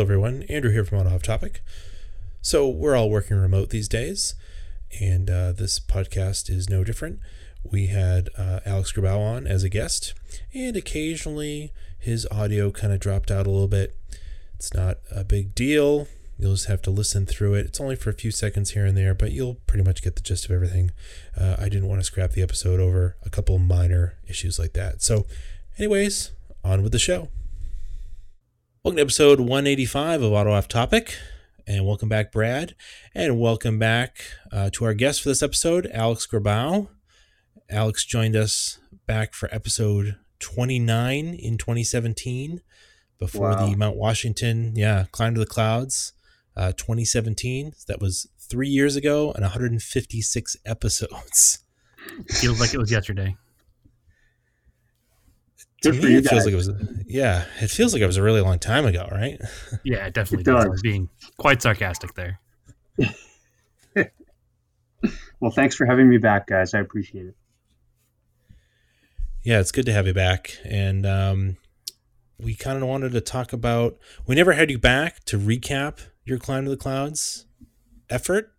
Hello, 0.00 0.06
everyone. 0.06 0.44
Andrew 0.44 0.70
here 0.70 0.86
from 0.86 1.00
Auto 1.00 1.14
Off 1.14 1.22
Topic. 1.22 1.60
So, 2.40 2.66
we're 2.66 2.96
all 2.96 3.10
working 3.10 3.36
remote 3.36 3.68
these 3.68 3.86
days, 3.86 4.34
and 4.98 5.28
uh, 5.28 5.52
this 5.52 5.78
podcast 5.78 6.48
is 6.48 6.70
no 6.70 6.84
different. 6.84 7.18
We 7.62 7.88
had 7.88 8.30
uh, 8.38 8.60
Alex 8.64 8.92
Grabau 8.92 9.18
on 9.18 9.46
as 9.46 9.62
a 9.62 9.68
guest, 9.68 10.14
and 10.54 10.74
occasionally 10.74 11.74
his 11.98 12.26
audio 12.30 12.70
kind 12.70 12.94
of 12.94 12.98
dropped 12.98 13.30
out 13.30 13.46
a 13.46 13.50
little 13.50 13.68
bit. 13.68 13.94
It's 14.54 14.72
not 14.72 15.00
a 15.14 15.22
big 15.22 15.54
deal. 15.54 16.08
You'll 16.38 16.54
just 16.54 16.68
have 16.68 16.80
to 16.80 16.90
listen 16.90 17.26
through 17.26 17.52
it. 17.56 17.66
It's 17.66 17.78
only 17.78 17.94
for 17.94 18.08
a 18.08 18.14
few 18.14 18.30
seconds 18.30 18.70
here 18.70 18.86
and 18.86 18.96
there, 18.96 19.14
but 19.14 19.32
you'll 19.32 19.56
pretty 19.66 19.84
much 19.84 20.02
get 20.02 20.16
the 20.16 20.22
gist 20.22 20.46
of 20.46 20.50
everything. 20.50 20.92
Uh, 21.38 21.56
I 21.58 21.64
didn't 21.64 21.88
want 21.88 22.00
to 22.00 22.06
scrap 22.06 22.30
the 22.30 22.42
episode 22.42 22.80
over 22.80 23.16
a 23.22 23.28
couple 23.28 23.58
minor 23.58 24.14
issues 24.26 24.58
like 24.58 24.72
that. 24.72 25.02
So, 25.02 25.26
anyways, 25.76 26.30
on 26.64 26.82
with 26.82 26.92
the 26.92 26.98
show. 26.98 27.28
Welcome 28.82 28.96
to 28.96 29.02
episode 29.02 29.40
185 29.40 30.22
of 30.22 30.32
Auto 30.32 30.52
Off 30.52 30.66
Topic. 30.66 31.18
And 31.66 31.84
welcome 31.84 32.08
back, 32.08 32.32
Brad. 32.32 32.74
And 33.14 33.38
welcome 33.38 33.78
back 33.78 34.24
uh, 34.50 34.70
to 34.72 34.86
our 34.86 34.94
guest 34.94 35.20
for 35.20 35.28
this 35.28 35.42
episode, 35.42 35.86
Alex 35.92 36.26
Grabau. 36.26 36.88
Alex 37.68 38.06
joined 38.06 38.34
us 38.34 38.78
back 39.06 39.34
for 39.34 39.54
episode 39.54 40.16
29 40.38 41.26
in 41.26 41.58
2017 41.58 42.62
before 43.18 43.50
wow. 43.50 43.66
the 43.66 43.76
Mount 43.76 43.98
Washington, 43.98 44.72
yeah, 44.74 45.04
Climb 45.12 45.34
to 45.34 45.40
the 45.40 45.44
Clouds 45.44 46.14
uh, 46.56 46.72
2017. 46.72 47.74
That 47.86 48.00
was 48.00 48.28
three 48.38 48.70
years 48.70 48.96
ago 48.96 49.30
and 49.32 49.42
156 49.42 50.56
episodes. 50.64 51.58
Feels 52.30 52.58
like 52.58 52.72
it 52.72 52.78
was 52.78 52.90
yesterday 52.90 53.36
to 55.82 55.92
me, 55.92 56.16
it 56.16 56.26
feels 56.26 56.44
like 56.44 56.52
it 56.52 56.56
was. 56.56 56.70
Yeah, 57.06 57.44
it 57.60 57.70
feels 57.70 57.92
like 57.92 58.02
it 58.02 58.06
was 58.06 58.16
a 58.16 58.22
really 58.22 58.40
long 58.40 58.58
time 58.58 58.84
ago, 58.86 59.08
right? 59.10 59.40
Yeah, 59.84 60.06
it 60.06 60.14
definitely 60.14 60.42
it 60.42 60.54
does. 60.54 60.64
does. 60.66 60.82
Being 60.82 61.08
quite 61.38 61.62
sarcastic 61.62 62.14
there. 62.14 62.40
well, 65.40 65.50
thanks 65.50 65.74
for 65.74 65.86
having 65.86 66.08
me 66.08 66.18
back, 66.18 66.46
guys. 66.46 66.74
I 66.74 66.80
appreciate 66.80 67.26
it. 67.26 67.34
Yeah, 69.42 69.60
it's 69.60 69.72
good 69.72 69.86
to 69.86 69.92
have 69.92 70.06
you 70.06 70.12
back, 70.12 70.58
and 70.64 71.06
um, 71.06 71.56
we 72.38 72.54
kind 72.54 72.82
of 72.82 72.88
wanted 72.88 73.12
to 73.12 73.22
talk 73.22 73.52
about. 73.54 73.96
We 74.26 74.34
never 74.34 74.52
had 74.52 74.70
you 74.70 74.78
back 74.78 75.24
to 75.26 75.38
recap 75.38 76.00
your 76.24 76.38
climb 76.38 76.64
to 76.64 76.70
the 76.70 76.76
clouds 76.76 77.46
effort, 78.10 78.52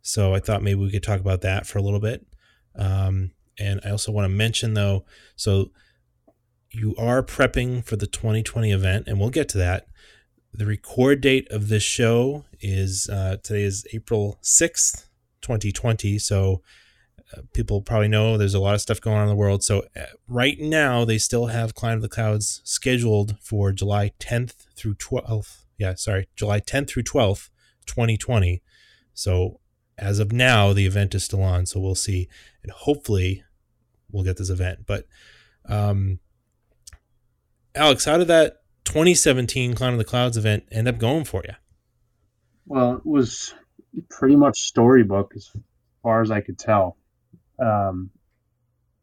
so 0.00 0.34
I 0.34 0.40
thought 0.40 0.62
maybe 0.62 0.80
we 0.80 0.90
could 0.90 1.02
talk 1.02 1.20
about 1.20 1.42
that 1.42 1.66
for 1.66 1.78
a 1.78 1.82
little 1.82 2.00
bit. 2.00 2.26
Um, 2.74 3.32
and 3.58 3.80
I 3.84 3.90
also 3.90 4.12
want 4.12 4.24
to 4.24 4.34
mention 4.34 4.74
though, 4.74 5.04
so 5.36 5.70
you 6.74 6.94
are 6.96 7.22
prepping 7.22 7.84
for 7.84 7.96
the 7.96 8.06
2020 8.06 8.72
event, 8.72 9.06
and 9.06 9.18
we'll 9.18 9.30
get 9.30 9.48
to 9.50 9.58
that. 9.58 9.86
The 10.52 10.66
record 10.66 11.20
date 11.20 11.48
of 11.50 11.68
this 11.68 11.82
show 11.82 12.44
is 12.60 13.08
uh, 13.08 13.36
today 13.42 13.62
is 13.62 13.86
April 13.92 14.38
6th, 14.42 15.06
2020. 15.40 16.18
So 16.18 16.62
uh, 17.32 17.42
people 17.52 17.82
probably 17.82 18.08
know 18.08 18.36
there's 18.36 18.54
a 18.54 18.60
lot 18.60 18.74
of 18.74 18.80
stuff 18.80 19.00
going 19.00 19.16
on 19.16 19.24
in 19.24 19.28
the 19.28 19.34
world. 19.34 19.64
So 19.64 19.84
uh, 19.96 20.04
right 20.28 20.58
now, 20.58 21.04
they 21.04 21.18
still 21.18 21.46
have 21.46 21.74
Climb 21.74 22.00
the 22.00 22.08
Clouds 22.08 22.60
scheduled 22.64 23.36
for 23.40 23.72
July 23.72 24.12
10th 24.20 24.66
through 24.76 24.94
12th. 24.94 25.64
Yeah, 25.76 25.94
sorry, 25.94 26.28
July 26.36 26.60
10th 26.60 26.90
through 26.90 27.02
12th, 27.02 27.50
2020. 27.86 28.62
So 29.12 29.60
as 29.98 30.18
of 30.18 30.32
now, 30.32 30.72
the 30.72 30.86
event 30.86 31.14
is 31.14 31.24
still 31.24 31.42
on. 31.42 31.66
So 31.66 31.80
we'll 31.80 31.94
see. 31.94 32.28
And 32.62 32.70
hopefully, 32.70 33.42
we'll 34.10 34.24
get 34.24 34.36
this 34.36 34.50
event. 34.50 34.86
But 34.86 35.06
um, 35.68 36.20
Alex, 37.74 38.04
how 38.04 38.18
did 38.18 38.28
that 38.28 38.62
2017 38.84 39.74
Climb 39.74 39.94
of 39.94 39.98
the 39.98 40.04
Clouds 40.04 40.36
event 40.36 40.64
end 40.70 40.86
up 40.86 40.98
going 40.98 41.24
for 41.24 41.42
you? 41.46 41.54
Well, 42.66 42.96
it 42.96 43.06
was 43.06 43.52
pretty 44.08 44.36
much 44.36 44.60
storybook 44.60 45.32
as 45.36 45.50
far 46.02 46.22
as 46.22 46.30
I 46.30 46.40
could 46.40 46.58
tell. 46.58 46.96
Um, 47.58 48.10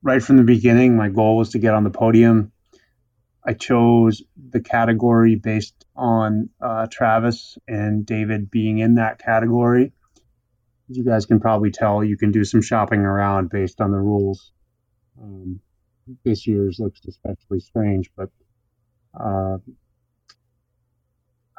right 0.01 0.23
from 0.23 0.37
the 0.37 0.43
beginning, 0.43 0.95
my 0.95 1.09
goal 1.09 1.37
was 1.37 1.49
to 1.49 1.59
get 1.59 1.73
on 1.73 1.83
the 1.83 1.89
podium. 1.89 2.51
I 3.43 3.53
chose 3.53 4.21
the 4.49 4.61
category 4.61 5.35
based 5.35 5.85
on 5.95 6.49
uh, 6.61 6.87
Travis 6.89 7.57
and 7.67 8.05
David 8.05 8.51
being 8.51 8.79
in 8.79 8.95
that 8.95 9.19
category. 9.19 9.93
As 10.89 10.97
you 10.97 11.03
guys 11.03 11.25
can 11.25 11.39
probably 11.39 11.71
tell, 11.71 12.03
you 12.03 12.17
can 12.17 12.31
do 12.31 12.43
some 12.43 12.61
shopping 12.61 13.01
around 13.01 13.49
based 13.49 13.81
on 13.81 13.91
the 13.91 13.97
rules. 13.97 14.51
Um, 15.21 15.59
this 16.23 16.45
year's 16.47 16.79
looks 16.79 17.01
especially 17.07 17.59
strange, 17.59 18.11
but 18.15 18.29
uh, 19.19 19.57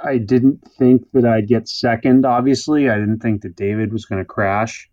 I 0.03 0.19
didn't 0.19 0.67
think 0.79 1.11
that 1.13 1.25
I'd 1.25 1.49
get 1.49 1.69
second. 1.69 2.27
Obviously, 2.27 2.89
I 2.89 2.97
didn't 2.97 3.21
think 3.21 3.43
that 3.43 3.57
David 3.57 3.93
was 3.93 4.07
going 4.07 4.21
to 4.21 4.25
crash. 4.25 4.91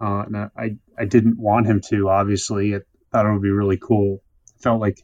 Uh, 0.00 0.24
and 0.26 0.36
I 0.36 0.76
I 0.98 1.04
didn't 1.04 1.38
want 1.38 1.66
him 1.66 1.80
to. 1.90 2.08
Obviously, 2.08 2.74
I 2.74 2.80
thought 3.12 3.26
it 3.26 3.32
would 3.32 3.42
be 3.42 3.50
really 3.50 3.76
cool. 3.76 4.22
Felt 4.60 4.80
like 4.80 4.98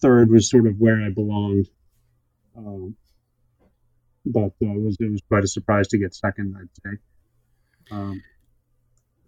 third 0.00 0.30
was 0.30 0.48
sort 0.50 0.66
of 0.66 0.76
where 0.78 1.02
I 1.02 1.10
belonged. 1.10 1.68
Um, 2.56 2.96
but 4.24 4.52
uh, 4.62 4.70
it 4.70 4.82
was 4.82 4.96
it 5.00 5.10
was 5.10 5.22
quite 5.28 5.44
a 5.44 5.48
surprise 5.48 5.88
to 5.88 5.98
get 5.98 6.14
second. 6.14 6.54
I'd 6.60 6.68
say. 6.84 6.98
Um, 7.90 8.22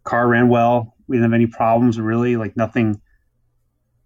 car 0.05 0.29
ran 0.29 0.49
well. 0.49 0.95
We 1.09 1.17
didn't 1.17 1.33
have 1.33 1.35
any 1.35 1.47
problems 1.47 1.99
really. 1.99 2.37
Like 2.37 2.57
nothing 2.57 3.01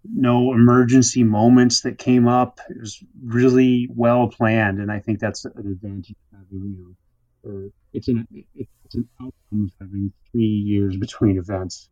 no 0.03 0.53
emergency 0.53 1.23
moments 1.23 1.81
that 1.81 1.97
came 1.97 2.27
up. 2.27 2.59
It 2.69 2.79
was 2.79 3.03
really 3.21 3.89
well 3.93 4.27
planned, 4.27 4.79
and 4.79 4.91
I 4.91 4.99
think 4.99 5.19
that's 5.19 5.45
an 5.45 5.53
advantage 5.57 6.11
of 6.11 6.39
having 6.39 6.75
you 6.77 6.95
know, 7.43 7.49
or 7.49 7.69
it's 7.93 8.07
an 8.07 8.27
it's 8.55 8.95
an 8.95 9.07
outcome 9.21 9.65
of 9.65 9.71
having 9.79 10.13
three 10.31 10.43
years 10.45 10.95
between 10.97 11.37
events. 11.37 11.89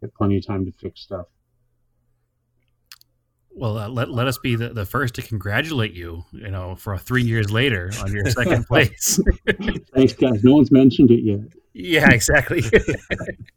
Get 0.00 0.14
plenty 0.14 0.36
of 0.36 0.46
time 0.46 0.66
to 0.66 0.72
fix 0.72 1.00
stuff. 1.00 1.26
Well, 3.56 3.78
uh, 3.78 3.88
let, 3.88 4.10
let 4.10 4.26
us 4.26 4.36
be 4.36 4.54
the, 4.54 4.68
the 4.68 4.84
first 4.84 5.14
to 5.14 5.22
congratulate 5.22 5.94
you, 5.94 6.24
you 6.30 6.50
know, 6.50 6.76
for 6.76 6.98
three 6.98 7.22
years 7.22 7.50
later 7.50 7.90
on 8.02 8.12
your 8.12 8.28
second 8.28 8.66
place. 8.68 9.18
Thanks, 9.94 10.12
guys. 10.12 10.44
No 10.44 10.56
one's 10.56 10.70
mentioned 10.70 11.10
it 11.10 11.22
yet. 11.22 11.40
Yeah, 11.78 12.10
exactly. 12.10 12.62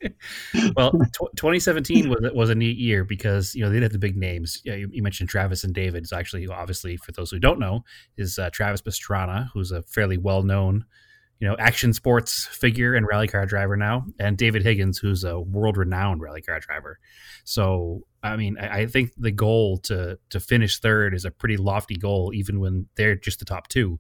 well, 0.76 0.92
t- 0.92 1.28
2017 1.38 2.10
was 2.10 2.32
was 2.34 2.50
a 2.50 2.56
neat 2.56 2.78
year 2.78 3.06
because 3.06 3.56
you 3.56 3.64
know 3.64 3.70
they 3.70 3.76
did 3.76 3.84
have 3.84 3.92
the 3.94 3.98
big 3.98 4.18
names. 4.18 4.62
You, 4.66 4.90
you, 4.92 5.02
mentioned 5.02 5.30
Travis 5.30 5.64
and 5.64 5.74
David. 5.74 6.04
It's 6.04 6.12
actually 6.12 6.46
obviously 6.48 6.98
for 6.98 7.14
those 7.14 7.32
who 7.32 7.40
don't 7.40 7.60
know 7.60 7.86
is 8.18 8.38
uh, 8.38 8.50
Travis 8.50 8.82
Pastrana, 8.82 9.48
who's 9.54 9.72
a 9.72 9.84
fairly 9.84 10.18
well 10.18 10.44
known, 10.44 10.84
you 11.40 11.48
know, 11.48 11.56
action 11.60 11.94
sports 11.94 12.46
figure 12.46 12.94
and 12.94 13.08
rally 13.08 13.30
car 13.30 13.46
driver 13.46 13.78
now, 13.78 14.04
and 14.20 14.38
David 14.38 14.64
Higgins, 14.64 14.98
who's 14.98 15.24
a 15.24 15.40
world 15.40 15.78
renowned 15.78 16.22
rally 16.22 16.42
car 16.42 16.60
driver. 16.60 17.00
So, 17.46 18.02
I 18.22 18.36
mean, 18.36 18.58
I, 18.60 18.80
I 18.82 18.86
think 18.88 19.14
the 19.18 19.32
goal 19.32 19.78
to 19.84 20.20
to 20.32 20.42
finish 20.42 20.80
third 20.80 21.14
is 21.14 21.24
a 21.24 21.32
pretty 21.32 21.56
lofty 21.56 21.96
goal, 21.96 22.34
even 22.34 22.60
when 22.60 22.88
they're 22.98 23.16
just 23.16 23.40
the 23.40 23.46
top 23.46 23.70
two. 23.70 23.98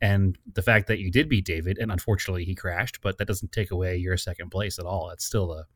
And 0.00 0.38
the 0.50 0.62
fact 0.62 0.86
that 0.86 0.98
you 0.98 1.10
did 1.10 1.28
beat 1.28 1.44
David, 1.44 1.78
and 1.78 1.92
unfortunately 1.92 2.44
he 2.44 2.54
crashed, 2.54 3.00
but 3.02 3.18
that 3.18 3.28
doesn't 3.28 3.52
take 3.52 3.70
away 3.70 3.96
your 3.96 4.16
second 4.16 4.50
place 4.50 4.78
at 4.78 4.86
all. 4.86 5.10
It's 5.10 5.24
still 5.24 5.52
a 5.52 5.66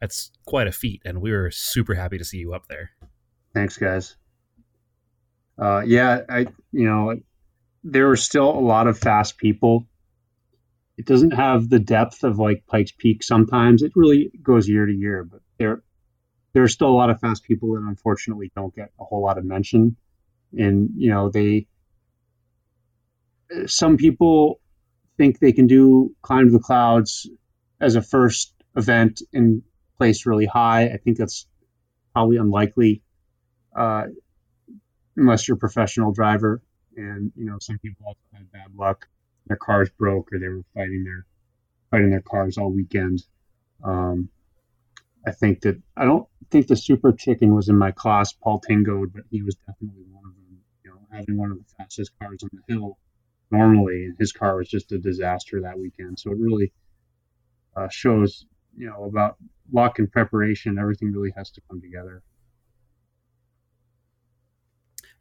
that's 0.00 0.32
quite 0.46 0.66
a 0.66 0.72
feat, 0.72 1.02
and 1.04 1.20
we 1.20 1.30
were 1.30 1.50
super 1.50 1.94
happy 1.94 2.18
to 2.18 2.24
see 2.24 2.38
you 2.38 2.54
up 2.54 2.66
there. 2.68 2.90
Thanks, 3.54 3.76
guys. 3.76 4.16
Uh, 5.58 5.82
yeah, 5.86 6.22
I 6.28 6.40
you 6.72 6.86
know 6.86 7.16
there 7.84 8.08
were 8.08 8.16
still 8.16 8.50
a 8.50 8.60
lot 8.60 8.86
of 8.86 8.98
fast 8.98 9.38
people. 9.38 9.86
It 10.96 11.06
doesn't 11.06 11.32
have 11.32 11.68
the 11.68 11.78
depth 11.78 12.22
of 12.24 12.38
like 12.38 12.66
Pikes 12.66 12.92
Peak. 12.92 13.22
Sometimes 13.22 13.82
it 13.82 13.92
really 13.94 14.30
goes 14.42 14.68
year 14.68 14.86
to 14.86 14.92
year, 14.92 15.24
but 15.24 15.40
there 15.58 15.82
there 16.52 16.62
are 16.62 16.68
still 16.68 16.88
a 16.88 16.98
lot 16.98 17.10
of 17.10 17.20
fast 17.20 17.44
people 17.44 17.74
that 17.74 17.84
unfortunately 17.86 18.52
don't 18.54 18.74
get 18.74 18.90
a 19.00 19.04
whole 19.04 19.22
lot 19.22 19.38
of 19.38 19.44
mention. 19.44 19.96
And 20.56 20.90
you 20.96 21.10
know 21.10 21.30
they 21.30 21.66
some 23.66 23.96
people 23.96 24.60
think 25.16 25.38
they 25.38 25.52
can 25.52 25.66
do 25.66 26.14
climb 26.22 26.46
to 26.46 26.52
the 26.52 26.58
clouds 26.58 27.28
as 27.80 27.96
a 27.96 28.02
first 28.02 28.54
event 28.76 29.22
and 29.32 29.62
place 29.98 30.26
really 30.26 30.46
high. 30.46 30.84
I 30.86 30.96
think 30.96 31.18
that's 31.18 31.46
probably 32.12 32.36
unlikely 32.36 33.02
uh, 33.76 34.04
unless 35.16 35.46
you're 35.46 35.56
a 35.56 35.60
professional 35.60 36.12
driver. 36.12 36.62
And 36.96 37.32
you 37.36 37.46
know, 37.46 37.56
some 37.60 37.78
people 37.78 38.06
also 38.06 38.20
had 38.32 38.50
bad 38.52 38.74
luck; 38.76 39.08
their 39.46 39.56
cars 39.56 39.88
broke, 39.98 40.32
or 40.32 40.38
they 40.38 40.48
were 40.48 40.64
fighting 40.74 41.04
their 41.04 41.26
fighting 41.90 42.10
their 42.10 42.22
cars 42.22 42.58
all 42.58 42.70
weekend. 42.70 43.24
Um, 43.82 44.28
I 45.26 45.30
think 45.32 45.62
that 45.62 45.80
I 45.96 46.04
don't 46.04 46.26
think 46.50 46.66
the 46.66 46.76
super 46.76 47.12
chicken 47.12 47.54
was 47.54 47.68
in 47.68 47.78
my 47.78 47.92
class, 47.92 48.32
Paul 48.32 48.60
Tingo, 48.60 49.06
but 49.06 49.22
he 49.30 49.42
was 49.42 49.54
definitely 49.54 50.04
one 50.10 50.24
of 50.26 50.34
them. 50.34 50.58
You 50.84 50.90
know, 50.90 50.98
having 51.10 51.38
one 51.38 51.50
of 51.50 51.58
the 51.58 51.64
fastest 51.78 52.12
cars 52.20 52.42
on 52.42 52.50
the 52.52 52.74
hill 52.74 52.98
normally, 53.52 54.06
and 54.06 54.16
his 54.18 54.32
car 54.32 54.56
was 54.56 54.68
just 54.68 54.90
a 54.92 54.98
disaster 54.98 55.60
that 55.60 55.78
weekend. 55.78 56.18
So 56.18 56.32
it 56.32 56.38
really 56.38 56.72
uh, 57.76 57.88
shows, 57.88 58.46
you 58.76 58.88
know, 58.88 59.04
about 59.04 59.36
luck 59.72 59.98
and 59.98 60.10
preparation. 60.10 60.78
Everything 60.78 61.12
really 61.12 61.32
has 61.36 61.50
to 61.52 61.60
come 61.70 61.80
together. 61.80 62.22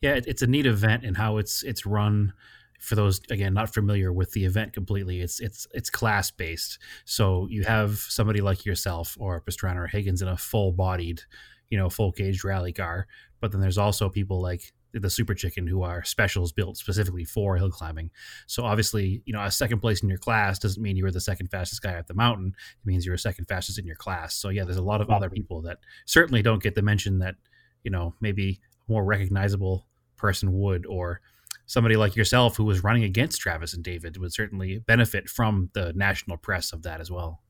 Yeah, 0.02 0.20
it's 0.26 0.42
a 0.42 0.48
neat 0.48 0.66
event 0.66 1.06
and 1.06 1.16
how 1.16 1.38
it's 1.38 1.62
it's 1.62 1.86
run 1.86 2.34
for 2.80 2.96
those 2.96 3.22
again 3.30 3.54
not 3.54 3.72
familiar 3.72 4.12
with 4.12 4.32
the 4.32 4.44
event 4.46 4.74
completely, 4.74 5.22
it's 5.22 5.40
it's 5.40 5.68
it's 5.74 5.92
class 5.92 6.32
based. 6.32 6.80
So 7.06 7.48
you 7.50 7.64
have 7.64 8.00
somebody 8.00 8.42
like 8.42 8.66
yourself 8.66 9.16
or 9.20 9.42
Pastrana 9.42 9.76
or 9.76 9.88
Higgins 9.88 10.24
in 10.24 10.28
a 10.28 10.36
full 10.36 10.72
bodied, 10.72 11.22
you 11.70 11.78
know, 11.78 11.90
full 11.90 12.12
caged 12.12 12.44
rally 12.44 12.74
car, 12.74 13.06
but 13.40 13.52
then 13.52 13.62
there's 13.62 13.78
also 13.78 14.10
people 14.10 14.42
like 14.42 14.74
the 14.94 15.10
super 15.10 15.34
chicken 15.34 15.68
who 15.68 15.84
are 15.84 16.04
specials 16.04 16.52
built 16.52 16.78
specifically 16.78 17.24
for 17.24 17.56
hill 17.56 17.70
climbing. 17.70 18.12
So 18.48 18.64
obviously 18.64 19.22
you 19.26 19.34
know 19.34 19.42
a 19.42 19.52
second 19.52 19.80
place 19.80 20.04
in 20.04 20.10
your 20.10 20.18
class 20.18 20.60
doesn't 20.60 20.82
mean 20.82 20.98
you 20.98 21.04
were 21.04 21.12
the 21.12 21.22
second 21.22 21.48
fastest 21.48 21.82
guy 21.82 21.94
at 21.94 22.08
the 22.08 22.14
mountain. 22.14 22.56
It 22.58 22.88
means 22.88 23.06
you're 23.06 23.18
second 23.18 23.46
fastest 23.46 23.80
in 23.80 23.86
your 23.86 23.96
class. 23.96 24.36
So 24.36 24.50
yeah 24.50 24.64
there's 24.64 24.78
a 24.78 24.84
lot 24.84 25.02
of 25.02 25.10
other 25.10 25.30
people 25.30 25.62
that 25.64 25.80
certainly 26.06 26.42
don't 26.42 26.62
get 26.62 26.76
the 26.76 26.82
mention 26.82 27.20
that 27.20 27.36
you 27.84 27.92
know 27.92 28.16
maybe 28.20 28.60
a 28.88 28.92
more 28.92 29.04
recognizable 29.04 29.88
person 30.18 30.54
would 30.54 30.86
or 30.86 31.22
somebody 31.66 31.96
like 31.96 32.16
yourself 32.16 32.58
who 32.58 32.64
was 32.64 32.84
running 32.84 33.04
against 33.04 33.40
travis 33.40 33.74
and 33.74 33.84
david 33.84 34.18
would 34.18 34.34
certainly 34.34 34.80
benefit 34.80 35.30
from 35.30 35.70
the 35.74 35.94
national 35.94 36.38
press 36.38 36.74
of 36.74 36.84
that 36.84 37.00
as 37.00 37.10
well. 37.10 37.42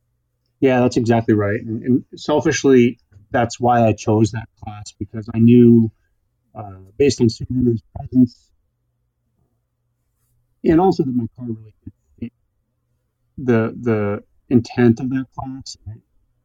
Yeah 0.59 0.79
that's 0.81 0.97
exactly 0.97 1.33
right. 1.33 1.59
And, 1.59 1.83
and 1.83 2.05
selfishly 2.15 2.99
that's 3.31 3.59
why 3.59 3.87
i 3.87 3.93
chose 3.93 4.31
that 4.31 4.47
class 4.63 4.93
because 4.99 5.27
i 5.33 5.39
knew 5.39 5.91
uh, 6.55 6.79
based 6.97 7.21
on 7.21 7.27
Subaru's 7.27 7.81
presence, 7.95 8.51
and 10.63 10.79
also 10.79 11.03
that 11.03 11.15
my 11.15 11.25
car 11.37 11.47
really 11.47 11.73
fit 12.19 12.33
the 13.37 13.75
the 13.79 14.23
intent 14.49 14.99
of 14.99 15.09
that 15.09 15.25
class. 15.35 15.77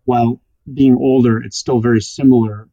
While 0.05 0.41
being 0.73 0.97
older, 0.97 1.43
it's 1.43 1.56
still 1.56 1.81
very 1.81 2.00
similar 2.00 2.69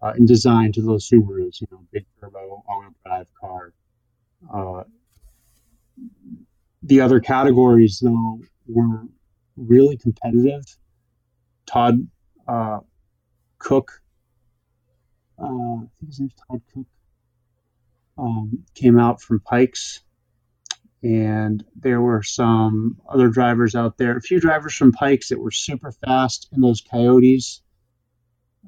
uh, 0.00 0.12
in 0.16 0.26
design 0.26 0.72
to 0.72 0.82
those 0.82 1.08
Subarus. 1.08 1.60
You 1.60 1.68
know, 1.70 1.84
big 1.92 2.06
turbo, 2.20 2.62
all-wheel 2.68 2.94
drive 3.04 3.26
car. 3.40 3.72
Uh, 4.52 4.82
the 6.82 7.00
other 7.00 7.20
categories, 7.20 8.00
though, 8.02 8.40
were 8.66 9.04
really 9.56 9.96
competitive. 9.96 10.64
Todd 11.66 12.08
uh, 12.48 12.80
Cook 13.58 14.01
uh, 15.38 15.44
I 15.44 15.88
think 15.98 16.08
his 16.08 16.20
name's 16.20 16.34
Todd 16.48 16.62
Cook, 16.74 16.86
um, 18.18 18.64
came 18.74 18.98
out 18.98 19.20
from 19.20 19.40
Pikes. 19.40 20.00
And 21.02 21.64
there 21.74 22.00
were 22.00 22.22
some 22.22 23.00
other 23.08 23.28
drivers 23.28 23.74
out 23.74 23.98
there, 23.98 24.16
a 24.16 24.20
few 24.20 24.38
drivers 24.38 24.74
from 24.74 24.92
Pikes 24.92 25.30
that 25.30 25.40
were 25.40 25.50
super 25.50 25.90
fast 25.90 26.48
in 26.52 26.60
those 26.60 26.80
coyotes. 26.80 27.60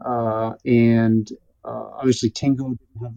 Uh, 0.04 0.54
and 0.64 1.28
uh, 1.64 1.90
obviously, 1.98 2.30
Tingo 2.30 2.76
didn't 2.76 3.02
have 3.02 3.12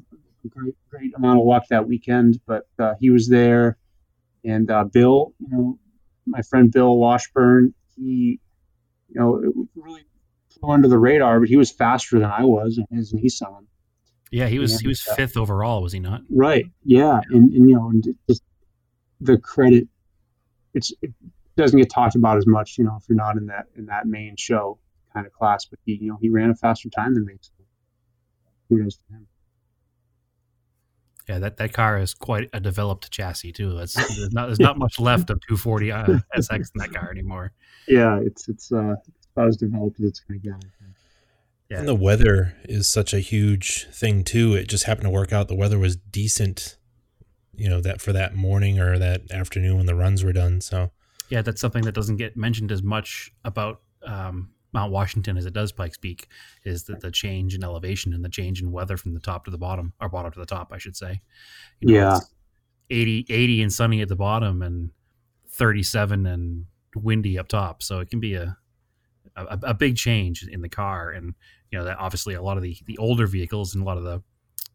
a 0.46 0.48
great, 0.48 0.76
great 0.90 1.16
amount 1.16 1.40
of 1.40 1.46
luck 1.46 1.64
that 1.70 1.88
weekend, 1.88 2.40
but 2.46 2.68
uh, 2.78 2.94
he 3.00 3.10
was 3.10 3.28
there. 3.28 3.78
And 4.44 4.70
uh, 4.70 4.84
Bill, 4.84 5.34
you 5.40 5.48
know, 5.50 5.80
my 6.28 6.44
friend 6.44 6.72
Bill 6.72 6.96
Washburn, 6.96 7.74
he, 7.96 8.40
you 9.10 9.20
know, 9.20 9.68
really 9.76 10.04
flew 10.60 10.72
under 10.72 10.88
the 10.88 11.00
radar, 11.00 11.40
but 11.40 11.50
he 11.50 11.58
was 11.58 11.72
faster 11.72 12.20
than 12.20 12.30
I 12.30 12.44
was 12.44 12.78
in 12.78 12.98
his 12.98 13.14
Nissan. 13.14 13.66
Yeah, 14.32 14.48
he 14.48 14.60
was 14.60 14.74
and, 14.74 14.82
he 14.82 14.88
was 14.88 15.02
fifth 15.02 15.38
overall, 15.38 15.82
was 15.82 15.94
he 15.94 16.00
not? 16.00 16.22
Right. 16.30 16.66
Yeah, 16.84 17.22
and, 17.30 17.54
and 17.54 17.70
you 17.70 17.76
know, 17.76 17.90
and 17.90 18.04
just 18.30 18.44
the 19.22 19.38
credit, 19.38 19.88
it's 20.74 20.94
it 21.02 21.12
doesn't 21.56 21.80
get 21.80 21.90
talked 21.90 22.16
about 22.16 22.38
as 22.38 22.46
much, 22.46 22.78
you 22.78 22.84
know, 22.84 22.98
if 23.00 23.08
you're 23.08 23.16
not 23.16 23.38
in 23.38 23.48
that 23.48 23.66
in 23.76 23.86
that 23.86 24.06
main 24.06 24.36
show 24.38 24.80
kind 25.14 25.26
of 25.26 25.34
class. 25.34 25.66
But 25.66 25.80
he, 25.86 25.94
you 25.94 26.10
know, 26.10 26.18
he 26.22 26.30
ran 26.30 26.50
a 26.50 26.56
faster 26.56 26.90
time 26.90 27.14
than 27.14 27.26
me. 27.26 27.36
So 27.42 27.52
kudos 28.70 28.98
to 28.98 29.14
him. 29.14 29.28
Yeah, 31.28 31.40
that, 31.40 31.58
that 31.58 31.74
car 31.74 32.00
is 32.00 32.14
quite 32.14 32.50
a 32.54 32.60
developed 32.60 33.12
chassis 33.12 33.52
too. 33.52 33.74
That's 33.74 33.94
there's 34.18 34.32
not 34.32 34.48
there's 34.48 34.60
not 34.60 34.78
much 34.78 35.00
left 35.00 35.30
of 35.30 35.40
240 35.48 35.92
uh, 35.92 36.06
SX 36.38 36.54
in 36.54 36.64
that 36.76 36.94
car 36.94 37.12
anymore. 37.12 37.52
Yeah, 37.88 38.20
it's 38.20 38.48
it's 38.48 38.72
uh 38.72 38.96
as 39.38 39.58
developed 39.58 40.00
as 40.00 40.06
it's 40.06 40.20
going 40.22 40.40
to 40.40 40.50
get. 40.50 40.66
Yeah. 41.70 41.80
And 41.80 41.88
the 41.88 41.96
weather 41.96 42.56
is 42.64 42.90
such 42.90 43.14
a 43.14 43.20
huge 43.20 43.88
thing 43.92 44.24
too. 44.24 44.56
It 44.56 44.70
just 44.70 44.86
happened 44.86 45.06
to 45.06 45.12
work 45.12 45.34
out. 45.34 45.50
The 45.50 45.56
weather 45.56 45.78
was 45.78 45.98
decent, 45.98 46.78
you 47.54 47.70
know, 47.70 47.82
that 47.82 48.00
for 48.00 48.14
that 48.14 48.36
morning 48.36 48.80
or 48.80 48.98
that 48.98 49.30
afternoon 49.32 49.78
when 49.78 49.86
the 49.86 49.96
runs 49.96 50.24
were 50.24 50.32
done. 50.32 50.62
So 50.62 50.92
yeah, 51.30 51.42
that's 51.42 51.60
something 51.60 51.84
that 51.84 51.94
doesn't 51.94 52.18
get 52.18 52.38
mentioned 52.38 52.72
as 52.72 52.82
much 52.82 53.34
about 53.44 53.82
um, 54.06 54.52
Mount 54.74 54.92
Washington 54.92 55.38
as 55.38 55.46
it 55.46 55.54
does 55.54 55.72
Pikes 55.72 55.98
Peak. 55.98 56.28
Is 56.64 56.86
that 56.86 57.02
the 57.02 57.12
change 57.12 57.54
in 57.54 57.64
elevation 57.64 58.14
and 58.14 58.24
the 58.24 58.30
change 58.30 58.62
in 58.62 58.72
weather 58.72 58.96
from 58.96 59.14
the 59.14 59.20
top 59.20 59.46
to 59.46 59.52
the 59.52 59.58
bottom, 59.58 59.94
or 60.00 60.08
bottom 60.08 60.32
to 60.32 60.40
the 60.40 60.46
top, 60.46 60.72
I 60.72 60.78
should 60.78 60.96
say. 60.96 61.22
You 61.82 61.94
know, 61.94 62.00
yeah, 62.00 62.20
80, 62.90 63.26
80 63.30 63.64
and 63.64 63.74
sunny 63.74 64.02
at 64.02 64.08
the 64.08 64.16
bottom, 64.16 64.62
and 64.62 64.92
thirty-seven 65.50 66.26
and 66.26 66.66
windy 66.96 67.38
up 67.38 67.48
top. 67.48 67.84
So 67.84 68.00
it 68.00 68.10
can 68.10 68.20
be 68.20 68.36
a 68.36 68.58
a, 69.38 69.60
a, 69.64 69.74
big 69.74 69.96
change 69.96 70.44
in 70.44 70.62
the 70.62 70.70
car, 70.70 71.12
and 71.12 71.34
you 71.72 71.78
know 71.78 71.86
that 71.86 71.98
obviously 72.00 72.34
a 72.34 72.42
lot 72.42 72.58
of 72.58 72.64
the 72.64 72.78
the 72.86 72.98
older 72.98 73.28
vehicles 73.28 73.74
and 73.74 73.84
a 73.84 73.86
lot 73.86 73.98
of 73.98 74.04
the 74.04 74.24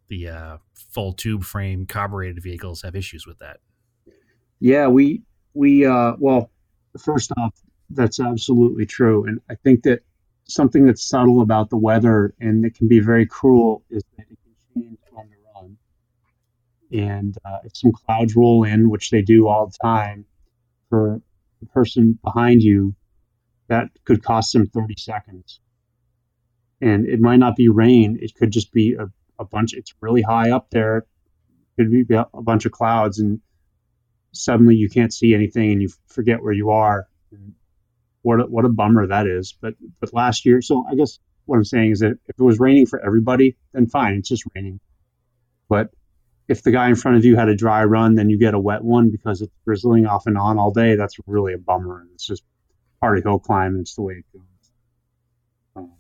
the 0.08 0.28
uh, 0.28 0.56
full 0.74 1.12
tube 1.12 1.44
frame 1.44 1.86
carbureted 1.86 2.42
vehicles 2.42 2.82
have 2.82 2.94
issues 2.94 3.26
with 3.26 3.38
that. 3.38 3.58
Yeah, 4.60 4.88
we 4.88 5.22
we 5.54 5.86
uh, 5.86 6.14
well, 6.18 6.50
first 6.98 7.32
off, 7.36 7.54
that's 7.90 8.20
absolutely 8.20 8.86
true, 8.86 9.26
and 9.26 9.40
I 9.50 9.54
think 9.56 9.82
that 9.84 10.02
something 10.44 10.86
that's 10.86 11.02
subtle 11.02 11.40
about 11.40 11.70
the 11.70 11.76
weather 11.76 12.34
and 12.40 12.64
it 12.64 12.74
can 12.74 12.88
be 12.88 13.00
very 13.00 13.26
cruel 13.26 13.84
is 13.90 14.02
that 14.16 14.26
it 14.30 14.38
can 14.42 14.82
change 14.82 14.98
on 15.16 15.28
the 15.30 15.36
run. 15.54 15.76
And 16.92 17.36
uh, 17.44 17.58
if 17.64 17.76
some 17.76 17.92
clouds 17.92 18.36
roll 18.36 18.64
in, 18.64 18.90
which 18.90 19.10
they 19.10 19.22
do 19.22 19.48
all 19.48 19.66
the 19.66 19.78
time, 19.82 20.24
for 20.90 21.20
the 21.60 21.66
person 21.66 22.18
behind 22.22 22.62
you, 22.62 22.94
that 23.72 23.88
could 24.04 24.22
cost 24.22 24.52
them 24.52 24.66
30 24.66 24.96
seconds. 24.98 25.58
And 26.82 27.06
it 27.06 27.20
might 27.20 27.38
not 27.38 27.56
be 27.56 27.68
rain, 27.68 28.18
it 28.20 28.34
could 28.34 28.50
just 28.50 28.70
be 28.70 28.94
a, 28.94 29.06
a 29.38 29.44
bunch, 29.46 29.72
it's 29.72 29.94
really 30.00 30.20
high 30.20 30.50
up 30.50 30.68
there, 30.70 30.98
it 30.98 31.06
could 31.76 31.90
be 31.90 32.04
a 32.14 32.42
bunch 32.42 32.66
of 32.66 32.72
clouds, 32.72 33.18
and 33.18 33.40
suddenly 34.32 34.74
you 34.74 34.90
can't 34.90 35.12
see 35.12 35.34
anything 35.34 35.72
and 35.72 35.80
you 35.82 35.88
forget 36.06 36.42
where 36.42 36.52
you 36.52 36.70
are. 36.70 37.08
And 37.30 37.54
what 38.20 38.40
a, 38.40 38.44
what 38.44 38.66
a 38.66 38.68
bummer 38.68 39.06
that 39.06 39.26
is. 39.26 39.54
But 39.58 39.74
but 40.00 40.12
last 40.12 40.44
year, 40.44 40.60
so 40.60 40.84
I 40.90 40.94
guess 40.94 41.18
what 41.46 41.56
I'm 41.56 41.64
saying 41.64 41.92
is 41.92 42.00
that 42.00 42.18
if 42.26 42.38
it 42.38 42.42
was 42.42 42.60
raining 42.60 42.86
for 42.86 43.00
everybody, 43.04 43.56
then 43.72 43.86
fine, 43.86 44.16
it's 44.16 44.28
just 44.28 44.44
raining. 44.54 44.80
But 45.68 45.90
if 46.46 46.62
the 46.62 46.72
guy 46.72 46.88
in 46.88 46.96
front 46.96 47.16
of 47.16 47.24
you 47.24 47.36
had 47.36 47.48
a 47.48 47.56
dry 47.56 47.84
run, 47.84 48.16
then 48.16 48.28
you 48.28 48.38
get 48.38 48.52
a 48.54 48.60
wet 48.60 48.84
one 48.84 49.10
because 49.10 49.40
it's 49.40 49.54
drizzling 49.64 50.06
off 50.06 50.26
and 50.26 50.36
on 50.36 50.58
all 50.58 50.72
day. 50.72 50.96
That's 50.96 51.16
really 51.26 51.54
a 51.54 51.58
bummer. 51.58 52.02
And 52.02 52.10
it's 52.12 52.26
just 52.26 52.42
part 53.02 53.22
hill 53.22 53.38
climb. 53.38 53.78
It's 53.80 53.94
the 53.94 54.02
way 54.02 54.14
it 54.14 54.24
goes. 54.32 54.42
Um, 55.74 55.92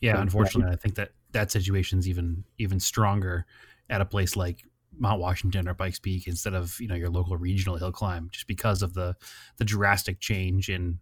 yeah, 0.00 0.20
unfortunately, 0.20 0.72
I 0.72 0.76
think 0.76 0.94
that 0.94 1.10
that 1.32 1.50
situation's 1.52 2.08
even 2.08 2.44
even 2.58 2.80
stronger 2.80 3.44
at 3.90 4.00
a 4.00 4.04
place 4.06 4.34
like 4.34 4.64
Mount 4.96 5.20
Washington 5.20 5.68
or 5.68 5.74
Pikes 5.74 5.98
Peak 5.98 6.26
instead 6.26 6.54
of 6.54 6.80
you 6.80 6.88
know 6.88 6.94
your 6.94 7.10
local 7.10 7.36
regional 7.36 7.76
hill 7.76 7.92
climb, 7.92 8.30
just 8.32 8.46
because 8.46 8.82
of 8.82 8.94
the 8.94 9.14
the 9.58 9.64
drastic 9.64 10.20
change 10.20 10.70
in 10.70 11.00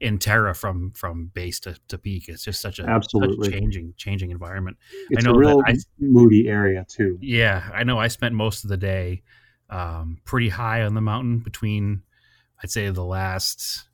in 0.00 0.18
terra 0.18 0.54
from 0.54 0.92
from 0.92 1.26
base 1.34 1.60
to, 1.60 1.76
to 1.88 1.98
peak. 1.98 2.28
It's 2.28 2.42
just 2.42 2.62
such 2.62 2.78
a 2.78 2.84
absolutely 2.84 3.46
such 3.46 3.54
a 3.54 3.60
changing 3.60 3.94
changing 3.98 4.30
environment. 4.30 4.78
It's 5.10 5.24
I 5.24 5.28
know 5.28 5.36
a 5.36 5.38
real 5.38 5.62
I, 5.66 5.76
moody 5.98 6.48
area 6.48 6.86
too. 6.88 7.18
Yeah, 7.20 7.68
I 7.72 7.84
know. 7.84 7.98
I 7.98 8.08
spent 8.08 8.34
most 8.34 8.64
of 8.64 8.70
the 8.70 8.78
day 8.78 9.22
um, 9.68 10.20
pretty 10.24 10.48
high 10.48 10.82
on 10.82 10.94
the 10.94 11.02
mountain 11.02 11.40
between 11.40 12.02
I'd 12.62 12.70
say 12.70 12.88
the 12.88 13.04
last 13.04 13.88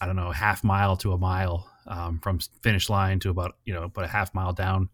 I 0.00 0.06
don't 0.06 0.16
know, 0.16 0.30
half 0.30 0.62
mile 0.62 0.96
to 0.98 1.12
a 1.12 1.18
mile 1.18 1.70
um, 1.86 2.18
from 2.18 2.38
finish 2.62 2.90
line 2.90 3.20
to 3.20 3.30
about 3.30 3.56
you 3.64 3.74
know 3.74 3.84
about 3.84 4.04
a 4.04 4.08
half 4.08 4.34
mile 4.34 4.52
down, 4.52 4.88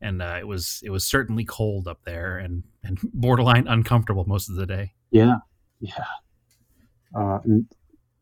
and 0.00 0.22
uh, 0.22 0.36
it 0.38 0.46
was 0.46 0.80
it 0.84 0.90
was 0.90 1.06
certainly 1.06 1.44
cold 1.44 1.88
up 1.88 2.02
there 2.04 2.38
and 2.38 2.62
and 2.82 2.98
borderline 3.14 3.66
uncomfortable 3.66 4.24
most 4.26 4.48
of 4.48 4.56
the 4.56 4.66
day. 4.66 4.92
Yeah, 5.10 5.36
yeah. 5.80 6.04
Uh, 7.14 7.38
and 7.44 7.66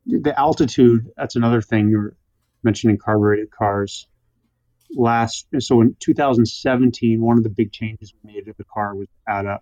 the 0.07 0.39
altitude 0.39 1.11
that's 1.17 1.37
another 1.37 1.63
thing 1.63 1.89
you 1.89 1.99
were 1.99 2.17
mentioning 2.63 2.99
carbureted 2.99 3.51
cars. 3.51 4.07
Last 4.97 5.47
so 5.59 5.81
in 5.81 5.97
2017, 6.01 7.21
one 7.21 7.39
of 7.39 7.43
the 7.43 7.51
big 7.51 7.73
changes 7.73 8.13
we 8.23 8.33
made 8.33 8.47
to 8.47 8.55
the 8.57 8.65
car 8.65 8.95
was 8.95 9.09
add 9.29 9.47
a, 9.47 9.61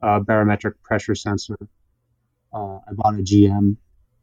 a 0.00 0.20
barometric 0.20 0.82
pressure 0.82 1.14
sensor. 1.14 1.56
Uh, 2.52 2.78
I 2.78 2.92
bought 2.92 3.14
a 3.14 3.22
GM 3.22 3.76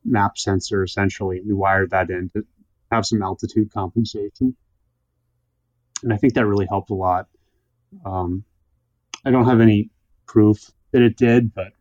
map 0.06 0.38
sensor 0.38 0.84
essentially. 0.84 1.42
We 1.46 1.54
wired 1.54 1.92
that 1.92 2.10
in 2.10 2.30
to 2.30 2.46
have 2.92 3.06
some 3.06 3.22
altitude 3.22 3.72
compensation. 3.74 4.56
And 6.04 6.14
I 6.14 6.18
think 6.18 6.34
that 6.34 6.46
really 6.46 6.68
helped 6.68 6.90
a 6.90 6.96
lot. 6.96 7.28
Um, 8.06 8.44
I 9.26 9.32
don't 9.32 9.46
have 9.46 9.62
any 9.62 9.90
proof 10.26 10.72
that 10.92 11.02
it 11.02 11.18
did, 11.18 11.54
but 11.54 11.74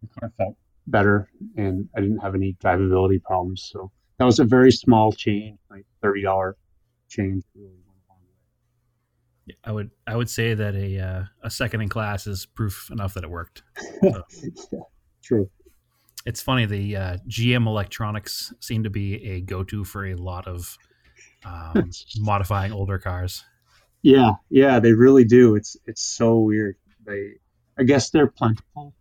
the 0.00 0.08
car 0.18 0.32
felt 0.36 0.56
better 0.86 1.30
and 1.56 1.88
I 1.94 2.00
didn't 2.00 2.18
have 2.18 2.34
any 2.34 2.54
drivability 2.54 3.22
problems. 3.22 3.68
So 3.70 3.90
that 4.18 4.24
was 4.24 4.38
a 4.38 4.44
very 4.44 4.72
small 4.72 5.12
change, 5.12 5.58
like 5.70 5.84
$30 6.02 6.54
change. 7.08 7.44
I 9.64 9.72
would 9.72 9.90
I 10.06 10.16
would 10.16 10.30
say 10.30 10.54
that 10.54 10.74
a 10.76 10.98
uh, 11.00 11.24
a 11.42 11.50
second 11.50 11.80
in 11.80 11.88
class 11.88 12.26
is 12.26 12.46
proof 12.46 12.88
enough 12.90 13.14
that 13.14 13.24
it 13.24 13.30
worked. 13.30 13.62
So. 14.00 14.24
yeah. 14.72 14.78
true. 15.22 15.50
It's 16.26 16.42
funny. 16.42 16.66
The 16.66 16.96
uh, 16.96 17.16
GM 17.28 17.66
electronics 17.66 18.52
seem 18.60 18.84
to 18.84 18.90
be 18.90 19.22
a 19.24 19.40
go-to 19.40 19.84
for 19.84 20.06
a 20.06 20.14
lot 20.14 20.46
of 20.46 20.76
um, 21.44 21.90
modifying 22.18 22.72
older 22.72 22.98
cars. 22.98 23.44
Yeah, 24.02 24.32
yeah, 24.48 24.80
they 24.80 24.92
really 24.92 25.24
do. 25.24 25.56
It's 25.56 25.76
it's 25.86 26.02
so 26.02 26.38
weird. 26.38 26.76
They, 27.04 27.32
I 27.78 27.82
guess 27.84 28.10
they're 28.10 28.26
plentiful, 28.28 28.94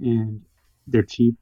and 0.00 0.42
they're 0.86 1.02
cheap. 1.04 1.36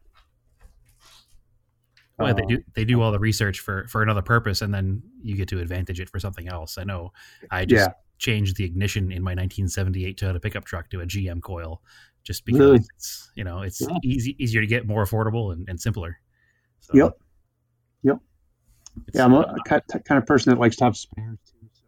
Well, 2.19 2.35
they 2.35 2.43
Uh, 2.43 2.47
do 2.47 2.63
they 2.75 2.85
do 2.85 3.01
all 3.03 3.13
the 3.13 3.19
research 3.19 3.61
for 3.61 3.87
for 3.89 4.03
another 4.03 4.23
purpose, 4.23 4.63
and 4.63 4.73
then 4.73 5.03
you 5.23 5.37
get 5.37 5.49
to 5.49 5.59
advantage 5.61 6.01
it 6.01 6.09
for 6.11 6.21
something 6.21 6.49
else. 6.49 6.79
I 6.79 6.85
know. 6.85 7.13
I 7.51 7.65
just 7.65 7.89
Yeah. 7.89 7.95
changed 8.19 8.57
the 8.57 8.65
ignition 8.65 9.11
in 9.11 9.23
my 9.23 9.35
1978 9.35 10.19
Toyota 10.19 10.41
pickup 10.41 10.65
truck 10.65 10.89
to 10.91 11.01
a 11.01 11.07
GM 11.07 11.41
coil, 11.43 11.83
just 12.25 12.45
because 12.45 12.61
Really? 12.61 12.81
it's 12.97 13.31
you 13.35 13.45
know 13.45 13.63
it's 13.63 13.81
Yeah. 13.81 13.99
easy 14.03 14.37
easier 14.39 14.61
to 14.61 14.67
get, 14.67 14.87
more 14.87 15.05
affordable, 15.05 15.53
and, 15.53 15.69
and 15.69 15.81
simpler. 15.81 16.19
So 16.81 16.97
Yep. 16.97 17.19
Yep. 18.03 18.19
Yeah, 19.13 19.25
I'm 19.25 19.33
a, 19.33 19.41
uh, 19.41 19.57
a 19.57 19.81
kind 20.01 20.19
of 20.19 20.27
person 20.27 20.53
that 20.53 20.61
likes 20.61 20.77
to 20.77 20.85
have 20.85 20.97
spares 20.97 21.39
too. 21.51 21.69
So 21.73 21.85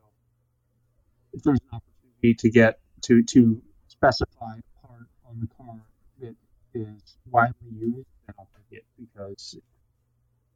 if 1.32 1.42
there's 1.42 1.60
an 1.60 1.80
opportunity 1.80 2.34
to 2.34 2.50
get 2.50 2.80
to 3.02 3.22
to 3.22 3.62
specify 3.88 4.58
a 4.58 4.86
part 4.86 5.08
on 5.28 5.40
the 5.40 5.48
car 5.56 5.80
that 6.20 6.34
is 6.74 7.16
widely 7.30 7.70
used, 7.70 8.08
then 8.26 8.34
I'll 8.38 8.48
take 8.56 8.78
it 8.78 8.84
because 8.98 9.58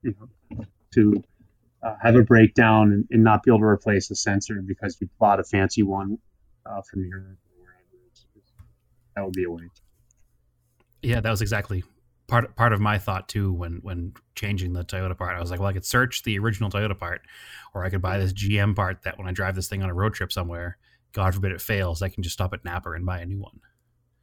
you 0.03 0.15
know 0.19 0.65
to 0.93 1.23
uh, 1.83 1.95
have 2.03 2.17
a 2.17 2.23
breakdown 2.23 2.93
and, 2.93 3.07
and 3.11 3.25
not 3.25 3.43
be 3.43 3.51
able 3.51 3.61
to 3.61 3.65
replace 3.65 4.09
the 4.09 4.17
sensor 4.17 4.61
because 4.67 4.97
you 5.01 5.09
bought 5.19 5.41
a 5.41 5.45
fancy 5.45 5.83
one 5.83 6.19
uh, 6.67 6.83
from 6.83 7.05
Europe 7.07 7.39
or 7.45 7.63
wherever. 7.63 8.07
It's, 8.09 8.27
it's, 8.37 8.53
that 9.17 9.25
would 9.25 9.33
be 9.35 9.45
a 9.45 9.50
win. 9.50 9.71
yeah, 11.02 11.21
that 11.21 11.31
was 11.31 11.40
exactly 11.43 11.83
part 12.29 12.55
part 12.57 12.73
of 12.73 12.81
my 12.81 12.99
thought 12.99 13.29
too 13.29 13.52
when 13.52 13.81
when 13.83 14.12
changing 14.35 14.73
the 14.73 14.85
Toyota 14.85 15.17
part. 15.17 15.37
I 15.37 15.40
was 15.40 15.50
like, 15.50 15.61
well, 15.61 15.69
I 15.69 15.73
could 15.73 15.85
search 15.85 16.23
the 16.23 16.38
original 16.38 16.71
Toyota 16.71 16.97
part, 16.99 17.23
or 17.75 17.85
I 17.85 17.90
could 17.90 18.02
buy 18.02 18.19
this 18.19 18.33
GM 18.33 18.75
part 18.76 19.02
that 19.02 19.19
when 19.19 19.26
I 19.26 19.33
drive 19.33 19.55
this 19.55 19.69
thing 19.69 19.83
on 19.83 19.90
a 19.90 19.95
road 19.95 20.14
trip 20.14 20.33
somewhere, 20.33 20.79
God 21.12 21.35
forbid 21.35 21.52
it 21.52 21.61
fails, 21.61 22.02
I 22.02 22.09
can 22.09 22.23
just 22.23 22.35
stop 22.35 22.52
at 22.55 22.64
Napa 22.64 22.93
and 22.93 23.05
buy 23.05 23.21
a 23.21 23.26
new 23.26 23.40
one. 23.40 23.61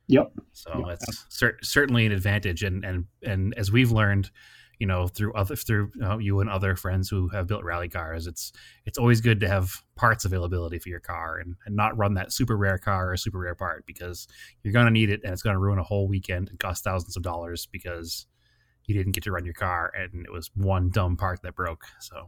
Yep. 0.07 0.31
So 0.53 0.83
Yeah. 0.87 0.93
it's 0.93 1.25
cer- 1.29 1.57
certainly 1.61 2.05
an 2.05 2.11
advantage, 2.13 2.63
and 2.63 2.85
and 2.85 3.05
and 3.23 3.53
as 3.55 3.71
we've 3.71 3.91
learned, 3.91 4.31
you 4.79 4.87
know, 4.87 5.07
through 5.07 5.33
other 5.33 5.55
through 5.55 5.91
you 6.19 6.39
and 6.39 6.49
other 6.49 6.75
friends 6.75 7.09
who 7.09 7.29
have 7.29 7.47
built 7.47 7.63
rally 7.63 7.89
cars, 7.89 8.27
it's 8.27 8.51
it's 8.85 8.97
always 8.97 9.21
good 9.21 9.39
to 9.39 9.47
have 9.47 9.71
parts 9.95 10.25
availability 10.25 10.79
for 10.79 10.89
your 10.89 10.99
car 10.99 11.37
and, 11.37 11.55
and 11.65 11.75
not 11.75 11.97
run 11.97 12.13
that 12.15 12.31
super 12.31 12.55
rare 12.55 12.77
car 12.77 13.11
or 13.11 13.17
super 13.17 13.39
rare 13.39 13.55
part 13.55 13.85
because 13.85 14.27
you're 14.63 14.73
gonna 14.73 14.91
need 14.91 15.09
it 15.09 15.21
and 15.23 15.33
it's 15.33 15.41
gonna 15.41 15.59
ruin 15.59 15.79
a 15.79 15.83
whole 15.83 16.07
weekend 16.07 16.49
and 16.49 16.59
cost 16.59 16.83
thousands 16.83 17.17
of 17.17 17.23
dollars 17.23 17.67
because 17.71 18.27
you 18.85 18.95
didn't 18.95 19.11
get 19.11 19.23
to 19.23 19.31
run 19.31 19.45
your 19.45 19.53
car 19.53 19.91
and 19.95 20.25
it 20.25 20.31
was 20.31 20.49
one 20.55 20.89
dumb 20.89 21.17
part 21.17 21.41
that 21.43 21.55
broke. 21.55 21.83
So 21.99 22.27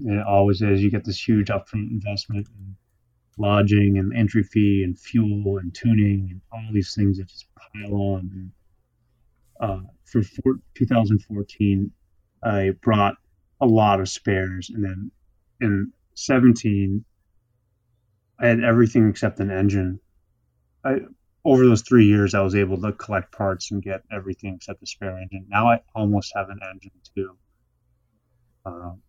And 0.00 0.20
it 0.20 0.26
always 0.26 0.62
is. 0.62 0.82
You 0.82 0.90
get 0.90 1.04
this 1.04 1.28
huge 1.28 1.48
upfront 1.48 1.90
investment 1.90 2.48
in 2.58 2.76
lodging 3.38 3.98
and 3.98 4.16
entry 4.16 4.42
fee 4.42 4.82
and 4.84 4.98
fuel 4.98 5.58
and 5.58 5.74
tuning 5.74 6.28
and 6.30 6.40
all 6.52 6.72
these 6.72 6.94
things 6.94 7.18
that 7.18 7.26
just 7.26 7.46
pile 7.56 7.94
on. 7.94 8.52
Uh, 9.60 9.80
for 10.04 10.22
four, 10.22 10.54
2014, 10.74 11.90
I 12.42 12.70
brought 12.82 13.16
a 13.60 13.66
lot 13.66 14.00
of 14.00 14.08
spares, 14.08 14.70
and 14.70 14.82
then 14.82 15.10
in 15.60 15.92
17, 16.14 17.04
I 18.38 18.46
had 18.46 18.64
everything 18.64 19.10
except 19.10 19.38
an 19.40 19.50
engine. 19.50 20.00
I 20.82 21.00
over 21.44 21.64
those 21.64 21.82
three 21.82 22.06
years, 22.06 22.34
I 22.34 22.40
was 22.40 22.54
able 22.54 22.80
to 22.82 22.92
collect 22.92 23.32
parts 23.32 23.70
and 23.70 23.82
get 23.82 24.02
everything 24.12 24.54
except 24.54 24.80
the 24.80 24.86
spare 24.86 25.18
engine. 25.18 25.46
Now 25.48 25.68
I 25.68 25.80
almost 25.94 26.32
have 26.36 26.50
an 26.50 26.60
engine 26.70 26.92
too. 27.14 27.36
Um, 28.66 29.02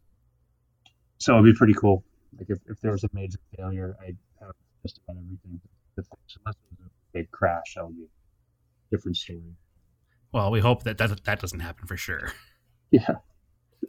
so 1.18 1.34
it'd 1.34 1.46
be 1.46 1.58
pretty 1.58 1.74
cool. 1.74 2.04
Like 2.38 2.50
if, 2.50 2.60
if 2.68 2.80
there 2.80 2.92
was 2.92 3.04
a 3.04 3.10
major 3.14 3.38
failure, 3.58 3.98
I'd 4.02 4.18
have 4.40 4.54
just 4.82 5.00
about 5.00 5.18
everything 5.18 5.60
to 5.96 6.04
fix. 6.04 6.38
Unless 6.40 6.56
it 6.56 6.80
was 6.80 6.88
a 6.88 7.18
big 7.18 7.32
crash, 7.32 7.76
that 7.76 7.86
would 7.86 7.98
be 7.98 8.04
a 8.04 8.96
different 8.96 9.18
story. 9.18 9.42
Well, 10.34 10.52
we 10.52 10.60
hope 10.60 10.84
that 10.84 10.98
that, 10.98 11.24
that 11.26 11.40
doesn't 11.40 11.60
happen 11.60 11.88
for 11.88 11.98
sure. 11.98 12.32
Yeah. 12.92 13.16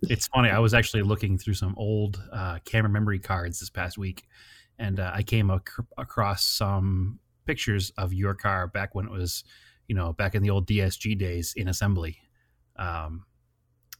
It's 0.02 0.28
funny. 0.28 0.48
I 0.48 0.60
was 0.60 0.74
actually 0.74 1.02
looking 1.02 1.36
through 1.36 1.54
some 1.54 1.74
old 1.76 2.22
uh, 2.32 2.60
camera 2.64 2.88
memory 2.88 3.18
cards 3.18 3.58
this 3.58 3.68
past 3.68 3.98
week, 3.98 4.22
and 4.78 5.00
uh, 5.00 5.10
I 5.12 5.24
came 5.24 5.50
ac- 5.50 5.82
across 5.98 6.44
some 6.44 7.18
pictures 7.46 7.90
of 7.98 8.12
your 8.12 8.32
car 8.34 8.68
back 8.68 8.94
when 8.94 9.06
it 9.06 9.10
was, 9.10 9.42
you 9.88 9.96
know, 9.96 10.12
back 10.12 10.36
in 10.36 10.42
the 10.44 10.50
old 10.50 10.68
DSG 10.68 11.18
days 11.18 11.52
in 11.56 11.66
assembly. 11.66 12.16
Um, 12.76 13.26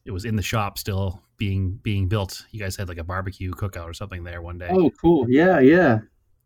it 0.04 0.12
was 0.12 0.24
in 0.24 0.36
the 0.36 0.42
shop 0.42 0.78
still 0.78 1.20
being 1.36 1.80
being 1.82 2.06
built. 2.06 2.46
You 2.52 2.60
guys 2.60 2.76
had 2.76 2.88
like 2.88 2.98
a 2.98 3.04
barbecue 3.04 3.50
cookout 3.50 3.86
or 3.86 3.92
something 3.92 4.22
there 4.22 4.40
one 4.40 4.58
day. 4.58 4.68
Oh, 4.70 4.88
cool. 5.00 5.26
Yeah, 5.28 5.58
yeah. 5.58 5.98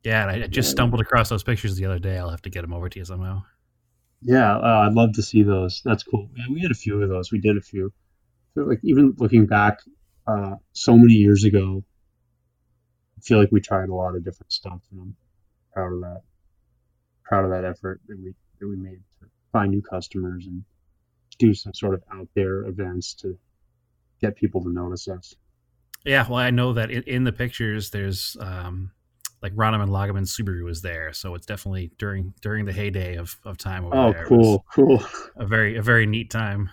Yeah, 0.02 0.22
and 0.28 0.44
I 0.44 0.46
just 0.46 0.68
Yeah. 0.68 0.72
stumbled 0.72 1.02
across 1.02 1.28
those 1.28 1.42
pictures 1.42 1.76
the 1.76 1.84
other 1.84 1.98
day. 1.98 2.16
I'll 2.16 2.30
have 2.30 2.42
to 2.42 2.50
get 2.50 2.62
them 2.62 2.72
over 2.72 2.88
to 2.88 2.98
you 2.98 3.04
somehow. 3.04 3.42
Yeah, 4.23 4.56
uh, 4.56 4.87
I'd 4.87 4.94
love 4.94 5.14
to 5.14 5.23
see 5.23 5.42
those. 5.42 5.82
That's 5.85 6.02
cool. 6.02 6.30
Yeah, 6.37 6.46
we 6.50 6.61
had 6.61 6.70
a 6.70 6.75
few 6.75 7.02
of 7.02 7.08
those. 7.08 7.30
We 7.30 7.40
did 7.40 7.56
a 7.56 7.61
few. 7.61 7.92
Like 8.54 8.80
even 8.82 9.14
looking 9.18 9.46
back 9.46 9.80
uh, 10.26 10.56
so 10.73 10.96
many 10.96 11.14
years 11.14 11.44
ago, 11.44 11.85
I 13.18 13.20
feel 13.20 13.38
like 13.38 13.52
we 13.52 13.61
tried 13.61 13.88
a 13.88 13.94
lot 13.94 14.16
of 14.16 14.25
different 14.25 14.52
stuff, 14.52 14.80
and 14.90 15.00
I'm 15.00 15.16
proud 15.73 15.92
of 15.92 16.00
that. 16.00 16.23
Proud 17.25 17.44
of 17.44 17.50
that 17.50 17.64
effort 17.64 18.00
that 18.08 18.18
we 18.18 18.35
that 18.58 18.66
we 18.66 18.76
made 18.76 19.00
to 19.20 19.26
find 19.52 19.70
new 19.70 19.82
customers 19.82 20.46
and 20.46 20.64
do 21.38 21.52
some 21.52 21.75
sort 21.75 21.94
of 21.94 22.02
out 22.12 22.28
there 22.35 22.62
events 22.64 23.14
to 23.14 23.38
get 24.20 24.37
people 24.37 24.62
to 24.62 24.73
notice 24.73 25.08
us. 25.08 25.35
Yeah, 26.04 26.26
well, 26.28 26.38
I 26.38 26.50
know 26.50 26.73
that 26.73 26.90
in, 26.90 27.02
in 27.02 27.25
the 27.25 27.32
pictures, 27.32 27.90
there's 27.90 28.37
um, 28.40 28.92
like 29.46 29.54
Ronim 29.54 29.80
and 29.82 29.90
Lagaman 29.92 30.26
Subaru 30.26 30.64
was 30.64 30.82
there, 30.82 31.12
so 31.12 31.34
it's 31.36 31.46
definitely 31.46 31.92
during 31.98 32.34
during 32.42 32.64
the 32.64 32.72
heyday 32.72 33.14
of, 33.16 33.36
of 33.44 33.56
time 33.58 33.84
over 33.84 33.96
Oh, 33.96 34.12
there. 34.12 34.26
Cool, 34.26 34.64
cool. 34.74 35.04
a 35.36 35.46
very 35.46 35.76
a 35.76 35.82
very 35.82 36.04
neat 36.06 36.30
time. 36.30 36.70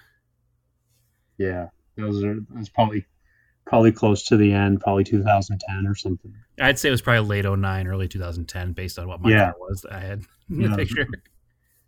Yeah, 1.38 1.68
those 1.98 2.24
are. 2.24 2.38
That's 2.50 2.70
probably 2.70 3.06
probably 3.66 3.92
close 3.92 4.24
to 4.26 4.38
the 4.38 4.52
end, 4.54 4.82
probably 4.82 5.04
2010 5.04 5.88
or 5.88 5.96
something. 5.96 6.34
I'd 6.60 6.78
say 6.80 6.90
it 6.90 6.92
was 6.92 7.02
probably 7.02 7.28
late 7.42 7.46
09, 7.46 7.88
early 7.88 8.08
2010, 8.08 8.74
based 8.74 8.98
on 9.00 9.08
what 9.08 9.22
my 9.22 9.30
Yeah. 9.30 9.52
car 9.52 9.56
was 9.60 9.82
that 9.82 9.94
I 9.94 10.00
had 10.00 10.22
in 10.50 10.62
Yeah. 10.62 10.68
the 10.70 10.76
picture. 10.78 11.08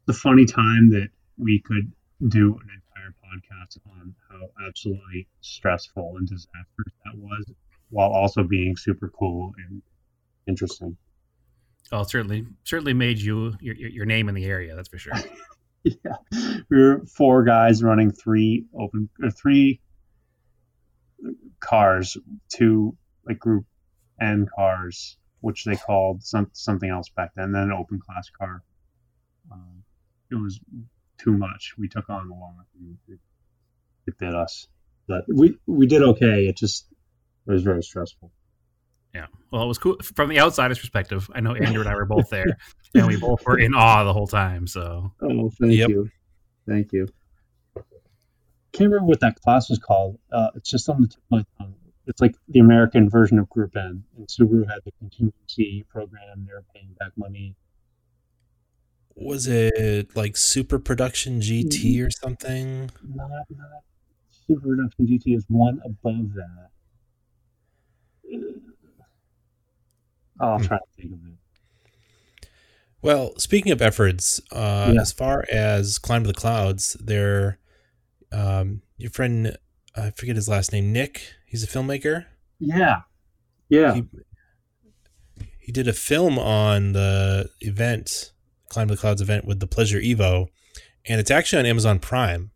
the 0.05 0.13
funny 0.13 0.45
time 0.45 0.89
that 0.91 1.09
we 1.37 1.59
could 1.61 1.91
do 2.29 2.53
an 2.59 2.69
entire 2.69 3.13
podcast 3.25 3.77
on 3.91 4.13
how 4.29 4.47
absolutely 4.67 5.27
stressful 5.41 6.15
and 6.17 6.27
disastrous 6.27 6.93
that 7.05 7.17
was, 7.17 7.51
while 7.89 8.09
also 8.11 8.43
being 8.43 8.75
super 8.77 9.09
cool 9.09 9.51
and 9.67 9.81
interesting. 10.47 10.97
Oh, 11.91 12.01
it 12.01 12.09
certainly 12.09 12.45
certainly 12.63 12.93
made 12.93 13.19
you 13.19 13.53
your, 13.61 13.75
your 13.75 13.89
your 13.89 14.05
name 14.05 14.29
in 14.29 14.35
the 14.35 14.45
area. 14.45 14.75
That's 14.75 14.89
for 14.89 14.97
sure. 14.97 15.13
Yeah, 16.03 16.15
we 16.67 16.81
were 16.81 17.05
four 17.05 17.43
guys 17.43 17.83
running 17.83 18.09
three 18.11 18.65
open 18.75 19.07
or 19.21 19.29
three 19.29 19.81
cars, 21.59 22.17
two 22.49 22.97
like 23.27 23.37
group 23.37 23.65
N 24.19 24.47
cars, 24.55 25.17
which 25.41 25.63
they 25.63 25.75
called 25.75 26.23
some 26.23 26.49
something 26.53 26.89
else 26.89 27.09
back 27.09 27.33
then, 27.35 27.51
then 27.51 27.63
an 27.63 27.71
open 27.71 27.99
class 27.99 28.29
car. 28.31 28.63
Um, 29.51 29.83
it 30.31 30.35
was 30.35 30.59
too 31.19 31.33
much. 31.37 31.75
We 31.77 31.87
took 31.87 32.09
on 32.09 32.31
a 32.31 32.33
lot. 32.33 32.65
It, 33.07 33.19
it 34.07 34.17
bit 34.17 34.33
us, 34.33 34.67
but 35.07 35.25
we 35.27 35.57
we 35.67 35.87
did 35.87 36.01
okay. 36.01 36.47
It 36.47 36.57
just 36.57 36.87
it 37.47 37.51
was 37.51 37.63
very 37.63 37.83
stressful. 37.83 38.31
Yeah. 39.15 39.27
Well, 39.49 39.63
it 39.63 39.67
was 39.67 39.77
cool 39.77 39.95
from 40.03 40.29
the 40.29 40.39
outsider's 40.41 40.77
perspective. 40.79 41.29
I 41.33 41.39
know 41.39 41.55
Andrew 41.55 41.79
and 41.79 41.89
I 41.89 41.95
were 41.95 42.05
both 42.05 42.29
there, 42.29 42.57
and 42.93 43.07
we 43.07 43.15
both 43.15 43.45
were 43.45 43.57
in 43.57 43.73
awe 43.73 44.03
the 44.03 44.11
whole 44.13 44.27
time. 44.27 44.67
So 44.67 45.11
Oh, 45.21 45.49
thank 45.61 45.71
Yep. 45.73 45.89
you, 45.89 46.09
thank 46.67 46.91
you. 46.91 47.07
Can't 48.73 48.91
remember 48.91 49.05
what 49.07 49.21
that 49.21 49.39
class 49.39 49.69
was 49.69 49.79
called. 49.79 50.19
Uh, 50.33 50.49
it's 50.55 50.69
just 50.69 50.89
on 50.89 51.01
the 51.01 51.07
tip 51.07 51.17
of 51.17 51.23
my 51.31 51.45
tongue. 51.57 51.75
It's 52.07 52.21
like 52.21 52.35
the 52.49 52.59
American 52.59 53.09
version 53.09 53.39
of 53.39 53.49
Group 53.49 53.77
N. 53.77 54.03
And 54.17 54.27
Subaru 54.27 54.69
had 54.69 54.79
the 54.83 54.91
contingency 54.99 55.85
program. 55.89 56.45
They 56.45 56.51
were 56.53 56.65
paying 56.73 56.93
back 56.99 57.11
money. 57.15 57.55
Was 59.15 59.47
it 59.47 60.13
like 60.15 60.35
Super 60.35 60.77
Production 60.77 61.39
GT 61.39 62.05
or 62.05 62.11
something? 62.11 62.91
Not 63.01 63.29
not 63.49 63.67
Super 64.45 64.67
Production 64.67 65.07
GT 65.07 65.37
is 65.37 65.45
one 65.47 65.79
above 65.85 66.33
that. 66.33 66.69
Oh, 70.39 70.47
I'll 70.53 70.57
Hmm. 70.59 70.65
try 70.65 70.77
to 70.77 70.83
think 71.01 71.13
of 71.13 71.19
it. 71.27 72.47
Well, 73.01 73.37
speaking 73.37 73.71
of 73.71 73.81
efforts, 73.81 74.41
uh, 74.51 74.91
Yeah. 74.95 75.01
as 75.01 75.11
far 75.11 75.45
as 75.51 75.99
Climb 75.99 76.23
to 76.23 76.27
the 76.27 76.33
Clouds, 76.33 76.97
there, 76.99 77.59
um, 78.31 78.81
your 78.97 79.11
friend, 79.11 79.57
I 79.95 80.09
forget 80.11 80.35
his 80.35 80.49
last 80.49 80.71
name, 80.73 80.91
Nick. 80.91 81.21
He's 81.45 81.63
a 81.63 81.67
filmmaker. 81.67 82.25
Yeah, 82.59 83.01
yeah. 83.69 83.93
He, 83.95 84.03
he 85.59 85.71
did 85.71 85.87
a 85.87 85.93
film 85.93 86.39
on 86.39 86.93
the 86.93 87.49
event, 87.61 88.31
Climb 88.69 88.87
to 88.87 88.95
the 88.95 88.99
Clouds 89.01 89.21
event 89.21 89.45
with 89.45 89.59
the 89.59 89.67
Pleasure 89.67 89.99
Evo, 89.99 90.47
and 91.05 91.19
it's 91.19 91.31
actually 91.31 91.59
on 91.59 91.65
Amazon 91.67 91.99
Prime. 91.99 92.51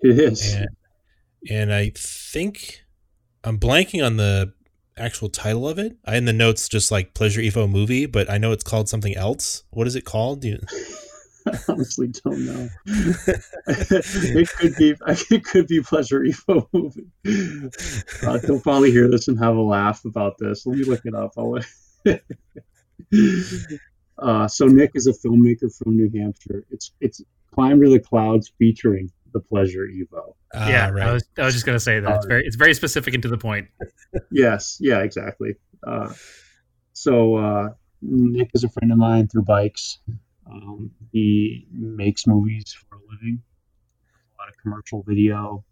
It 0.00 0.18
is. 0.18 0.54
And, 0.54 0.68
and 1.50 1.72
I 1.74 1.92
think 1.94 2.82
I'm 3.44 3.58
blanking 3.58 4.04
on 4.04 4.16
the 4.16 4.54
actual 4.96 5.28
title 5.28 5.68
of 5.68 5.78
it. 5.78 5.96
I 6.04 6.16
in 6.16 6.24
the 6.24 6.32
notes 6.32 6.68
just 6.68 6.90
like 6.90 7.14
Pleasure 7.14 7.40
Evo 7.40 7.70
movie, 7.70 8.06
but 8.06 8.30
I 8.30 8.38
know 8.38 8.52
it's 8.52 8.64
called 8.64 8.88
something 8.88 9.16
else. 9.16 9.64
What 9.70 9.86
is 9.86 9.96
it 9.96 10.04
called? 10.04 10.40
Do 10.40 10.48
you... 10.48 10.58
I 11.46 11.58
honestly 11.68 12.08
don't 12.08 12.46
know. 12.46 12.68
it 13.66 14.48
could 14.58 14.76
be 14.76 14.94
it 15.30 15.44
could 15.44 15.66
be 15.66 15.80
Pleasure 15.80 16.20
Evo 16.20 16.68
movie. 16.72 17.10
Uh, 18.24 18.38
he'll 18.46 18.60
probably 18.60 18.92
hear 18.92 19.10
this 19.10 19.26
and 19.26 19.38
have 19.40 19.56
a 19.56 19.60
laugh 19.60 20.04
about 20.04 20.38
this. 20.38 20.64
Let 20.66 20.78
me 20.78 20.84
look 20.84 21.00
it 21.04 21.14
up. 21.14 21.32
I'll 21.36 21.58
uh, 24.18 24.48
so 24.48 24.66
Nick 24.66 24.92
is 24.94 25.08
a 25.08 25.12
filmmaker 25.12 25.76
from 25.76 25.96
New 25.96 26.10
Hampshire. 26.16 26.64
It's 26.70 26.92
it's 27.00 27.20
Climb 27.54 27.80
to 27.82 27.90
the 27.90 28.00
Clouds 28.00 28.52
featuring 28.58 29.10
the 29.32 29.40
Pleasure 29.40 29.86
Evo. 29.86 30.34
Ah, 30.54 30.68
yeah, 30.68 30.90
right. 30.90 31.08
I 31.08 31.12
was 31.12 31.24
I 31.38 31.44
was 31.44 31.54
just 31.54 31.66
gonna 31.66 31.80
say 31.80 32.00
that 32.00 32.10
uh, 32.10 32.16
it's 32.16 32.26
very 32.26 32.46
it's 32.46 32.56
very 32.56 32.74
specific 32.74 33.14
and 33.14 33.22
to 33.22 33.28
the 33.28 33.38
point. 33.38 33.68
yes, 34.30 34.78
yeah, 34.80 35.00
exactly. 35.00 35.54
Uh, 35.86 36.12
so 36.92 37.36
uh, 37.36 37.68
Nick 38.02 38.50
is 38.54 38.64
a 38.64 38.68
friend 38.68 38.92
of 38.92 38.98
mine 38.98 39.28
through 39.28 39.42
bikes. 39.42 39.98
Um, 40.50 40.90
he 41.12 41.66
makes 41.72 42.26
movies 42.26 42.74
for 42.88 42.96
a 42.96 42.98
living, 43.10 43.42
a 44.14 44.42
lot 44.42 44.48
of 44.48 44.54
commercial 44.60 45.02
video, 45.06 45.64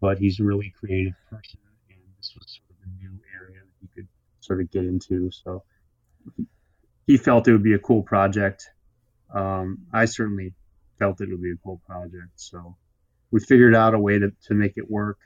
but 0.00 0.18
he's 0.18 0.38
a 0.38 0.44
really 0.44 0.72
creative 0.78 1.14
person, 1.28 1.60
and 1.88 1.98
this 2.18 2.34
was 2.38 2.60
sort 2.60 2.78
of 2.78 2.88
a 2.88 3.02
new 3.02 3.18
area 3.34 3.60
that 3.60 3.76
he 3.80 3.88
could 3.94 4.08
sort 4.40 4.60
of 4.60 4.70
get 4.70 4.84
into. 4.84 5.30
So 5.30 5.64
he 7.06 7.16
felt 7.16 7.48
it 7.48 7.52
would 7.52 7.62
be 7.62 7.74
a 7.74 7.78
cool 7.78 8.02
project. 8.02 8.68
Um, 9.34 9.86
I 9.92 10.04
certainly 10.04 10.54
felt 10.98 11.20
it 11.20 11.30
would 11.30 11.42
be 11.42 11.52
a 11.52 11.56
cool 11.64 11.80
project. 11.86 12.32
So 12.36 12.76
we 13.32 13.40
figured 13.40 13.74
out 13.74 13.94
a 13.94 13.98
way 13.98 14.18
to, 14.18 14.30
to 14.44 14.54
make 14.54 14.76
it 14.76 14.88
work 14.88 15.18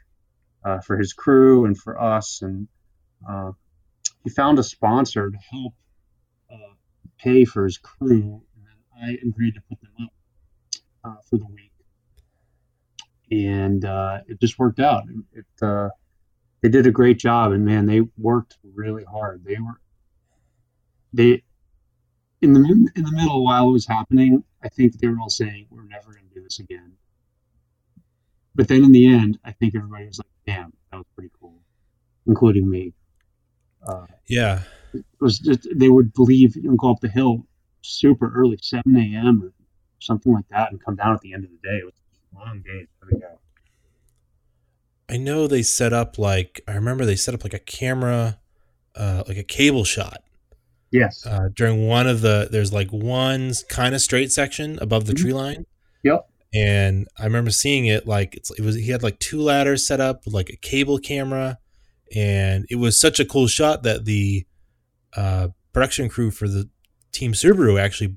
uh, 0.65 0.81
for 0.81 0.97
his 0.97 1.13
crew 1.13 1.67
and 1.67 1.77
for 1.77 2.01
us. 2.01 2.41
And 2.41 2.69
uh, 3.29 3.53
he 4.25 4.31
found 4.31 4.59
a 4.59 4.63
sponsor 4.63 5.31
to 5.31 5.39
help 5.51 5.75
uh, 6.51 6.75
pay 7.19 7.45
for 7.45 7.65
his 7.65 7.77
crew. 7.77 8.43
And 8.57 9.05
I 9.05 9.19
agreed 9.27 9.55
to 9.55 9.61
put 9.69 9.81
them 9.83 9.93
up 10.03 10.13
uh, 11.05 11.21
for 11.29 11.37
the 11.39 11.47
week. 11.47 11.73
And 13.31 13.85
uh, 13.85 14.21
it 14.29 14.41
just 14.41 14.59
worked 14.59 14.79
out. 14.79 15.03
It, 15.33 15.45
uh, 15.61 15.89
they 16.63 16.69
did 16.69 16.87
a 16.87 16.93
great 16.93 17.19
job, 17.19 17.53
and 17.53 17.65
man, 17.65 17.87
they 17.87 18.03
worked 18.17 18.57
really 18.63 19.05
hard. 19.05 19.45
They 19.45 19.57
were 19.59 19.81
they 21.13 21.43
in 22.41 22.53
the 22.53 22.61
in 22.95 23.05
the 23.05 23.13
middle 23.13 23.45
while 23.45 23.69
it 23.69 23.73
was 23.73 23.87
happening. 23.87 24.45
I 24.63 24.69
think 24.69 24.99
they 24.99 25.09
were 25.09 25.19
all 25.21 25.29
saying, 25.29 25.67
"We're 25.71 25.85
never 25.85 26.13
going 26.13 26.29
to 26.29 26.35
do 26.35 26.43
this 26.43 26.59
again." 26.59 26.93
But 28.57 28.69
then 28.69 28.83
in 28.83 28.93
the 28.93 29.07
end, 29.07 29.39
I 29.45 29.53
think 29.53 29.75
everybody 29.77 30.07
was 30.07 30.19
like, 30.19 30.27
"Damn, 30.47 30.73
that 30.91 30.97
was 30.97 31.07
pretty 31.15 31.31
cool," 31.38 31.61
including 32.27 32.69
me. 32.69 32.95
Uh, 33.87 34.07
yeah, 34.27 34.62
it 34.95 35.05
was 35.21 35.38
just 35.38 35.69
they 35.75 35.90
would 35.90 36.14
believe 36.14 36.57
you 36.57 36.71
know, 36.71 36.77
go 36.77 36.90
up 36.90 37.01
the 37.01 37.09
hill 37.09 37.47
super 37.83 38.33
early, 38.35 38.59
seven 38.62 38.97
a.m. 38.97 39.42
or 39.45 39.53
something 39.99 40.33
like 40.33 40.49
that, 40.49 40.71
and 40.71 40.83
come 40.83 40.97
down 40.97 41.12
at 41.12 41.21
the 41.21 41.35
end 41.35 41.45
of 41.45 41.51
the 41.51 41.59
day. 41.59 41.77
It 41.77 41.85
was 41.85 41.95
long 42.35 42.62
days 42.62 42.87
for 42.99 43.07
the. 43.11 43.21
I 45.09 45.19
know 45.19 45.47
they 45.47 45.62
set 45.62 45.92
up 45.92 46.19
like 46.19 46.62
I 46.66 46.73
remember 46.73 47.05
they 47.05 47.14
set 47.14 47.35
up 47.35 47.45
like 47.45 47.55
a 47.55 47.59
camera, 47.59 48.38
uh, 48.97 49.23
like 49.29 49.37
a 49.37 49.45
cable 49.45 49.85
shot. 49.85 50.23
Yes. 50.90 51.27
Uh, 51.27 51.51
during 51.53 51.87
one 51.87 52.07
of 52.07 52.23
the 52.23 52.49
there's 52.51 52.73
like 52.73 52.90
one 52.90 53.53
kind 53.69 53.95
of 53.95 54.01
straight 54.01 54.33
section 54.33 54.79
above 54.81 55.05
the 55.05 55.12
mm-hmm. 55.12 55.23
tree 55.23 55.33
line. 55.35 55.66
Yep 56.03 56.27
and 56.57 57.07
I 57.19 57.25
remember 57.25 57.51
seeing 57.51 57.85
it 57.87 58.07
like 58.07 58.35
it's, 58.35 58.51
it 58.51 58.62
was 58.62 58.77
he 58.77 58.90
had 58.90 59.03
like 59.03 59.19
two 59.19 59.40
ladders 59.40 59.87
set 59.87 60.01
up 60.01 60.25
with 60.25 60.33
like 60.33 60.49
a 60.49 60.57
cable 60.57 60.99
camera, 60.99 61.59
and 62.14 62.64
it 62.71 62.77
was 62.77 62.99
such 62.99 63.21
a 63.21 63.27
cool 63.27 63.47
shot 63.47 63.83
that 63.83 64.07
the 64.07 64.47
uh, 65.14 65.49
production 65.73 66.09
crew 66.09 66.31
for 66.31 66.49
the 66.49 66.71
Team 67.12 67.33
Subaru 67.33 67.79
actually, 67.79 68.16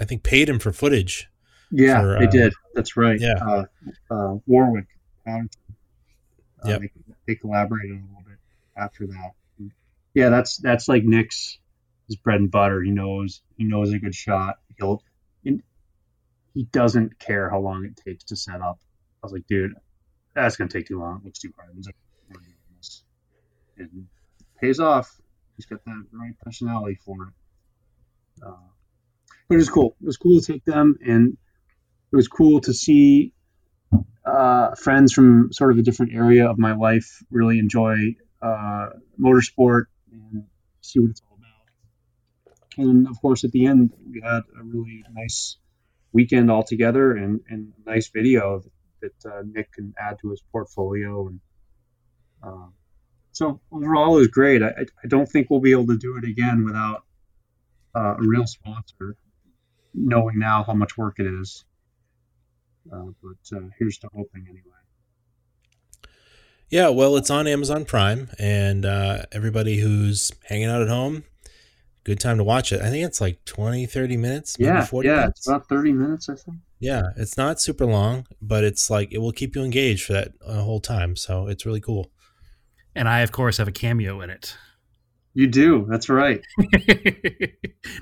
I 0.00 0.04
think, 0.04 0.22
paid 0.22 0.48
him 0.48 0.58
for 0.58 0.72
footage. 0.72 1.28
Yeah, 1.70 2.00
for, 2.00 2.18
they 2.20 2.26
uh, 2.26 2.30
did. 2.30 2.54
That's 2.74 2.96
right. 2.96 3.20
Yeah, 3.20 3.34
uh, 3.46 3.64
uh 4.10 4.36
Warwick. 4.46 4.86
Yeah, 5.26 6.78
they, 6.78 6.90
they 7.26 7.34
collaborated 7.34 7.90
a 7.90 8.00
little 8.00 8.24
bit 8.26 8.38
after 8.76 9.06
that. 9.06 9.32
Yeah, 10.14 10.30
that's 10.30 10.56
that's 10.56 10.88
like 10.88 11.04
Nick's 11.04 11.58
his 12.06 12.16
bread 12.16 12.40
and 12.40 12.50
butter. 12.50 12.82
He 12.82 12.92
knows 12.92 13.42
he 13.58 13.64
knows 13.64 13.92
a 13.92 13.98
good 13.98 14.14
shot. 14.14 14.56
He'll 14.78 15.02
he 16.54 16.64
doesn't 16.64 17.18
care 17.18 17.50
how 17.50 17.60
long 17.60 17.84
it 17.84 18.00
takes 18.04 18.24
to 18.24 18.36
set 18.36 18.62
up. 18.62 18.78
I 19.22 19.26
was 19.26 19.32
like, 19.32 19.46
dude, 19.46 19.74
that's 20.34 20.56
gonna 20.56 20.70
take 20.70 20.86
too 20.86 21.00
long. 21.00 21.18
It 21.18 21.24
looks 21.26 21.40
too 21.40 21.52
hard. 21.56 21.70
He's 21.74 21.86
like, 21.86 21.96
it 23.76 23.90
pays 24.60 24.80
off. 24.80 25.10
He's 25.56 25.66
got 25.66 25.84
that 25.84 26.04
right 26.12 26.38
personality 26.40 26.98
for 27.04 27.24
it. 27.24 28.44
Uh, 28.44 28.68
but 29.48 29.54
it 29.54 29.58
was 29.58 29.70
cool. 29.70 29.96
It 30.00 30.06
was 30.06 30.16
cool 30.16 30.40
to 30.40 30.52
take 30.52 30.64
them, 30.64 30.96
and 31.04 31.36
it 32.12 32.16
was 32.16 32.28
cool 32.28 32.60
to 32.62 32.72
see 32.72 33.32
uh, 34.24 34.74
friends 34.74 35.12
from 35.12 35.52
sort 35.52 35.72
of 35.72 35.78
a 35.78 35.82
different 35.82 36.14
area 36.14 36.48
of 36.48 36.58
my 36.58 36.74
life 36.74 37.22
really 37.30 37.58
enjoy 37.58 38.16
uh, 38.42 38.88
motorsport 39.20 39.84
and 40.10 40.44
see 40.80 41.00
what 41.00 41.10
it's 41.10 41.22
all 41.28 41.36
about. 41.36 42.88
And 42.88 43.08
of 43.08 43.20
course, 43.20 43.44
at 43.44 43.52
the 43.52 43.66
end, 43.66 43.92
we 44.10 44.20
had 44.22 44.42
a 44.58 44.62
really 44.62 45.04
nice 45.12 45.58
weekend 46.14 46.50
altogether 46.50 47.12
and, 47.12 47.40
and 47.50 47.72
a 47.84 47.90
nice 47.90 48.08
video 48.08 48.62
that 49.02 49.30
uh, 49.30 49.42
Nick 49.44 49.72
can 49.72 49.92
add 49.98 50.16
to 50.22 50.30
his 50.30 50.42
portfolio. 50.50 51.28
And 51.28 51.40
uh, 52.42 52.68
so 53.32 53.60
overall, 53.70 54.16
it 54.16 54.20
was 54.20 54.28
great. 54.28 54.62
I, 54.62 54.70
I 55.02 55.08
don't 55.08 55.26
think 55.26 55.50
we'll 55.50 55.60
be 55.60 55.72
able 55.72 55.88
to 55.88 55.98
do 55.98 56.16
it 56.16 56.24
again 56.24 56.64
without 56.64 57.02
uh, 57.94 58.14
a 58.16 58.22
real 58.22 58.46
sponsor, 58.46 59.16
knowing 59.92 60.38
now 60.38 60.64
how 60.64 60.72
much 60.72 60.96
work 60.96 61.16
it 61.18 61.26
is. 61.26 61.64
Uh, 62.90 63.08
but 63.22 63.56
uh, 63.56 63.68
here's 63.78 63.98
to 63.98 64.08
hoping 64.14 64.46
anyway. 64.48 64.62
Yeah, 66.70 66.88
well, 66.88 67.16
it's 67.16 67.30
on 67.30 67.46
Amazon 67.46 67.84
Prime, 67.84 68.30
and 68.38 68.84
uh, 68.84 69.24
everybody 69.32 69.78
who's 69.78 70.32
hanging 70.44 70.68
out 70.68 70.82
at 70.82 70.88
home, 70.88 71.24
good 72.04 72.20
time 72.20 72.38
to 72.38 72.44
watch 72.44 72.72
it. 72.72 72.80
I 72.80 72.90
think 72.90 73.04
it's 73.04 73.20
like 73.20 73.44
20, 73.44 73.86
30 73.86 74.16
minutes. 74.16 74.56
Yeah, 74.58 74.84
40 74.84 75.08
yeah, 75.08 75.16
minutes. 75.16 75.40
it's 75.40 75.48
about 75.48 75.68
30 75.68 75.92
minutes, 75.92 76.28
I 76.28 76.34
think. 76.34 76.58
Yeah, 76.78 77.02
it's 77.16 77.36
not 77.36 77.60
super 77.60 77.86
long, 77.86 78.26
but 78.42 78.62
it's 78.62 78.90
like 78.90 79.12
it 79.12 79.18
will 79.18 79.32
keep 79.32 79.56
you 79.56 79.62
engaged 79.62 80.04
for 80.04 80.12
that 80.12 80.32
uh, 80.46 80.62
whole 80.62 80.80
time. 80.80 81.16
So 81.16 81.48
it's 81.48 81.64
really 81.64 81.80
cool. 81.80 82.10
And 82.94 83.08
I, 83.08 83.20
of 83.20 83.32
course, 83.32 83.56
have 83.56 83.68
a 83.68 83.72
cameo 83.72 84.20
in 84.20 84.30
it. 84.30 84.56
You 85.32 85.48
do. 85.48 85.84
That's 85.88 86.08
right. 86.08 86.40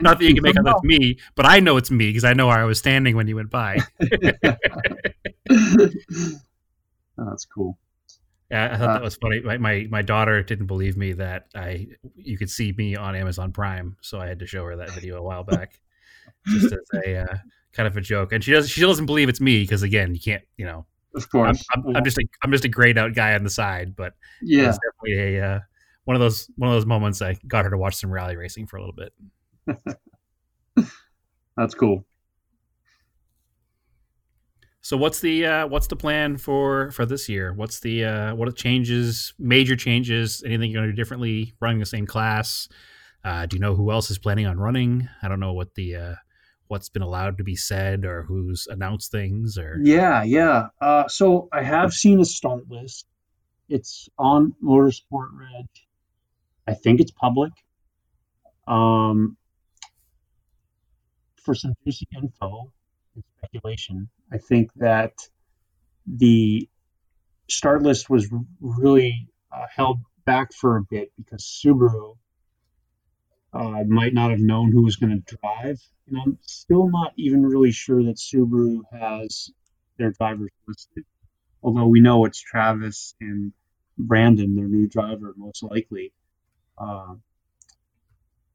Not 0.01 0.19
that 0.19 0.21
you 0.21 0.35
can 0.35 0.43
make 0.43 0.59
out 0.59 0.65
that's 0.65 0.83
me, 0.83 1.19
but 1.35 1.47
I 1.47 1.61
know 1.61 1.79
it's 1.79 1.91
me 1.91 2.09
because 2.09 2.25
I 2.25 2.35
know 2.35 2.49
where 2.49 2.59
I 2.59 2.65
was 2.65 2.79
standing 2.79 3.17
when 3.17 3.27
you 3.27 3.37
went 3.37 3.51
by. 3.51 3.79
oh, 5.51 5.89
that's 7.17 7.47
cool. 7.47 7.79
Yeah, 8.53 8.69
I 8.71 8.77
thought 8.77 8.91
uh, 8.91 8.93
that 8.93 9.03
was 9.03 9.17
funny. 9.17 9.41
My, 9.41 9.57
my, 9.57 9.87
my 9.91 10.03
daughter 10.03 10.43
didn't 10.43 10.67
believe 10.67 10.95
me 10.95 11.15
that 11.15 11.47
I 11.55 11.87
you 12.15 12.37
could 12.37 12.51
see 12.51 12.73
me 12.77 12.95
on 12.95 13.17
Amazon 13.17 13.51
Prime, 13.51 13.97
so 14.03 14.21
I 14.21 14.27
had 14.27 14.41
to 14.41 14.47
show 14.47 14.63
her 14.67 14.77
that 14.77 14.91
video 14.91 15.17
a 15.17 15.23
while 15.23 15.43
back, 15.43 15.81
just 16.47 16.67
as 16.67 17.03
a 17.03 17.17
uh, 17.23 17.37
kind 17.73 17.87
of 17.87 17.97
a 17.97 18.03
joke. 18.03 18.33
And 18.33 18.45
she 18.45 18.53
does 18.53 18.69
she 18.69 18.83
doesn't 18.83 19.07
believe 19.07 19.31
it's 19.31 19.41
me 19.41 19.63
because 19.63 19.83
again, 19.83 20.15
you 20.15 20.21
can't 20.21 20.43
you 20.59 20.67
know. 20.67 20.85
Of 21.15 21.31
course, 21.31 21.65
I'm, 21.75 21.83
I'm, 21.87 21.97
I'm, 21.97 22.05
just 22.05 22.19
a 22.19 22.25
I'm 22.43 22.53
just 22.53 22.67
a 22.67 22.69
grayed 22.69 22.99
out 22.99 23.15
guy 23.15 23.35
on 23.35 23.43
the 23.43 23.51
side, 23.51 23.97
but 23.97 24.13
yeah, 24.43 24.69
it's 24.69 24.79
definitely 24.79 25.39
a 25.39 25.47
uh, 25.47 25.61
one 26.05 26.15
of 26.15 26.21
those 26.21 26.51
one 26.57 26.69
of 26.69 26.77
those 26.77 26.87
moments 26.87 27.23
I 27.23 27.39
got 27.47 27.65
her 27.65 27.71
to 27.71 27.79
watch 27.79 27.95
some 27.95 28.11
rally 28.11 28.37
racing 28.37 28.67
for 28.67 28.77
a 28.77 28.85
little 28.85 28.95
bit. 28.95 29.97
That's 31.57 31.75
cool. 31.75 32.05
So 34.85 34.97
what's 34.97 35.21
the 35.21 35.47
uh, 35.47 35.67
what's 35.69 35.87
the 35.87 35.95
plan 35.95 36.37
for 36.37 36.91
for 36.91 37.07
this 37.07 37.29
year? 37.29 37.53
What's 37.53 37.79
the 37.81 38.05
uh, 38.05 38.35
what 38.35 38.55
changes? 38.57 39.33
Major 39.39 39.77
changes? 39.77 40.43
Anything 40.45 40.73
you're 40.73 40.81
going 40.81 40.91
to 40.91 40.93
do 40.93 41.01
differently? 41.01 41.55
Running 41.61 41.79
the 41.79 41.87
same 41.87 42.05
class? 42.05 42.69
Uh, 43.25 43.47
do 43.47 43.57
you 43.57 43.61
know 43.61 43.77
who 43.77 43.93
else 43.93 44.11
is 44.11 44.19
planning 44.19 44.47
on 44.47 44.59
running? 44.59 45.09
I 45.23 45.29
don't 45.29 45.39
know 45.39 45.53
what 45.53 45.77
the 45.77 45.95
uh, 45.95 46.15
what's 46.67 46.89
been 46.89 47.03
allowed 47.03 47.39
to 47.39 47.45
be 47.45 47.55
said 47.55 48.05
or 48.05 48.25
who's 48.25 48.67
announced 48.69 49.13
things 49.13 49.57
or 49.57 49.79
yeah 49.85 50.25
yeah. 50.25 50.67
Uh, 50.81 51.07
so 51.07 51.49
I 51.53 51.63
have 51.63 51.93
seen 51.93 52.21
a 52.21 52.25
start 52.25 52.69
list. 52.69 53.07
It's 53.69 54.09
on 54.19 54.53
Motorsport 54.63 55.29
Reg. 55.33 55.67
I 56.67 56.75
think 56.75 57.01
it's 57.01 57.13
public. 57.13 57.53
Um, 58.67 59.37
for 61.37 61.55
some 61.55 61.75
juicy 61.85 62.09
info 62.17 62.73
speculation, 63.45 64.09
I 64.33 64.39
think 64.39 64.71
that 64.77 65.13
the 66.07 66.69
start 67.49 67.83
list 67.83 68.09
was 68.09 68.29
really 68.61 69.29
uh, 69.53 69.67
held 69.75 70.01
back 70.25 70.53
for 70.53 70.77
a 70.77 70.83
bit 70.91 71.13
because 71.17 71.45
Subaru 71.45 72.17
uh, 73.53 73.85
might 73.87 74.15
not 74.15 74.31
have 74.31 74.41
known 74.41 74.73
who 74.73 74.83
was 74.83 74.97
going 74.97 75.23
to 75.23 75.37
drive. 75.37 75.81
And 76.09 76.19
I'm 76.19 76.39
still 76.43 76.89
not 76.89 77.13
even 77.17 77.45
really 77.45 77.73
sure 77.73 78.03
that 78.05 78.17
Subaru 78.17 78.81
has 78.93 79.51
their 79.99 80.13
drivers 80.13 80.51
listed. 80.67 81.05
Although 81.63 81.89
we 81.89 82.01
know 82.01 82.25
it's 82.25 82.41
Travis 82.41 83.15
and 83.21 83.53
Brandon, 83.99 84.57
their 84.57 84.67
new 84.67 84.89
driver, 84.89 85.35
most 85.37 85.63
likely. 85.63 86.13
Uh, 86.79 87.15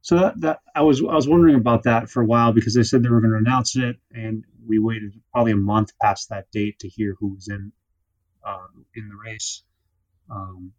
so 0.08 0.16
that, 0.16 0.40
that 0.40 0.60
I 0.74 0.84
was 0.84 1.02
I 1.02 1.16
was 1.16 1.28
wondering 1.28 1.56
about 1.56 1.84
that 1.84 2.10
for 2.10 2.24
a 2.24 2.26
while 2.26 2.54
because 2.54 2.74
they 2.74 2.84
said 2.84 3.04
they 3.04 3.10
were 3.10 3.20
going 3.20 3.34
to 3.34 3.40
announce 3.40 3.76
it, 3.76 3.98
and 4.10 4.46
we 4.66 4.80
waited 4.80 5.20
probably 5.34 5.52
a 5.52 5.58
month 5.58 5.92
past 6.02 6.30
that 6.30 6.50
date 6.50 6.80
to 6.80 6.88
hear 6.88 7.18
who 7.20 7.34
was 7.34 7.50
in 7.50 7.74
uh, 8.42 8.68
in 8.96 9.10
the 9.10 9.16
race. 9.18 9.64
Um, 10.32 10.72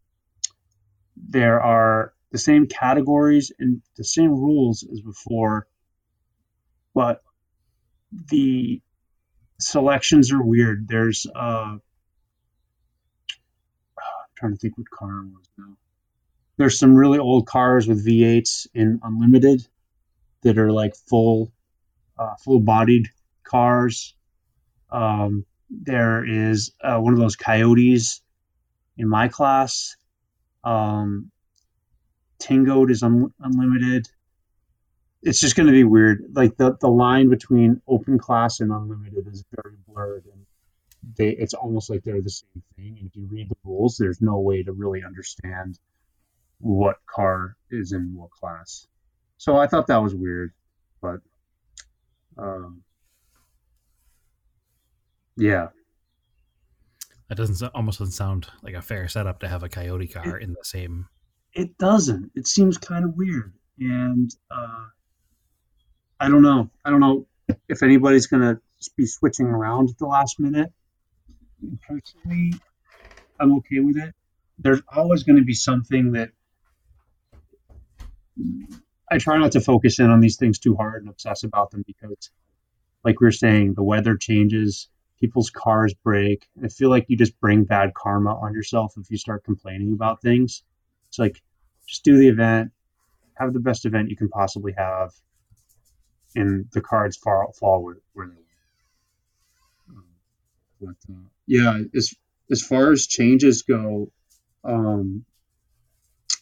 there 1.14 1.60
are 1.60 2.14
the 2.32 2.38
same 2.38 2.68
categories 2.68 3.52
and 3.58 3.82
the 3.98 4.04
same 4.04 4.30
rules 4.30 4.82
as 4.90 5.02
before, 5.02 5.66
but 6.94 7.22
the 8.30 8.80
selections 9.60 10.32
are 10.32 10.42
weird. 10.42 10.88
There's 10.88 11.26
uh, 11.26 11.76
I'm 11.76 11.80
trying 14.38 14.52
to 14.52 14.58
think 14.58 14.78
what 14.78 14.88
car 14.88 15.20
was 15.26 15.50
now. 15.58 15.76
There's 16.58 16.78
some 16.78 16.94
really 16.94 17.18
old 17.18 17.46
cars 17.46 17.86
with 17.86 18.04
V8s 18.04 18.66
in 18.74 19.00
unlimited 19.02 19.66
that 20.42 20.58
are 20.58 20.72
like 20.72 20.94
full, 20.96 21.52
uh, 22.18 22.34
full 22.44 22.60
bodied 22.60 23.06
cars. 23.44 24.14
Um, 24.90 25.46
there 25.70 26.24
is 26.24 26.72
uh, 26.82 26.98
one 26.98 27.12
of 27.12 27.20
those 27.20 27.36
coyotes 27.36 28.22
in 28.96 29.08
my 29.08 29.28
class. 29.28 29.96
Um, 30.64 31.30
Tingoed 32.40 32.90
is 32.90 33.04
un- 33.04 33.32
unlimited. 33.38 34.08
It's 35.22 35.40
just 35.40 35.54
going 35.54 35.68
to 35.68 35.72
be 35.72 35.84
weird. 35.84 36.24
Like 36.32 36.56
the, 36.56 36.76
the 36.80 36.88
line 36.88 37.28
between 37.28 37.82
open 37.86 38.18
class 38.18 38.58
and 38.60 38.72
unlimited 38.72 39.28
is 39.28 39.44
very 39.54 39.76
blurred, 39.86 40.24
and 40.32 40.44
they 41.16 41.30
it's 41.30 41.54
almost 41.54 41.88
like 41.88 42.02
they're 42.02 42.20
the 42.20 42.30
same 42.30 42.62
thing. 42.76 42.96
And 42.98 43.08
if 43.08 43.16
you 43.16 43.28
read 43.30 43.48
the 43.48 43.56
rules, 43.64 43.96
there's 43.96 44.20
no 44.20 44.38
way 44.40 44.62
to 44.64 44.72
really 44.72 45.04
understand 45.04 45.78
what 46.60 46.96
car 47.06 47.56
is 47.70 47.92
in 47.92 48.14
what 48.14 48.30
class. 48.30 48.86
So 49.36 49.56
I 49.56 49.66
thought 49.66 49.86
that 49.88 50.02
was 50.02 50.14
weird, 50.14 50.52
but 51.00 51.20
um, 52.36 52.82
yeah, 55.36 55.68
That 57.28 57.36
doesn't 57.36 57.70
almost 57.74 57.98
doesn't 58.00 58.12
sound 58.12 58.48
like 58.62 58.74
a 58.74 58.82
fair 58.82 59.06
setup 59.08 59.40
to 59.40 59.48
have 59.48 59.62
a 59.62 59.68
Coyote 59.68 60.08
car 60.08 60.36
in 60.38 60.50
the 60.50 60.64
same. 60.64 61.08
it 61.52 61.76
doesn't. 61.78 62.32
It 62.34 62.46
seems 62.46 62.78
kind 62.78 63.04
of 63.04 63.14
weird, 63.14 63.52
and 63.78 64.30
uh, 64.50 64.86
I 66.20 66.28
don't 66.28 66.42
know. 66.42 66.70
I 66.84 66.90
don't 66.90 67.00
know 67.00 67.26
if 67.68 67.82
anybody's 67.82 68.26
gonna 68.26 68.60
be 68.96 69.06
switching 69.06 69.46
around 69.46 69.90
at 69.90 69.98
the 69.98 70.06
last 70.06 70.40
minute. 70.40 70.72
Personally, 71.86 72.52
I'm 73.40 73.56
okay 73.58 73.80
with 73.80 73.96
it. 73.96 74.14
There's 74.58 74.80
always 74.94 75.22
going 75.24 75.36
to 75.36 75.44
be 75.44 75.54
something 75.54 76.12
that 76.12 76.30
I 79.10 79.18
try 79.18 79.38
not 79.38 79.52
to 79.52 79.60
focus 79.60 79.98
in 79.98 80.10
on 80.10 80.20
these 80.20 80.36
things 80.36 80.58
too 80.58 80.76
hard 80.76 81.02
and 81.02 81.10
obsess 81.10 81.44
about 81.44 81.70
them 81.70 81.82
because, 81.86 82.30
like 83.04 83.20
we 83.20 83.26
were 83.26 83.32
saying, 83.32 83.74
the 83.74 83.82
weather 83.82 84.16
changes, 84.16 84.88
people's 85.20 85.50
cars 85.50 85.94
break. 85.94 86.46
I 86.62 86.68
feel 86.68 86.90
like 86.90 87.06
you 87.08 87.16
just 87.16 87.38
bring 87.40 87.64
bad 87.64 87.94
karma 87.94 88.34
on 88.34 88.54
yourself 88.54 88.94
if 88.98 89.10
you 89.10 89.16
start 89.16 89.44
complaining 89.44 89.92
about 89.92 90.20
things. 90.22 90.62
It's 91.08 91.18
like 91.18 91.42
just 91.86 92.04
do 92.04 92.18
the 92.18 92.28
event, 92.28 92.72
have 93.34 93.52
the 93.52 93.60
best 93.60 93.86
event 93.86 94.10
you 94.10 94.16
can 94.16 94.28
possibly 94.28 94.74
have, 94.76 95.12
and 96.36 96.66
the 96.72 96.80
cards 96.80 97.16
fall 97.16 97.52
fall 97.58 97.82
where, 97.82 97.98
where 98.12 98.26
they 98.26 98.34
will. 98.34 99.96
Um, 99.96 100.04
but 100.80 101.12
uh, 101.12 101.28
yeah, 101.46 101.78
as 101.94 102.14
as 102.50 102.62
far 102.62 102.92
as 102.92 103.06
changes 103.06 103.62
go, 103.62 104.10
um, 104.64 105.24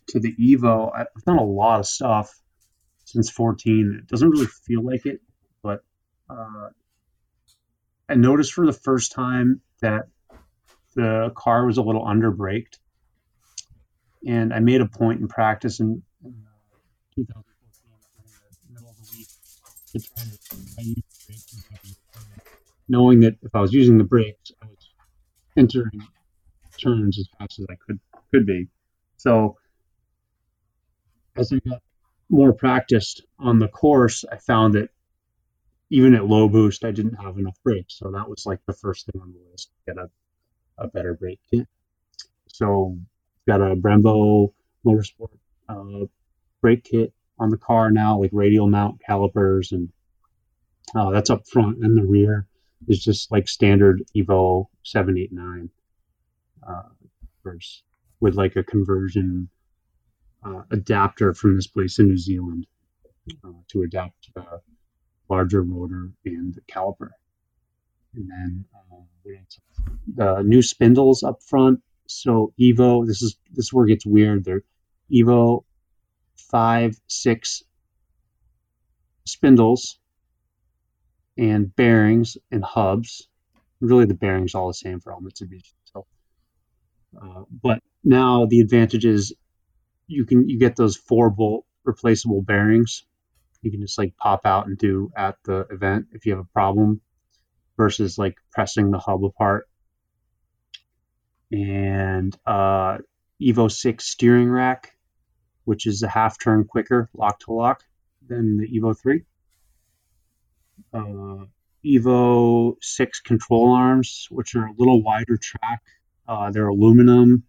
to 0.08 0.20
the 0.20 0.34
Evo, 0.36 0.90
I've 0.94 1.24
done 1.24 1.38
a 1.38 1.44
lot 1.44 1.80
of 1.80 1.86
stuff 1.86 2.32
since 3.04 3.30
14. 3.30 4.00
It 4.02 4.08
doesn't 4.08 4.28
really 4.28 4.46
feel 4.46 4.84
like 4.84 5.06
it, 5.06 5.20
but 5.62 5.84
uh, 6.28 6.70
I 8.08 8.14
noticed 8.14 8.52
for 8.52 8.66
the 8.66 8.72
first 8.72 9.12
time 9.12 9.60
that 9.80 10.08
the 10.94 11.32
car 11.36 11.66
was 11.66 11.78
a 11.78 11.82
little 11.82 12.04
underbraked. 12.04 12.78
and 14.26 14.52
I 14.52 14.60
made 14.60 14.80
a 14.80 14.86
point 14.86 15.20
in 15.20 15.28
practice 15.28 15.80
in, 15.80 16.02
in 16.24 16.34
uh, 16.46 17.14
2014 17.16 17.44
in 18.62 18.74
the 18.74 18.80
middle 18.80 18.90
of 18.90 18.96
the 18.96 19.16
week 19.16 19.28
to 19.92 20.00
try 20.00 20.24
to 20.24 21.02
knowing 22.88 23.20
that 23.20 23.36
if 23.42 23.54
I 23.54 23.60
was 23.60 23.72
using 23.72 23.98
the 23.98 24.04
brakes, 24.04 24.52
I 24.62 24.66
was 24.66 24.90
entering 25.56 26.02
turns 26.82 27.18
as 27.18 27.28
fast 27.38 27.58
as 27.58 27.66
I 27.70 27.74
could 27.86 27.98
could 28.32 28.46
be. 28.46 28.68
So 29.16 29.56
as 31.36 31.52
I 31.52 31.58
got 31.68 31.82
more 32.28 32.52
practiced 32.52 33.22
on 33.38 33.58
the 33.58 33.68
course, 33.68 34.24
I 34.30 34.36
found 34.36 34.74
that 34.74 34.90
even 35.90 36.14
at 36.14 36.26
low 36.26 36.48
boost, 36.48 36.84
I 36.84 36.90
didn't 36.90 37.14
have 37.14 37.38
enough 37.38 37.56
brakes. 37.62 37.98
So 37.98 38.10
that 38.10 38.28
was 38.28 38.44
like 38.46 38.60
the 38.66 38.72
first 38.72 39.06
thing 39.06 39.20
on 39.20 39.32
the 39.32 39.50
list: 39.50 39.70
get 39.86 39.98
a, 39.98 40.10
a 40.78 40.88
better 40.88 41.14
brake 41.14 41.40
kit. 41.50 41.68
So 42.48 42.98
got 43.46 43.60
a 43.60 43.76
Brembo 43.76 44.52
Motorsport 44.84 45.38
uh, 45.68 46.06
brake 46.60 46.84
kit 46.84 47.12
on 47.38 47.50
the 47.50 47.58
car 47.58 47.90
now, 47.90 48.18
like 48.18 48.30
radial 48.32 48.68
mount 48.68 49.00
calipers, 49.04 49.72
and 49.72 49.90
uh, 50.94 51.10
that's 51.10 51.30
up 51.30 51.46
front. 51.46 51.84
And 51.84 51.96
the 51.96 52.04
rear 52.04 52.46
is 52.88 53.02
just 53.02 53.30
like 53.30 53.48
standard 53.48 54.02
Evo 54.16 54.66
789 54.82 55.70
uh, 56.66 56.82
with 58.20 58.34
like 58.34 58.56
a 58.56 58.64
conversion 58.64 59.48
uh, 60.46 60.62
adapter 60.70 61.34
from 61.34 61.56
this 61.56 61.66
place 61.66 61.98
in 61.98 62.06
New 62.06 62.18
Zealand 62.18 62.66
uh, 63.44 63.50
to 63.68 63.82
adapt 63.82 64.30
uh, 64.36 64.58
larger 65.28 65.62
rotor 65.62 66.12
and 66.24 66.54
the 66.54 66.60
caliper. 66.62 67.10
And 68.14 68.30
then 68.30 68.64
uh, 68.74 69.32
the 70.14 70.42
new 70.42 70.62
spindles 70.62 71.22
up 71.22 71.42
front 71.42 71.80
so 72.08 72.52
Evo, 72.58 73.06
this 73.06 73.22
is 73.22 73.36
this 73.52 73.66
is 73.66 73.72
where 73.72 73.84
it 73.86 73.90
gets 73.90 74.06
weird. 74.06 74.44
They're 74.44 74.62
Evo 75.12 75.64
five, 76.36 76.98
six 77.08 77.62
spindles 79.24 79.98
and 81.36 81.74
bearings 81.74 82.36
and 82.50 82.64
hubs. 82.64 83.28
Really, 83.80 84.06
the 84.06 84.14
bearings 84.14 84.54
all 84.54 84.68
the 84.68 84.74
same 84.74 85.00
for 85.00 85.12
all 85.12 85.20
Mitsubishi. 85.20 85.74
So, 85.84 86.06
uh, 87.20 87.42
but 87.62 87.80
now 88.04 88.46
the 88.46 88.60
advantage 88.60 89.04
is 89.04 89.34
you 90.06 90.24
can 90.24 90.48
you 90.48 90.58
get 90.58 90.76
those 90.76 90.96
four 90.96 91.30
bolt 91.30 91.64
replaceable 91.84 92.42
bearings. 92.42 93.04
You 93.62 93.70
can 93.70 93.80
just 93.80 93.98
like 93.98 94.16
pop 94.16 94.46
out 94.46 94.66
and 94.66 94.78
do 94.78 95.10
at 95.16 95.36
the 95.44 95.66
event 95.70 96.06
if 96.12 96.26
you 96.26 96.32
have 96.32 96.40
a 96.44 96.52
problem, 96.52 97.00
versus 97.76 98.18
like 98.18 98.36
pressing 98.52 98.90
the 98.90 98.98
hub 98.98 99.24
apart 99.24 99.68
and 101.52 102.36
uh, 102.46 102.98
Evo 103.40 103.70
6 103.70 104.04
steering 104.04 104.50
rack, 104.50 104.96
which 105.64 105.86
is 105.86 106.02
a 106.02 106.08
half 106.08 106.38
turn 106.38 106.64
quicker 106.64 107.08
lock 107.14 107.40
to 107.40 107.52
lock 107.52 107.82
than 108.26 108.56
the 108.56 108.68
Evo 108.68 108.98
3. 108.98 109.22
Uh, 110.92 111.46
Evo 111.84 112.76
6 112.80 113.20
control 113.20 113.72
arms, 113.72 114.26
which 114.30 114.54
are 114.56 114.66
a 114.66 114.72
little 114.76 115.02
wider 115.02 115.36
track. 115.36 115.82
Uh, 116.26 116.50
they're 116.50 116.68
aluminum. 116.68 117.44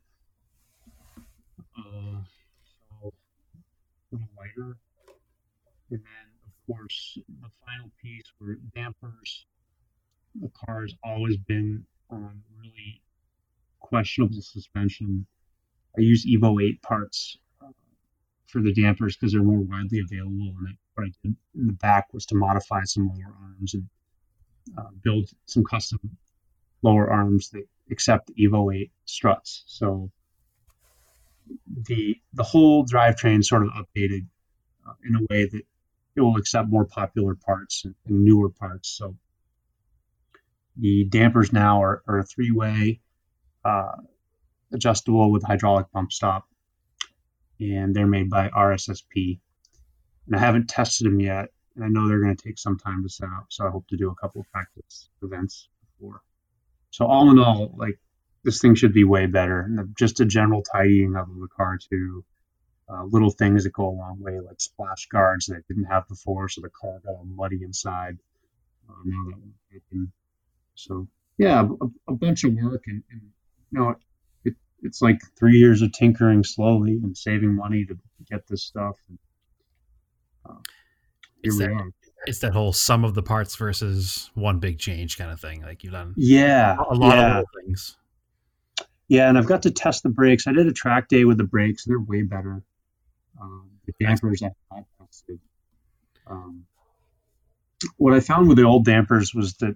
Uh, 1.75 2.21
so 3.01 3.13
And 4.57 4.75
then, 5.89 5.99
of 6.45 6.53
course, 6.65 7.17
the 7.41 7.49
final 7.65 7.91
piece 8.01 8.25
were 8.39 8.55
dampers. 8.75 9.45
The 10.39 10.49
car 10.49 10.81
has 10.81 10.93
always 11.03 11.37
been 11.37 11.85
on 12.09 12.43
really 12.59 13.01
questionable 13.79 14.41
suspension. 14.41 15.25
I 15.97 16.01
use 16.01 16.25
Evo 16.25 16.61
8 16.63 16.81
parts 16.81 17.37
uh, 17.61 17.71
for 18.47 18.61
the 18.61 18.73
dampers 18.73 19.15
because 19.15 19.33
they're 19.33 19.41
more 19.41 19.59
widely 19.59 19.99
available. 19.99 20.53
And 20.59 20.77
what 20.95 21.05
I 21.05 21.11
did 21.23 21.35
in 21.55 21.67
the 21.67 21.73
back 21.73 22.13
was 22.13 22.25
to 22.27 22.35
modify 22.35 22.83
some 22.83 23.07
lower 23.07 23.33
arms 23.41 23.73
and 23.73 23.87
uh, 24.77 24.89
build 25.01 25.29
some 25.45 25.63
custom 25.63 26.17
lower 26.83 27.09
arms 27.09 27.49
that 27.49 27.67
accept 27.89 28.31
Evo 28.37 28.75
8 28.75 28.91
struts. 29.05 29.63
So 29.67 30.11
the 31.87 32.17
the 32.33 32.43
whole 32.43 32.85
drivetrain 32.85 33.43
sort 33.43 33.63
of 33.63 33.69
updated 33.69 34.27
in 35.07 35.15
a 35.15 35.25
way 35.29 35.45
that 35.45 35.61
it 36.15 36.21
will 36.21 36.37
accept 36.37 36.69
more 36.69 36.85
popular 36.85 37.35
parts 37.35 37.85
and, 37.85 37.95
and 38.05 38.23
newer 38.23 38.49
parts. 38.49 38.89
So 38.89 39.15
the 40.75 41.05
dampers 41.05 41.53
now 41.53 41.83
are, 41.83 42.03
are 42.07 42.19
a 42.19 42.23
three-way 42.25 43.01
uh, 43.63 43.97
adjustable 44.73 45.31
with 45.31 45.43
hydraulic 45.43 45.91
bump 45.91 46.11
stop, 46.11 46.47
and 47.59 47.95
they're 47.95 48.07
made 48.07 48.29
by 48.29 48.49
RSSP. 48.49 49.39
and 50.27 50.35
I 50.35 50.39
haven't 50.39 50.69
tested 50.69 51.07
them 51.07 51.19
yet. 51.19 51.49
And 51.75 51.85
I 51.85 51.89
know 51.89 52.07
they're 52.07 52.21
going 52.21 52.35
to 52.35 52.43
take 52.43 52.57
some 52.57 52.79
time 52.79 53.03
to 53.03 53.09
set 53.09 53.29
up, 53.29 53.45
so 53.49 53.67
I 53.67 53.69
hope 53.69 53.87
to 53.89 53.97
do 53.97 54.09
a 54.09 54.15
couple 54.15 54.41
of 54.41 54.51
practice 54.51 55.09
events 55.21 55.69
before. 55.85 56.21
So 56.89 57.05
all 57.05 57.29
in 57.29 57.37
all, 57.37 57.75
like 57.77 57.99
this 58.43 58.59
thing 58.59 58.73
should 58.73 58.93
be 58.93 59.03
way 59.03 59.27
better. 59.27 59.59
And 59.59 59.95
just 59.95 60.19
a 60.19 60.25
general 60.25 60.63
tidying 60.63 61.15
up 61.15 61.27
of 61.27 61.39
the 61.39 61.47
car 61.55 61.77
too. 61.77 62.25
Uh, 62.89 63.03
little 63.03 63.29
things 63.29 63.65
that 63.65 63.73
go 63.73 63.89
a 63.89 63.89
long 63.89 64.17
way, 64.21 64.39
like 64.39 64.61
splash 64.61 65.07
guards 65.07 65.47
that 65.47 65.57
I 65.57 65.59
didn't 65.67 65.91
have 65.91 66.07
before, 66.07 66.47
so 66.47 66.61
the 66.61 66.69
car 66.69 67.01
got 67.03 67.15
all 67.15 67.25
muddy 67.25 67.61
inside. 67.61 68.17
Uh, 68.89 68.93
now 69.03 69.25
that 69.25 69.81
won't. 69.91 70.09
So 70.75 71.07
yeah, 71.37 71.67
a, 71.81 72.11
a 72.11 72.15
bunch 72.15 72.45
of 72.45 72.53
work, 72.53 72.83
and, 72.87 73.03
and 73.11 73.21
you 73.71 73.79
know, 73.79 73.95
it, 74.45 74.55
it's 74.83 75.01
like 75.01 75.19
three 75.37 75.57
years 75.57 75.81
of 75.81 75.91
tinkering 75.91 76.45
slowly 76.45 76.93
and 77.03 77.17
saving 77.17 77.55
money 77.55 77.83
to 77.85 77.97
get 78.29 78.47
this 78.47 78.63
stuff. 78.63 78.95
And, 79.09 79.19
uh, 80.49 80.53
here 81.43 81.51
it's 81.51 81.57
we 81.57 81.65
that. 81.65 81.91
It's 82.25 82.39
that 82.39 82.53
whole 82.53 82.71
sum 82.71 83.03
of 83.03 83.15
the 83.15 83.23
parts 83.23 83.55
versus 83.57 84.31
one 84.33 84.59
big 84.59 84.79
change 84.79 85.17
kind 85.17 85.31
of 85.31 85.41
thing. 85.41 85.61
Like 85.61 85.83
you've 85.83 85.93
done, 85.93 86.13
yeah, 86.15 86.77
a 86.77 86.95
lot 86.95 87.17
yeah. 87.17 87.25
of 87.25 87.35
little 87.35 87.49
things. 87.65 87.97
Yeah, 89.09 89.27
and 89.27 89.37
I've 89.37 89.45
got 89.45 89.63
to 89.63 89.71
test 89.71 90.03
the 90.03 90.09
brakes. 90.09 90.47
I 90.47 90.53
did 90.53 90.67
a 90.67 90.73
track 90.73 91.09
day 91.09 91.25
with 91.25 91.37
the 91.37 91.43
brakes; 91.43 91.83
they're 91.83 91.99
way 91.99 92.21
better. 92.21 92.63
Um, 93.39 93.69
the 93.85 93.93
dampers 93.99 94.41
I 94.43 94.83
tested. 94.99 95.39
Um, 96.25 96.65
what 97.97 98.13
I 98.13 98.19
found 98.19 98.47
with 98.47 98.57
the 98.57 98.63
old 98.63 98.85
dampers 98.85 99.33
was 99.33 99.55
that 99.57 99.75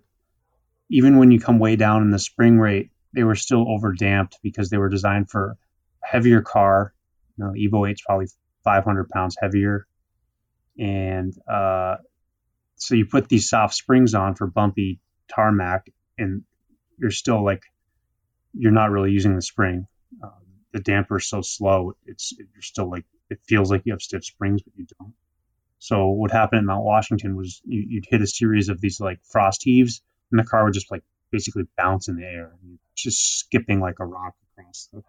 even 0.90 1.18
when 1.18 1.32
you 1.32 1.40
come 1.40 1.60
way 1.60 1.76
down 1.76 2.02
in 2.02 2.10
the 2.10 2.20
spring 2.20 2.60
rate, 2.60 2.92
they 3.14 3.24
were 3.24 3.36
still 3.36 3.70
over 3.70 3.94
damped 3.94 4.40
because 4.42 4.70
they 4.70 4.78
were 4.78 4.90
designed 4.90 5.30
for 5.30 5.58
a 6.04 6.08
heavier 6.08 6.42
car. 6.42 6.94
You 7.38 7.46
know, 7.46 7.52
Evo 7.52 7.90
8's 7.90 8.02
probably 8.02 8.28
500 8.64 9.10
pounds 9.10 9.38
heavier. 9.40 9.88
And 10.78 11.34
uh, 11.48 11.98
so 12.76 12.96
you 12.96 13.06
put 13.06 13.30
these 13.30 13.50
soft 13.50 13.74
springs 13.76 14.16
on 14.16 14.36
for 14.36 14.48
bumpy 14.48 15.00
tarmac, 15.34 15.90
and 16.18 16.44
you're 16.98 17.12
still 17.12 17.44
like, 17.44 17.64
you're 18.54 18.72
not 18.72 18.92
really 18.92 19.12
using 19.12 19.36
the 19.36 19.42
spring. 19.42 19.88
Um, 20.22 20.32
the 20.74 20.80
damper 20.80 21.18
is 21.18 21.28
so 21.28 21.42
slow, 21.42 21.94
it's 22.06 22.34
you're 22.38 22.62
still 22.62 22.90
like, 22.90 23.06
it 23.32 23.40
feels 23.48 23.72
like 23.72 23.84
you 23.86 23.94
have 23.94 24.02
stiff 24.02 24.26
springs, 24.26 24.62
but 24.62 24.74
you 24.76 24.86
don't. 25.00 25.14
So 25.80 26.10
what 26.10 26.32
happened 26.32 26.60
in 26.60 26.66
Mount 26.66 26.84
Washington 26.84 27.36
was 27.36 27.62
you, 27.66 27.98
would 27.98 28.06
hit 28.08 28.22
a 28.22 28.28
series 28.28 28.70
of 28.70 28.80
these 28.80 29.00
like 29.00 29.20
frost 29.24 29.64
heaves, 29.64 30.02
and 30.32 30.40
the 30.40 30.44
car 30.44 30.64
would 30.64 30.74
just 30.74 30.92
like 30.92 31.04
basically 31.32 31.64
bounce 31.78 32.08
in 32.08 32.18
the 32.18 32.26
air, 32.26 32.52
just 32.96 33.40
skipping 33.40 33.80
like 33.80 34.00
a 34.00 34.06
rock 34.06 34.36
across 34.58 34.90
the, 34.94 35.00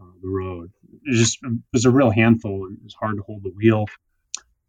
uh, 0.00 0.04
the 0.22 0.28
road. 0.28 0.72
It 1.04 1.14
just 1.14 1.38
it 1.44 1.52
was 1.72 1.84
a 1.84 1.90
real 1.90 2.10
handful, 2.10 2.66
and 2.66 2.78
it 2.78 2.84
was 2.84 2.94
hard 2.94 3.16
to 3.16 3.22
hold 3.22 3.42
the 3.44 3.50
wheel. 3.50 3.86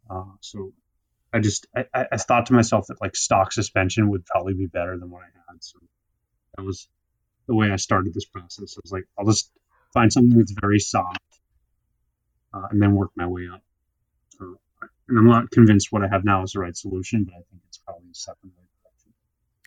Uh, 0.08 0.36
so 0.40 0.72
I 1.32 1.40
just 1.40 1.66
I, 1.74 1.86
I 2.12 2.16
thought 2.18 2.46
to 2.46 2.52
myself 2.52 2.86
that 2.88 3.00
like 3.00 3.16
stock 3.16 3.52
suspension 3.52 4.10
would 4.10 4.26
probably 4.26 4.54
be 4.54 4.66
better 4.66 4.96
than 4.96 5.10
what 5.10 5.22
I 5.22 5.30
had. 5.50 5.64
So 5.64 5.78
that 6.56 6.64
was 6.64 6.86
the 7.48 7.54
way 7.54 7.70
I 7.70 7.76
started 7.76 8.14
this 8.14 8.24
process. 8.26 8.76
I 8.76 8.80
was 8.84 8.92
like, 8.92 9.04
I'll 9.18 9.26
just 9.26 9.50
find 9.92 10.12
something 10.12 10.38
that's 10.38 10.54
very 10.60 10.78
soft, 10.78 11.40
uh, 12.54 12.68
and 12.70 12.80
then 12.80 12.94
work 12.94 13.10
my 13.16 13.26
way 13.26 13.48
up. 13.52 13.62
and 14.40 15.18
I'm 15.18 15.26
not 15.26 15.50
convinced 15.50 15.90
what 15.90 16.02
I 16.02 16.08
have 16.08 16.24
now 16.24 16.42
is 16.42 16.52
the 16.52 16.60
right 16.60 16.76
solution, 16.76 17.24
but 17.24 17.32
I 17.34 17.42
think 17.50 17.62
it's 17.68 17.78
probably 17.78 18.10
a 18.10 18.14
step 18.14 18.36
in 18.42 18.50
second 18.50 18.58
way 18.58 18.64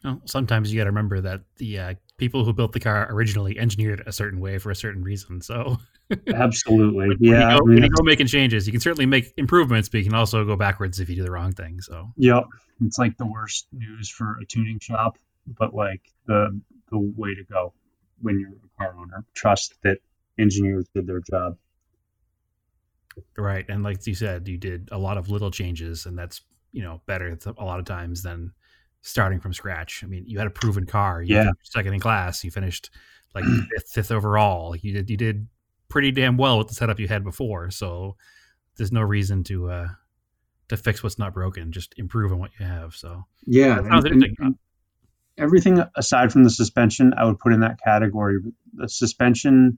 well, 0.04 0.22
sometimes 0.26 0.72
you 0.72 0.80
got 0.80 0.86
to 0.86 0.92
remember 0.92 1.22
that 1.22 1.42
the 1.58 1.80
uh, 1.80 1.94
people 2.18 2.46
who 2.46 2.54
built 2.54 2.72
the 2.72 2.80
car 2.80 3.08
originally 3.10 3.58
engineered 3.58 4.02
it 4.02 4.08
a 4.08 4.12
certain 4.12 4.40
way 4.40 4.58
for 4.58 4.70
a 4.70 4.76
certain 4.76 5.04
reason. 5.04 5.42
So, 5.42 5.78
absolutely, 6.34 7.10
when, 7.10 7.18
yeah. 7.20 7.32
When 7.32 7.40
you, 7.40 7.58
go, 7.58 7.64
when 7.64 7.84
you 7.84 7.90
go 7.90 8.04
making 8.04 8.28
changes, 8.28 8.68
you 8.68 8.72
can 8.72 8.82
certainly 8.82 9.06
make 9.06 9.34
improvements, 9.38 9.90
but 9.90 10.00
you 10.00 10.04
can 10.04 10.14
also 10.14 10.46
go 10.46 10.56
backwards 10.56 11.00
if 11.00 11.10
you 11.10 11.16
do 11.16 11.24
the 11.24 11.32
wrong 11.32 11.52
thing. 11.52 11.82
So, 11.82 12.12
yep, 12.16 12.46
it's 12.86 13.00
like 13.00 13.18
the 13.18 13.26
worst 13.26 13.68
news 13.72 14.10
for 14.10 14.38
a 14.42 14.46
tuning 14.46 14.80
shop, 14.80 15.18
but 15.48 15.74
like 15.74 16.02
the 16.26 16.60
the 16.90 17.00
way 17.00 17.34
to 17.34 17.44
go 17.44 17.74
when 18.22 18.40
you're 18.40 18.52
a 18.52 18.78
car 18.78 18.96
owner. 18.98 19.26
Trust 19.34 19.74
that 19.84 19.98
engineers 20.38 20.86
did 20.94 21.08
their 21.08 21.22
job. 21.22 21.58
Right, 23.38 23.66
and 23.70 23.84
like 23.84 24.06
you 24.06 24.16
said, 24.16 24.48
you 24.48 24.58
did 24.58 24.90
a 24.92 24.98
lot 24.98 25.18
of 25.18 25.30
little 25.30 25.52
changes, 25.52 26.06
and 26.06 26.18
that's 26.18 26.42
you 26.72 26.84
know 26.84 27.02
better 27.06 27.38
a 27.58 27.66
lot 27.66 27.80
of 27.80 27.86
times 27.86 28.24
than 28.24 28.54
starting 29.02 29.40
from 29.40 29.54
scratch. 29.54 30.04
I 30.04 30.08
mean, 30.08 30.26
you 30.28 30.38
had 30.38 30.48
a 30.48 30.52
proven 30.52 30.86
car. 30.86 31.22
You 31.22 31.36
yeah. 31.36 31.52
second 31.64 31.94
in 31.94 32.00
class. 32.00 32.44
You 32.44 32.52
finished 32.52 32.90
like 33.34 33.44
fifth, 33.74 33.92
fifth 33.92 34.12
overall. 34.12 34.76
You 34.76 34.94
did 34.94 35.10
you 35.10 35.18
did 35.18 35.48
pretty 35.90 36.12
damn 36.12 36.38
well 36.38 36.58
with 36.58 36.68
the 36.68 36.76
setup 36.76 37.00
you 37.00 37.08
had 37.08 37.24
before. 37.24 37.72
So 37.72 38.16
there's 38.76 38.92
no 38.92 39.02
reason 39.02 39.44
to 39.46 39.70
uh 39.70 39.88
to 40.70 40.78
fix 40.78 41.02
what's 41.02 41.18
not 41.18 41.34
broken. 41.34 41.72
Just 41.72 41.94
improve 41.98 42.32
on 42.32 42.40
what 42.40 42.52
you 42.60 42.66
have. 42.66 42.94
So 42.94 43.26
yeah, 43.46 43.80
everything 45.38 45.84
aside 45.96 46.32
from 46.32 46.44
the 46.44 46.50
suspension, 46.50 47.14
I 47.18 47.26
would 47.26 47.40
put 47.40 47.54
in 47.54 47.62
that 47.62 47.80
category. 47.84 48.40
The 48.74 48.90
suspension, 48.90 49.78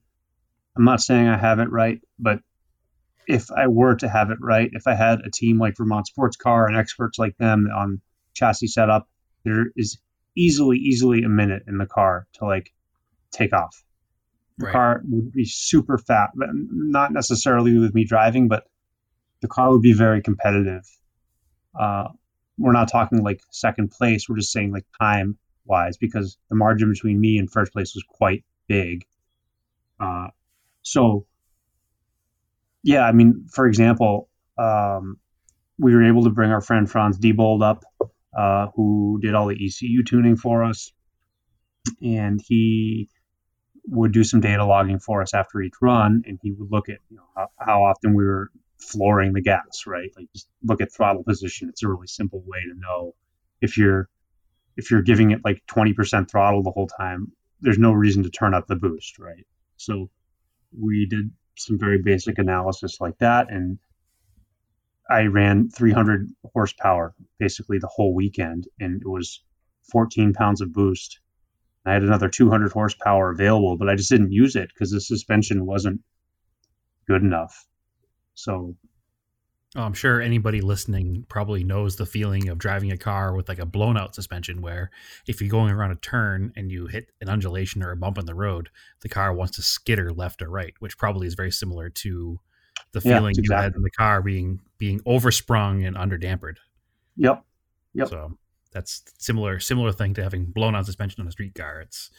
I'm 0.76 0.86
not 0.86 1.02
saying 1.02 1.28
I 1.28 1.38
have 1.38 1.60
it 1.60 1.70
right, 1.72 2.02
but 2.18 2.40
if 3.30 3.52
I 3.52 3.68
were 3.68 3.96
to 3.96 4.10
have 4.10 4.32
it 4.32 4.40
right, 4.42 4.72
if 4.74 4.88
I 4.88 4.96
had 4.96 5.20
a 5.20 5.30
team 5.30 5.60
like 5.60 5.78
Vermont 5.78 6.08
Sports 6.08 6.36
Car 6.36 6.66
and 6.66 6.76
experts 6.76 7.20
like 7.20 7.38
them 7.38 7.68
on 7.74 8.02
chassis 8.34 8.68
setup, 8.68 9.08
there 9.46 9.68
is 9.76 10.00
easily, 10.36 10.78
easily 10.78 11.22
a 11.22 11.30
minute 11.30 11.64
in 11.68 11.78
the 11.78 11.86
car 11.86 12.26
to 12.34 12.46
like 12.46 12.74
take 13.32 13.54
off. 13.54 13.84
The 14.58 14.66
right. 14.66 14.72
car 14.74 15.02
would 15.08 15.32
be 15.32 15.46
super 15.46 16.00
fast, 16.00 16.34
but 16.36 16.50
not 16.52 17.14
necessarily 17.14 17.78
with 17.78 17.94
me 17.94 18.04
driving, 18.04 18.48
but 18.48 18.66
the 19.42 19.48
car 19.48 19.72
would 19.72 19.84
be 19.84 19.94
very 19.94 20.24
competitive. 20.24 20.84
Uh, 21.80 22.08
we're 22.58 22.74
not 22.74 22.90
talking 22.90 23.24
like 23.24 23.42
second 23.52 23.92
place. 23.92 24.28
We're 24.28 24.38
just 24.38 24.52
saying 24.52 24.72
like 24.72 24.86
time 25.00 25.38
wise 25.66 25.98
because 25.98 26.36
the 26.50 26.56
margin 26.56 26.90
between 26.90 27.22
me 27.22 27.38
and 27.38 27.50
first 27.50 27.74
place 27.74 27.94
was 27.94 28.04
quite 28.10 28.44
big. 28.68 29.06
Uh, 30.00 30.30
so, 30.82 31.28
yeah, 32.84 33.02
I 33.02 33.12
mean, 33.12 33.48
for 33.52 33.66
example, 33.66 34.30
um, 34.58 35.18
we 35.78 35.94
were 35.94 36.04
able 36.04 36.24
to 36.24 36.30
bring 36.30 36.52
our 36.52 36.62
friend 36.62 36.90
Franz 36.90 37.18
Diebold 37.18 37.64
up 37.64 37.84
uh, 38.38 38.68
who 38.76 39.20
did 39.22 39.34
all 39.34 39.48
the 39.48 39.66
ECU 39.66 40.04
tuning 40.04 40.36
for 40.36 40.64
us. 40.64 40.92
And 42.02 42.40
he 42.46 43.10
would 43.86 44.12
do 44.12 44.24
some 44.24 44.42
data 44.42 44.64
logging 44.66 45.00
for 45.00 45.22
us 45.22 45.34
after 45.34 45.62
each 45.62 45.74
run, 45.82 46.24
and 46.26 46.38
he 46.42 46.52
would 46.52 46.72
look 46.72 46.90
at 46.90 47.00
you 47.10 47.18
know, 47.18 47.24
how, 47.36 47.48
how, 47.58 47.84
often 47.86 48.14
we 48.14 48.24
were 48.24 48.50
flooring 48.78 49.34
the 49.34 49.42
gas, 49.42 49.86
right? 49.88 50.12
Like 50.16 50.28
just 50.34 50.48
look 50.64 50.82
at 50.82 50.94
throttle 50.94 51.24
position. 51.24 51.70
It's 51.70 51.84
a 51.84 51.88
really 51.88 52.08
simple 52.08 52.44
way 52.46 52.60
to 52.62 52.80
know 52.80 53.16
if 53.62 53.78
you're 53.78 54.08
if 54.78 54.92
you're 54.92 55.02
giving 55.02 55.32
it 55.32 55.42
like 55.44 55.62
20% 55.68 56.30
throttle 56.30 56.64
the 56.64 56.72
whole 56.72 56.88
time. 56.88 57.34
There's 57.60 57.78
no 57.78 57.92
reason 57.92 58.24
to 58.24 58.30
turn 58.30 58.54
up 58.54 58.68
the 58.68 58.78
boost, 58.78 59.20
right? 59.20 59.46
So 59.76 60.10
we 60.80 61.06
did 61.06 61.32
some 61.60 61.78
very 61.78 62.02
basic 62.02 62.38
analysis 62.38 62.98
like 63.00 63.18
that, 63.20 63.52
and 63.52 63.80
I 65.10 65.24
ran 65.24 65.70
300 65.70 66.30
horsepower 66.54 67.16
basically 67.40 67.80
the 67.80 67.88
whole 67.88 68.14
weekend, 68.14 68.68
and 68.80 69.02
it 69.02 69.08
was 69.08 69.44
14 69.92 70.34
pounds 70.34 70.62
of 70.62 70.72
boost. 70.72 71.20
I 71.86 71.94
had 71.94 72.04
another 72.04 72.30
200 72.30 72.72
horsepower 72.72 73.32
available, 73.32 73.78
but 73.78 73.90
I 73.90 73.96
just 73.96 74.12
didn't 74.12 74.32
use 74.32 74.56
it 74.56 74.70
because 74.70 74.92
the 74.92 75.02
suspension 75.02 75.66
wasn't 75.66 76.02
good 77.08 77.24
enough. 77.24 77.66
So, 78.36 78.76
oh, 79.76 79.82
I'm 79.82 79.94
sure 79.94 80.22
anybody 80.22 80.62
listening 80.62 81.26
probably 81.30 81.64
knows 81.64 81.96
the 81.96 82.06
feeling 82.06 82.50
of 82.50 82.58
driving 82.58 82.92
a 82.92 82.98
car 82.98 83.36
with 83.36 83.48
like 83.48 83.60
a 83.60 83.66
blown 83.66 83.98
out 83.98 84.16
suspension, 84.16 84.62
where 84.62 84.90
if 85.28 85.42
you're 85.42 85.50
going 85.50 85.72
around 85.72 85.92
a 85.92 85.96
turn 85.96 86.52
and 86.56 86.72
you 86.72 86.88
hit 86.88 87.12
an 87.22 87.30
undulation 87.30 87.84
or 87.84 87.92
a 87.92 87.98
bump 87.98 88.18
in 88.18 88.26
the 88.26 88.34
road, 88.34 88.70
the 89.02 89.10
car 89.10 89.34
wants 89.34 89.56
to 89.58 89.62
skitter 89.62 90.12
left 90.12 90.42
or 90.42 90.50
right, 90.50 90.74
which 90.80 90.98
probably 90.98 91.28
is 91.28 91.36
very 91.36 91.52
similar 91.52 91.90
to 91.90 92.40
the 92.92 93.02
feeling 93.02 93.36
yeah, 93.36 93.42
exactly. 93.42 93.56
you 93.56 93.62
had 93.62 93.76
in 93.76 93.82
the 93.84 93.92
car 93.92 94.22
being 94.22 94.60
being 94.78 95.00
oversprung 95.02 95.86
and 95.86 95.98
under 95.98 96.18
dampered. 96.18 96.58
Yep. 97.18 97.44
Yep. 97.94 98.08
So 98.08 98.38
that's 98.72 99.04
similar 99.18 99.60
similar 99.60 99.92
thing 99.92 100.14
to 100.16 100.24
having 100.24 100.46
blown 100.46 100.76
out 100.76 100.86
suspension 100.86 101.22
on 101.22 101.28
a 101.28 101.32
street 101.32 101.54
car. 101.54 101.82
It's 101.82 102.10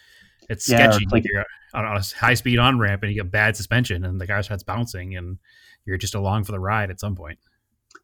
it's 0.48 0.68
yeah, 0.68 0.90
sketchy. 0.90 1.06
Like, 1.10 1.24
you're 1.24 1.44
on 1.74 1.84
a 1.84 2.00
high 2.18 2.34
speed 2.34 2.58
on 2.58 2.78
ramp 2.78 3.02
and 3.02 3.12
you 3.12 3.22
get 3.22 3.30
bad 3.30 3.56
suspension 3.56 4.04
and 4.04 4.20
the 4.20 4.26
car 4.26 4.42
starts 4.42 4.62
bouncing 4.62 5.16
and 5.16 5.38
you're 5.84 5.96
just 5.96 6.14
along 6.14 6.44
for 6.44 6.52
the 6.52 6.60
ride 6.60 6.90
at 6.90 7.00
some 7.00 7.16
point. 7.16 7.38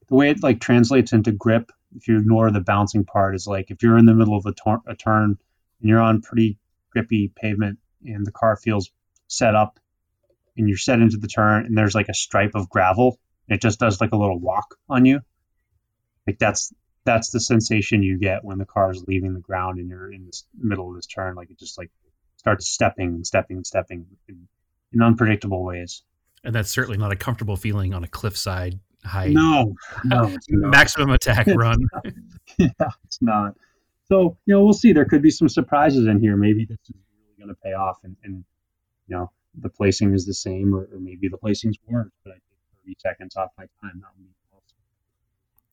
The 0.09 0.15
way 0.15 0.31
it 0.31 0.43
like 0.43 0.61
translates 0.61 1.13
into 1.13 1.33
grip, 1.33 1.73
if 1.97 2.09
you 2.09 2.19
ignore 2.19 2.51
the 2.51 2.61
bouncing 2.61 3.05
part, 3.05 3.35
is 3.35 3.47
like 3.47 3.71
if 3.71 3.83
you're 3.83 3.99
in 3.99 4.07
the 4.07 4.15
middle 4.15 4.37
of 4.37 4.47
a, 4.47 4.53
tor- 4.53 4.83
a 4.87 4.95
turn 4.95 5.39
and 5.81 5.89
you're 5.89 6.01
on 6.01 6.23
pretty 6.23 6.59
grippy 6.91 7.33
pavement 7.35 7.79
and 8.05 8.27
the 8.27 8.33
car 8.33 8.57
feels 8.57 8.91
set 9.29 9.55
up 9.55 9.79
and 10.57 10.69
you're 10.69 10.79
set 10.79 11.01
into 11.01 11.17
the 11.17 11.29
turn 11.29 11.67
and 11.67 11.77
there's 11.77 11.95
like 11.95 12.09
a 12.09 12.15
stripe 12.15 12.53
of 12.55 12.71
gravel 12.71 13.19
and 13.49 13.57
it 13.57 13.63
just 13.63 13.79
does 13.79 14.01
like 14.01 14.13
a 14.13 14.17
little 14.17 14.39
walk 14.39 14.77
on 14.89 15.05
you 15.05 15.21
like 16.27 16.39
that's 16.39 16.73
that's 17.05 17.31
the 17.31 17.41
sensation 17.41 18.03
you 18.03 18.19
get 18.19 18.45
when 18.45 18.59
the 18.59 18.65
car 18.65 18.91
is 18.91 19.05
leaving 19.07 19.35
the 19.35 19.41
ground 19.41 19.79
and 19.79 19.89
you're 19.89 20.13
in 20.13 20.27
the 20.27 20.43
middle 20.59 20.89
of 20.89 20.97
this 20.97 21.07
turn 21.07 21.35
like 21.35 21.51
it 21.51 21.59
just 21.59 21.79
like 21.79 21.91
starts 22.37 22.69
stepping 22.69 23.09
and 23.09 23.27
stepping 23.27 23.59
and 23.59 23.67
stepping 23.67 24.07
in, 24.29 24.49
in 24.93 25.03
unpredictable 25.03 25.65
ways 25.65 26.03
and 26.45 26.55
that's 26.55 26.71
certainly 26.71 26.99
not 26.99 27.13
a 27.13 27.17
comfortable 27.17 27.57
feeling 27.57 27.95
on 27.95 28.05
a 28.05 28.09
cliffside 28.09 28.79
high 29.07 29.29
No, 29.29 29.75
no, 30.05 30.37
maximum 30.49 31.11
attack 31.11 31.47
run. 31.47 31.79
yeah, 32.59 32.69
it's 33.05 33.23
not. 33.23 33.55
So 34.09 34.37
you 34.47 34.55
know, 34.55 34.65
we'll 34.65 34.73
see. 34.73 34.93
There 34.93 35.05
could 35.05 35.23
be 35.23 35.31
some 35.31 35.49
surprises 35.49 36.07
in 36.07 36.21
here. 36.21 36.37
Maybe 36.37 36.65
this 36.65 36.79
is 36.89 36.95
really 36.95 37.39
going 37.39 37.49
to 37.49 37.61
pay 37.63 37.73
off, 37.73 37.99
and, 38.05 38.17
and 38.23 38.45
you 39.09 39.17
know, 39.17 39.31
the 39.61 39.69
placing 39.69 40.15
is 40.15 40.27
the 40.27 40.35
same, 40.35 40.75
or, 40.75 40.89
or 40.93 40.99
maybe 41.01 41.29
the 41.29 41.39
placing's 41.39 41.77
worse. 41.87 42.13
But 42.25 42.33
I 42.33 42.35
take 42.35 42.43
30 42.85 42.97
seconds 42.99 43.37
off 43.37 43.51
my 43.59 43.65
time. 43.83 44.01
That 44.01 44.09
would 44.17 44.25
be 44.25 44.31
awesome. 44.53 44.79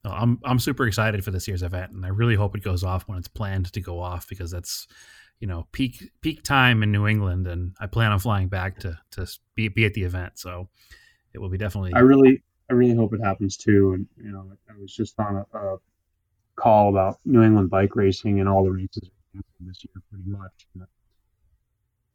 No, 0.06 0.12
I'm 0.12 0.39
I'm 0.43 0.60
super 0.60 0.88
excited 0.88 1.23
for 1.23 1.32
this 1.32 1.47
year's 1.47 1.63
event, 1.63 1.91
and 1.91 2.06
I 2.06 2.10
really 2.10 2.36
hope 2.36 2.56
it 2.56 2.63
goes 2.63 2.84
off 2.84 3.08
when 3.08 3.17
it's 3.17 3.28
planned 3.28 3.71
to 3.73 3.82
go 3.82 3.99
off 3.99 4.28
because 4.28 4.52
that's 4.52 4.88
you 5.43 5.47
know 5.47 5.67
peak 5.73 6.10
peak 6.21 6.41
time 6.41 6.84
in 6.84 6.91
New 6.93 7.06
England, 7.06 7.47
and 7.47 7.73
I 7.77 7.88
plan 7.88 8.13
on 8.13 8.19
flying 8.19 8.47
back 8.47 8.79
to 8.79 8.97
to 9.12 9.27
be 9.56 9.67
be 9.67 9.84
at 9.84 9.93
the 9.93 10.03
event. 10.03 10.39
So 10.39 10.69
it 11.34 11.39
will 11.39 11.49
be 11.49 11.58
definitely. 11.58 11.91
I 11.93 11.99
really, 11.99 12.41
I 12.69 12.73
really 12.75 12.95
hope 12.95 13.13
it 13.13 13.19
happens 13.21 13.58
too. 13.58 13.91
And 13.93 14.08
you 14.25 14.32
know, 14.32 14.49
I 14.69 14.79
was 14.79 14.95
just 14.95 15.19
on 15.19 15.43
a, 15.53 15.58
a 15.58 15.77
call 16.56 16.88
about 16.91 17.19
New 17.25 17.43
England 17.43 17.69
bike 17.69 17.93
racing, 17.97 18.39
and 18.39 18.47
all 18.47 18.63
the 18.63 18.71
races 18.71 19.10
this 19.60 19.84
year, 19.84 20.01
pretty 20.10 20.29
much. 20.29 20.58
And, 20.75 20.88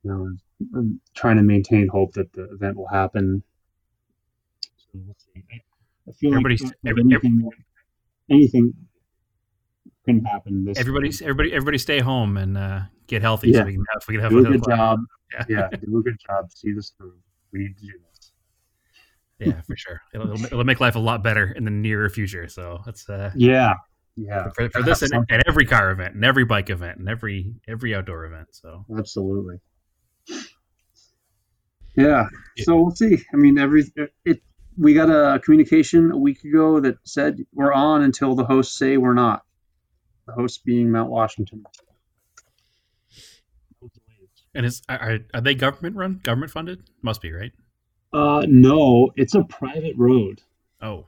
you 0.05 0.11
know, 0.11 0.79
I'm 0.79 0.99
trying 1.15 1.37
to 1.37 1.43
maintain 1.43 1.87
hope 1.89 2.15
that 2.15 2.33
the 2.33 2.45
event 2.55 2.79
will 2.79 2.89
happen. 2.89 3.43
So 4.79 4.87
we'll 4.95 5.17
see. 5.19 5.43
I, 5.53 5.61
I 6.09 6.13
feel 6.13 6.31
Everybody's- 6.33 6.63
like 6.63 6.73
every- 6.87 7.03
anything, 7.03 7.51
anything 8.31 8.73
can 10.15 10.25
happen. 10.25 10.65
This 10.65 10.79
everybody, 10.79 11.11
everybody, 11.23 11.53
everybody, 11.53 11.79
stay 11.79 12.01
home 12.01 12.37
and 12.37 12.57
uh, 12.57 12.81
get 13.07 13.23
healthy 13.23 13.53
so 13.53 13.61
Yeah. 13.61 13.65
we 13.65 13.73
can 13.73 13.85
have 13.93 14.03
we 14.09 14.15
can 14.15 14.23
have 14.23 14.31
do 14.31 14.39
a 14.39 14.43
good 14.45 14.65
job. 14.65 15.01
Yeah. 15.31 15.45
Yeah, 15.47 15.69
do 15.85 15.99
a 15.99 16.03
good 16.03 16.17
job. 16.27 16.51
See 16.55 16.73
this 16.73 16.95
through. 16.97 17.13
We 17.53 17.59
need 17.59 17.77
to 17.77 17.83
do 17.83 17.93
this. 18.11 18.33
Yeah, 19.39 19.61
for 19.61 19.77
sure. 19.77 20.01
It'll, 20.15 20.33
it'll, 20.33 20.47
it'll 20.47 20.65
make 20.65 20.81
life 20.81 20.97
a 20.97 20.99
lot 21.01 21.23
better 21.23 21.53
in 21.55 21.65
the 21.67 21.71
near 21.71 22.09
future. 22.09 22.49
So 22.49 22.79
that's 22.87 23.07
uh, 23.11 23.33
Yeah, 23.37 23.75
yeah, 24.17 24.49
for, 24.55 24.71
for 24.71 24.83
this 24.83 25.03
and, 25.03 25.27
and 25.29 25.43
every 25.47 25.67
car 25.67 25.91
event, 25.91 26.15
and 26.15 26.25
every 26.25 26.47
bike 26.47 26.71
event, 26.71 26.99
and 26.99 27.11
every 27.11 27.53
every 27.69 27.95
outdoor 27.95 28.25
event. 28.25 28.49
So 28.53 28.87
absolutely. 28.99 29.57
Yeah. 31.95 32.29
Yeah. 32.57 32.65
So 32.65 32.81
we'll 32.81 32.97
see. 32.97 33.23
I 33.33 33.37
mean, 33.37 33.59
every 33.59 33.85
it. 34.25 34.43
We 34.79 34.95
got 34.95 35.11
a 35.11 35.41
communication 35.41 36.11
a 36.11 36.17
week 36.17 36.43
ago 36.45 36.81
that 36.81 36.97
said 37.05 37.37
we're 37.53 37.73
on 37.73 38.03
until 38.03 38.35
the 38.35 38.45
hosts 38.45 38.79
say 38.79 38.97
we're 38.97 39.13
not. 39.13 39.43
The 40.29 40.35
host 40.35 40.63
being 40.67 40.91
Mount 40.91 41.11
Washington. 41.11 41.65
and 44.55 44.67
is 44.67 44.83
are, 44.91 45.21
are 45.33 45.41
they 45.41 45.55
government 45.55 45.97
run, 45.97 46.21
government 46.23 46.53
funded? 46.53 46.83
Must 47.01 47.23
be 47.23 47.33
right. 47.33 47.53
Uh, 48.13 48.45
no, 48.47 49.11
it's 49.17 49.35
a 49.35 49.43
private 49.45 49.95
road. 49.97 50.43
Oh, 50.83 51.07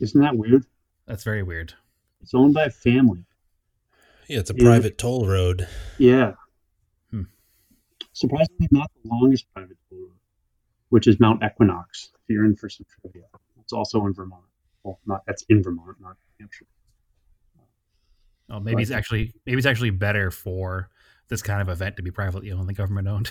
Isn't 0.00 0.20
that 0.20 0.36
weird? 0.36 0.66
that's 1.06 1.24
very 1.24 1.42
weird. 1.42 1.72
It's 2.20 2.34
owned 2.34 2.52
by 2.52 2.64
a 2.64 2.70
family. 2.70 3.24
Yeah, 4.28 4.40
it's 4.40 4.50
a 4.50 4.54
Yeah. 4.54 4.64
private 4.64 4.98
toll 4.98 5.26
road. 5.26 5.66
Yeah. 5.98 6.34
Hmm. 7.10 7.22
Surprisingly, 8.12 8.68
not 8.70 8.90
the 9.02 9.08
longest 9.08 9.46
private 9.54 9.78
toll 9.88 9.98
road, 9.98 10.18
which 10.90 11.06
is 11.06 11.18
Mount 11.18 11.42
Equinox. 11.42 12.10
If 12.14 12.20
you're 12.28 12.44
in 12.44 12.54
for 12.54 12.68
some 12.68 12.84
trivia, 13.00 13.24
it's 13.62 13.72
also 13.72 14.04
in 14.04 14.12
Vermont. 14.12 14.44
Well, 14.82 15.00
not 15.06 15.22
that's 15.26 15.42
in 15.48 15.62
Vermont, 15.62 15.96
not 16.00 16.16
Hampshire. 16.38 16.66
Oh, 18.50 18.60
maybe 18.60 18.82
it's 18.82 18.90
actually 18.90 19.32
maybe 19.46 19.58
it's 19.58 19.66
actually 19.66 19.90
better 19.90 20.30
for 20.30 20.90
this 21.28 21.42
kind 21.42 21.62
of 21.62 21.68
event 21.68 21.96
to 21.96 22.02
be 22.02 22.10
privately 22.10 22.50
owned 22.52 22.68
than 22.68 22.74
government 22.74 23.06
owned. 23.08 23.30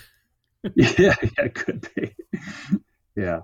yeah, 0.76 0.94
yeah, 0.98 1.14
it 1.38 1.54
could 1.56 1.88
be. 1.96 2.14
yeah. 3.16 3.40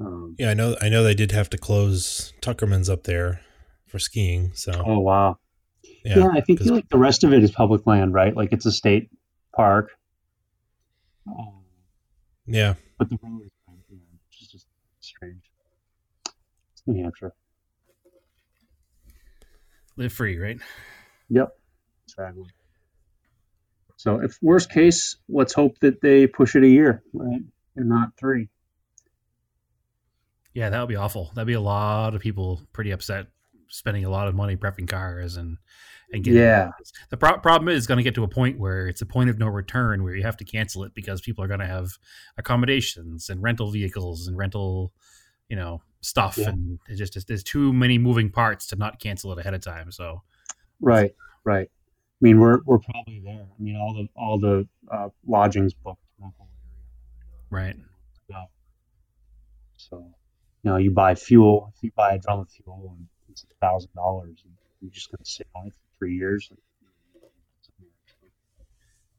Um, 0.00 0.34
Yeah, 0.38 0.50
I 0.50 0.54
know. 0.54 0.76
I 0.80 0.88
know 0.88 1.02
they 1.02 1.14
did 1.14 1.32
have 1.32 1.48
to 1.50 1.58
close 1.58 2.32
Tuckerman's 2.40 2.90
up 2.90 3.04
there 3.04 3.40
for 3.86 3.98
skiing. 3.98 4.52
So 4.54 4.72
oh 4.84 4.98
wow. 5.00 5.38
yeah, 6.04 6.18
Yeah, 6.18 6.28
I 6.34 6.40
think 6.40 6.58
'cause- 6.60 6.70
like 6.70 6.88
the 6.88 6.98
rest 6.98 7.24
of 7.24 7.32
it 7.32 7.42
is 7.42 7.50
public 7.50 7.86
land, 7.86 8.12
right? 8.14 8.34
Like 8.36 8.52
it's 8.52 8.66
a 8.66 8.72
state 8.72 9.10
park. 9.54 9.90
Um, 11.26 11.62
yeah. 12.46 12.74
but 12.98 13.08
the 13.10 13.18
road 13.22 13.42
is 13.42 13.50
private 13.66 13.84
land, 13.90 14.18
is 14.40 14.48
just 14.48 14.66
strange. 15.00 15.42
It's 16.26 16.82
New 16.86 17.02
Hampshire. 17.02 17.32
Live 19.96 20.12
free, 20.12 20.38
right? 20.38 20.58
Yep. 21.30 21.48
Exactly. 22.04 22.50
So 23.96 24.20
if 24.20 24.38
worst 24.42 24.70
case, 24.70 25.16
let's 25.28 25.52
hope 25.52 25.78
that 25.80 26.00
they 26.00 26.26
push 26.26 26.54
it 26.54 26.62
a 26.62 26.68
year, 26.68 27.02
right? 27.12 27.40
And 27.76 27.88
not 27.88 28.10
three. 28.18 28.48
Yeah, 30.54 30.70
that 30.70 30.80
would 30.80 30.88
be 30.88 30.96
awful. 30.96 31.32
That'd 31.34 31.46
be 31.46 31.54
a 31.54 31.60
lot 31.60 32.14
of 32.14 32.20
people 32.20 32.62
pretty 32.72 32.90
upset, 32.90 33.26
spending 33.68 34.04
a 34.04 34.10
lot 34.10 34.28
of 34.28 34.34
money 34.34 34.56
prepping 34.56 34.88
cars 34.88 35.36
and 35.36 35.58
and 36.12 36.22
getting. 36.22 36.40
Yeah. 36.40 36.70
The 37.10 37.16
pro- 37.16 37.38
problem 37.38 37.68
is 37.68 37.86
going 37.86 37.98
to 37.98 38.04
get 38.04 38.14
to 38.14 38.24
a 38.24 38.28
point 38.28 38.58
where 38.58 38.86
it's 38.86 39.02
a 39.02 39.06
point 39.06 39.28
of 39.30 39.38
no 39.38 39.48
return, 39.48 40.02
where 40.02 40.14
you 40.14 40.22
have 40.22 40.36
to 40.38 40.44
cancel 40.44 40.84
it 40.84 40.94
because 40.94 41.20
people 41.20 41.42
are 41.42 41.48
going 41.48 41.60
to 41.60 41.66
have 41.66 41.88
accommodations 42.38 43.28
and 43.28 43.42
rental 43.42 43.70
vehicles 43.70 44.26
and 44.28 44.36
rental, 44.36 44.92
you 45.48 45.56
know, 45.56 45.82
stuff, 46.06 46.38
Yeah. 46.38 46.50
and 46.50 46.78
it 46.88 46.94
just 46.96 47.26
there's 47.26 47.42
too 47.42 47.72
many 47.72 47.98
moving 47.98 48.30
parts 48.30 48.66
to 48.68 48.76
not 48.76 49.00
cancel 49.00 49.32
it 49.32 49.38
ahead 49.38 49.54
of 49.54 49.60
time. 49.60 49.90
So 49.90 50.22
Right, 50.80 51.12
right. 51.44 51.68
I 51.68 52.20
mean, 52.20 52.38
we're 52.40 52.60
we're 52.64 52.78
probably 52.78 53.20
there. 53.20 53.46
I 53.58 53.62
mean, 53.62 53.76
all 53.76 53.92
the 53.94 54.08
all 54.16 54.38
the 54.38 54.66
uh, 54.90 55.08
lodgings 55.26 55.74
booked. 55.74 56.02
in 56.18 56.24
that 56.24 56.32
whole 56.38 56.48
area. 57.50 57.74
right, 57.74 57.76
Yeah. 58.28 58.44
So, 59.76 59.98
you 60.62 60.70
know, 60.70 60.76
you 60.76 60.90
buy 60.90 61.14
fuel. 61.14 61.72
If 61.76 61.82
you 61.82 61.90
buy 61.96 62.14
a 62.14 62.18
drum 62.18 62.40
of 62.40 62.48
fuel 62.50 62.94
and 62.96 63.06
it's 63.28 63.44
a 63.44 63.54
thousand 63.60 63.90
dollars, 63.94 64.42
you're 64.80 64.90
just 64.90 65.10
going 65.10 65.22
to 65.22 65.30
sit 65.30 65.46
on 65.54 65.66
it 65.66 65.72
for 65.74 65.98
three 65.98 66.14
years. 66.16 66.50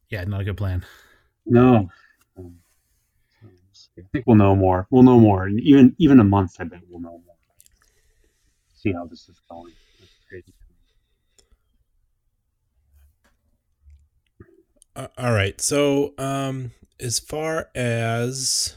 yeah, 0.10 0.24
not 0.24 0.42
a 0.42 0.44
good 0.44 0.58
plan. 0.58 0.86
No. 1.46 1.90
Um, 2.38 2.56
so 3.42 3.44
we'll 3.44 3.52
see. 3.74 3.87
I 3.98 4.02
think 4.12 4.26
we'll 4.28 4.36
know 4.36 4.56
more. 4.56 4.88
We'll 4.90 5.04
know 5.04 5.20
more. 5.20 5.46
And 5.46 5.60
even 5.62 5.96
even 5.98 6.20
a 6.20 6.24
month, 6.24 6.56
I 6.60 6.66
bet 6.66 6.82
we'll 6.90 7.00
know 7.02 7.22
more. 7.26 7.36
See 8.76 8.92
how 8.94 9.06
this 9.06 9.28
is 9.30 9.40
going. 9.50 9.74
That's 10.00 10.12
crazy. 10.30 10.54
Uh, 14.96 15.08
all 15.18 15.34
right. 15.34 15.60
So, 15.62 16.14
um, 16.18 16.72
as 17.00 17.20
far 17.20 17.70
as 17.76 18.76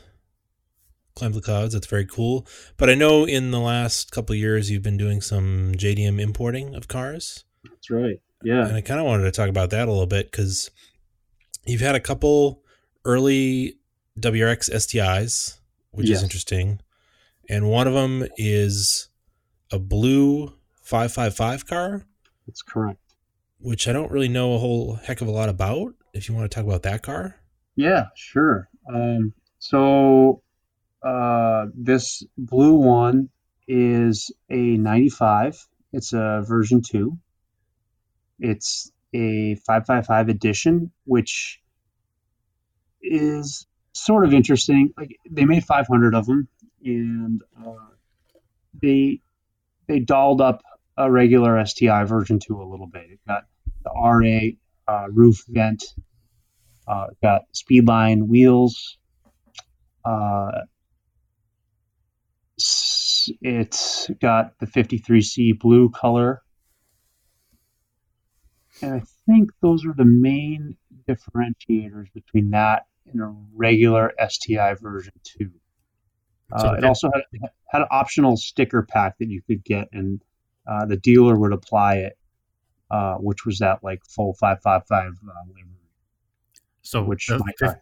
climb 1.15 1.33
the 1.33 1.41
clouds, 1.41 1.73
that's 1.75 1.87
very 1.87 2.07
cool. 2.07 2.47
But 2.77 2.91
I 2.91 2.95
know 2.95 3.25
in 3.25 3.51
the 3.51 3.61
last 3.61 4.11
couple 4.11 4.35
of 4.35 4.39
years 4.39 4.71
you've 4.71 4.83
been 4.83 4.97
doing 4.99 5.21
some 5.21 5.73
JDM 5.77 6.21
importing 6.21 6.75
of 6.75 6.89
cars, 6.89 7.45
That's 7.65 7.91
right. 7.91 8.21
Yeah. 8.43 8.67
and 8.67 8.77
I 8.77 8.81
kind 8.81 9.01
of 9.01 9.07
wanted 9.07 9.25
to 9.25 9.31
talk 9.31 9.49
about 9.49 9.71
that 9.71 9.87
a 9.89 9.91
little 9.91 10.07
bit 10.07 10.31
because 10.31 10.71
you've 11.67 11.81
had 11.83 11.95
a 11.95 12.01
couple 12.01 12.63
early 13.05 13.77
WRX 14.21 14.69
STIs, 14.71 15.59
which 15.93 16.09
Yes. 16.09 16.19
is 16.19 16.23
interesting, 16.23 16.81
and 17.49 17.69
one 17.69 17.87
of 17.87 17.95
them 17.95 18.27
is 18.37 19.09
a 19.73 19.79
blue 19.79 20.53
555 20.83 21.67
car, 21.67 22.05
That's 22.47 22.63
correct. 22.63 22.99
which 23.59 23.87
I 23.89 23.93
don't 23.93 24.11
really 24.11 24.29
know 24.29 24.55
a 24.55 24.59
whole 24.59 24.95
heck 24.95 25.21
of 25.21 25.29
a 25.29 25.33
lot 25.33 25.49
about. 25.49 25.95
If 26.13 26.29
you 26.29 26.35
want 26.35 26.51
to 26.51 26.55
talk 26.55 26.65
about 26.65 26.83
that 26.83 27.03
car. 27.03 27.37
Yeah, 27.77 28.07
sure. 28.17 28.69
Um, 28.93 29.33
so 29.61 30.43
uh, 31.03 31.67
this 31.75 32.25
blue 32.37 32.75
one 32.75 33.29
is 33.69 34.33
a 34.51 34.77
95. 34.77 35.57
It's 35.93 36.13
a 36.13 36.43
version 36.47 36.83
2. 36.83 37.17
It's 38.41 38.91
a 39.15 39.55
555 39.67 40.29
edition, 40.29 40.91
which 41.05 41.61
is 43.03 43.67
sort 43.93 44.25
of 44.25 44.35
interesting. 44.35 44.93
Like 44.97 45.17
they 45.31 45.45
made 45.45 45.65
500 45.65 46.15
of 46.15 46.27
them, 46.27 46.49
and 46.85 47.43
uh, 47.59 47.75
they 48.81 49.21
they 49.87 50.01
dolled 50.01 50.41
up 50.41 50.63
a 50.97 51.11
regular 51.11 51.65
STI 51.65 52.05
version 52.05 52.39
2 52.39 52.61
a 52.61 52.65
little 52.65 52.87
bit. 52.87 53.11
It 53.11 53.21
got 53.27 53.45
the 53.85 53.91
RA 53.91 54.93
uh, 54.93 55.09
roof 55.11 55.45
vent 55.49 55.85
uh, 56.91 57.07
got 57.23 57.43
Speedline 57.55 58.27
wheels. 58.27 58.99
Uh, 60.05 60.51
it's 63.41 64.11
got 64.21 64.59
the 64.59 64.67
53C 64.67 65.59
blue 65.59 65.91
color. 65.91 66.43
And 68.83 68.95
I 68.95 69.03
think 69.27 69.51
those 69.63 69.85
are 69.85 69.95
the 69.95 70.05
main 70.05 70.77
differentiators 71.09 72.13
between 72.13 72.51
that 72.51 72.87
and 73.13 73.23
a 73.23 73.35
regular 73.55 74.13
STI 74.29 74.75
version 74.75 75.13
2. 75.25 75.51
So 76.59 76.69
Uh, 76.69 76.73
it 76.75 76.85
also 76.85 77.11
had, 77.15 77.23
had 77.69 77.83
an 77.83 77.89
optional 77.91 78.37
sticker 78.37 78.83
pack 78.83 79.19
that 79.19 79.29
you 79.29 79.41
could 79.43 79.63
get, 79.65 79.89
and 79.93 80.21
uh, 80.67 80.85
the 80.87 80.97
dealer 80.97 81.39
would 81.39 81.53
apply 81.53 81.97
it, 81.97 82.19
uh, 82.91 83.15
which 83.17 83.45
was 83.47 83.59
that 83.61 83.83
like 83.85 84.05
full 84.05 84.35
555 84.35 85.13
uh, 85.29 85.33
livery 85.49 85.65
So 86.83 87.05
which 87.05 87.29
the- 87.29 87.79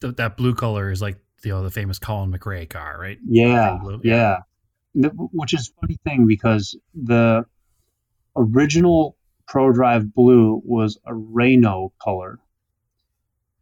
the- 0.00 0.12
that 0.12 0.36
blue 0.36 0.54
color 0.54 0.90
is 0.90 1.00
like 1.02 1.18
the, 1.42 1.50
the 1.62 1.70
famous 1.70 1.98
Colin 1.98 2.32
McRae 2.32 2.68
car, 2.68 2.98
right? 2.98 3.18
Yeah, 3.26 3.78
Blue, 3.80 4.00
yeah. 4.02 4.38
N- 4.96 5.10
Which 5.14 5.54
is 5.54 5.68
a 5.70 5.80
funny 5.80 5.98
thing 6.04 6.26
because 6.26 6.76
the 6.94 7.44
original 8.36 9.16
Prodrive 9.48 10.12
Blue 10.12 10.60
was 10.64 10.98
a 11.06 11.14
Renault 11.14 11.92
color. 12.02 12.38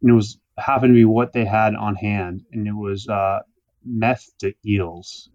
And 0.01 0.11
it 0.11 0.13
was 0.13 0.39
happened 0.59 0.91
to 0.91 0.99
be 0.99 1.05
what 1.05 1.33
they 1.33 1.45
had 1.45 1.75
on 1.75 1.95
hand, 1.95 2.43
and 2.51 2.67
it 2.67 2.73
was 2.75 3.07
uh, 3.07 3.39
meth 3.85 4.29
to 4.39 4.53
eels. 4.65 5.29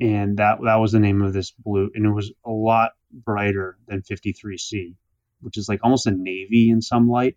And 0.00 0.36
that 0.36 0.58
that 0.62 0.76
was 0.76 0.92
the 0.92 1.00
name 1.00 1.22
of 1.22 1.32
this 1.32 1.50
blue, 1.50 1.90
and 1.94 2.06
it 2.06 2.10
was 2.10 2.32
a 2.44 2.50
lot 2.50 2.92
brighter 3.12 3.76
than 3.88 4.02
53C, 4.02 4.94
which 5.40 5.56
is 5.56 5.68
like 5.68 5.80
almost 5.82 6.06
a 6.06 6.12
navy 6.12 6.70
in 6.70 6.80
some 6.82 7.08
light. 7.08 7.36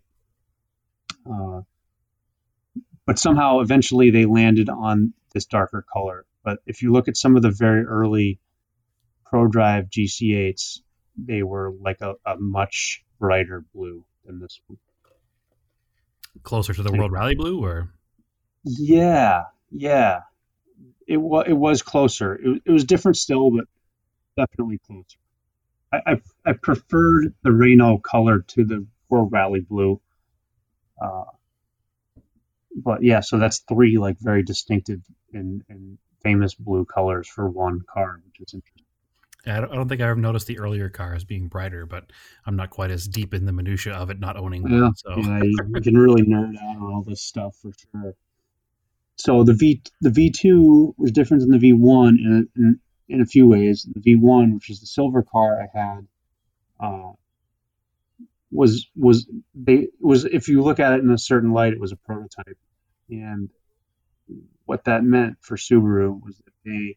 Uh, 1.28 1.62
but 3.04 3.18
somehow 3.18 3.60
eventually 3.60 4.10
they 4.10 4.26
landed 4.26 4.68
on 4.68 5.12
this 5.34 5.46
darker 5.46 5.84
color. 5.92 6.24
But 6.44 6.60
if 6.66 6.82
you 6.82 6.92
look 6.92 7.08
at 7.08 7.16
some 7.16 7.36
of 7.36 7.42
the 7.42 7.50
very 7.50 7.84
early 7.84 8.38
ProDrive 9.32 9.90
GC8s, 9.90 10.80
they 11.16 11.42
were 11.42 11.72
like 11.80 12.00
a, 12.00 12.14
a 12.24 12.36
much 12.36 13.04
brighter 13.18 13.64
blue 13.74 14.04
than 14.24 14.38
this 14.38 14.60
one. 14.66 14.78
Closer 16.42 16.74
to 16.74 16.82
the 16.82 16.92
World 16.92 17.12
Rally 17.12 17.34
Blue, 17.34 17.62
or 17.62 17.90
Yeah, 18.64 19.44
yeah. 19.70 20.20
It 21.06 21.16
was 21.18 21.44
it 21.48 21.52
was 21.52 21.82
closer. 21.82 22.34
It, 22.34 22.46
was- 22.48 22.60
it 22.64 22.70
was 22.72 22.84
different 22.84 23.16
still, 23.16 23.50
but 23.50 23.64
definitely 24.36 24.78
closer. 24.86 25.18
I, 25.92 26.00
I 26.06 26.20
I 26.46 26.52
preferred 26.54 27.34
the 27.42 27.52
Renault 27.52 27.98
color 27.98 28.40
to 28.48 28.64
the 28.64 28.86
World 29.08 29.30
Rally 29.32 29.60
Blue. 29.60 30.00
Uh, 31.00 31.24
but 32.74 33.02
yeah, 33.02 33.20
so 33.20 33.38
that's 33.38 33.58
three 33.68 33.98
like 33.98 34.18
very 34.18 34.42
distinctive 34.42 35.00
and, 35.32 35.62
and 35.68 35.98
famous 36.22 36.54
blue 36.54 36.84
colors 36.84 37.28
for 37.28 37.48
one 37.48 37.80
car, 37.92 38.20
which 38.26 38.40
is 38.48 38.54
interesting. 38.54 38.81
I 39.46 39.60
don't, 39.60 39.72
I 39.72 39.74
don't 39.74 39.88
think 39.88 40.00
I've 40.00 40.18
noticed 40.18 40.46
the 40.46 40.58
earlier 40.58 40.88
cars 40.88 41.24
being 41.24 41.48
brighter, 41.48 41.84
but 41.84 42.10
I'm 42.46 42.56
not 42.56 42.70
quite 42.70 42.90
as 42.90 43.08
deep 43.08 43.34
in 43.34 43.44
the 43.44 43.52
minutia 43.52 43.92
of 43.92 44.10
it, 44.10 44.20
not 44.20 44.36
owning 44.36 44.66
Yeah, 44.68 44.82
one. 44.82 44.94
So 44.96 45.16
yeah, 45.16 45.42
you, 45.42 45.80
can 45.80 45.98
really 45.98 46.22
nerd 46.22 46.56
out 46.56 46.76
on 46.76 46.92
all 46.92 47.02
this 47.02 47.22
stuff 47.22 47.56
for 47.56 47.72
sure. 47.92 48.14
So 49.16 49.44
the 49.44 49.52
V 49.52 49.82
the 50.00 50.10
V 50.10 50.30
two 50.30 50.94
was 50.96 51.10
different 51.12 51.42
than 51.42 51.50
the 51.50 51.58
V 51.58 51.72
one 51.72 52.18
in, 52.18 52.48
in 52.56 52.80
in 53.08 53.20
a 53.20 53.26
few 53.26 53.48
ways. 53.48 53.86
The 53.92 54.00
V 54.00 54.16
one, 54.16 54.54
which 54.54 54.70
is 54.70 54.80
the 54.80 54.86
silver 54.86 55.22
car 55.22 55.60
I 55.60 55.78
had, 55.78 56.06
uh, 56.80 57.12
was 58.50 58.88
was 58.94 59.28
they 59.54 59.88
was 60.00 60.24
if 60.24 60.48
you 60.48 60.62
look 60.62 60.78
at 60.78 60.92
it 60.92 61.00
in 61.00 61.10
a 61.10 61.18
certain 61.18 61.52
light, 61.52 61.72
it 61.72 61.80
was 61.80 61.92
a 61.92 61.96
prototype, 61.96 62.58
and 63.10 63.50
what 64.66 64.84
that 64.84 65.02
meant 65.02 65.36
for 65.40 65.56
Subaru 65.56 66.22
was 66.22 66.38
that 66.38 66.52
they 66.64 66.96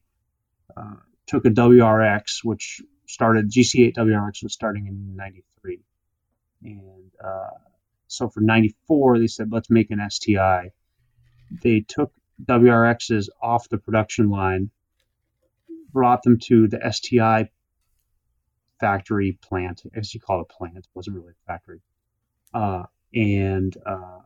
uh, 0.78 0.96
took 1.28 1.45
a 1.45 1.49
WRX, 1.49 2.43
which 2.43 2.82
started 3.07 3.51
GC8 3.51 3.95
WRX 3.95 4.43
was 4.43 4.53
starting 4.53 4.88
in 4.88 5.15
'93, 5.15 5.80
and 6.63 7.11
uh, 7.23 7.49
so 8.07 8.30
for 8.30 8.41
94 8.41 9.19
they 9.19 9.28
said 9.28 9.51
let's 9.51 9.69
make 9.69 9.89
an 9.89 9.99
sti 10.09 10.69
they 11.63 11.80
took 11.88 12.11
wrxs 12.47 13.28
off 13.41 13.67
the 13.69 13.78
production 13.78 14.30
line 14.30 14.69
brought 15.91 16.21
them 16.23 16.38
to 16.39 16.67
the 16.67 16.80
sti 16.91 17.49
factory 18.80 19.38
plant 19.41 19.82
as 19.95 20.13
you 20.13 20.19
call 20.19 20.41
it 20.41 20.49
plant 20.49 20.78
it 20.78 20.88
wasn't 20.93 21.15
really 21.15 21.32
a 21.32 21.51
factory 21.51 21.82
uh, 22.55 22.84
and 23.13 23.76
uh, 23.86 24.19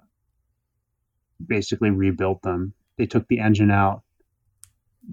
basically 1.45 1.89
rebuilt 1.89 2.41
them. 2.41 2.73
They 2.97 3.05
took 3.07 3.27
the 3.27 3.39
engine 3.39 3.71
out 3.71 4.03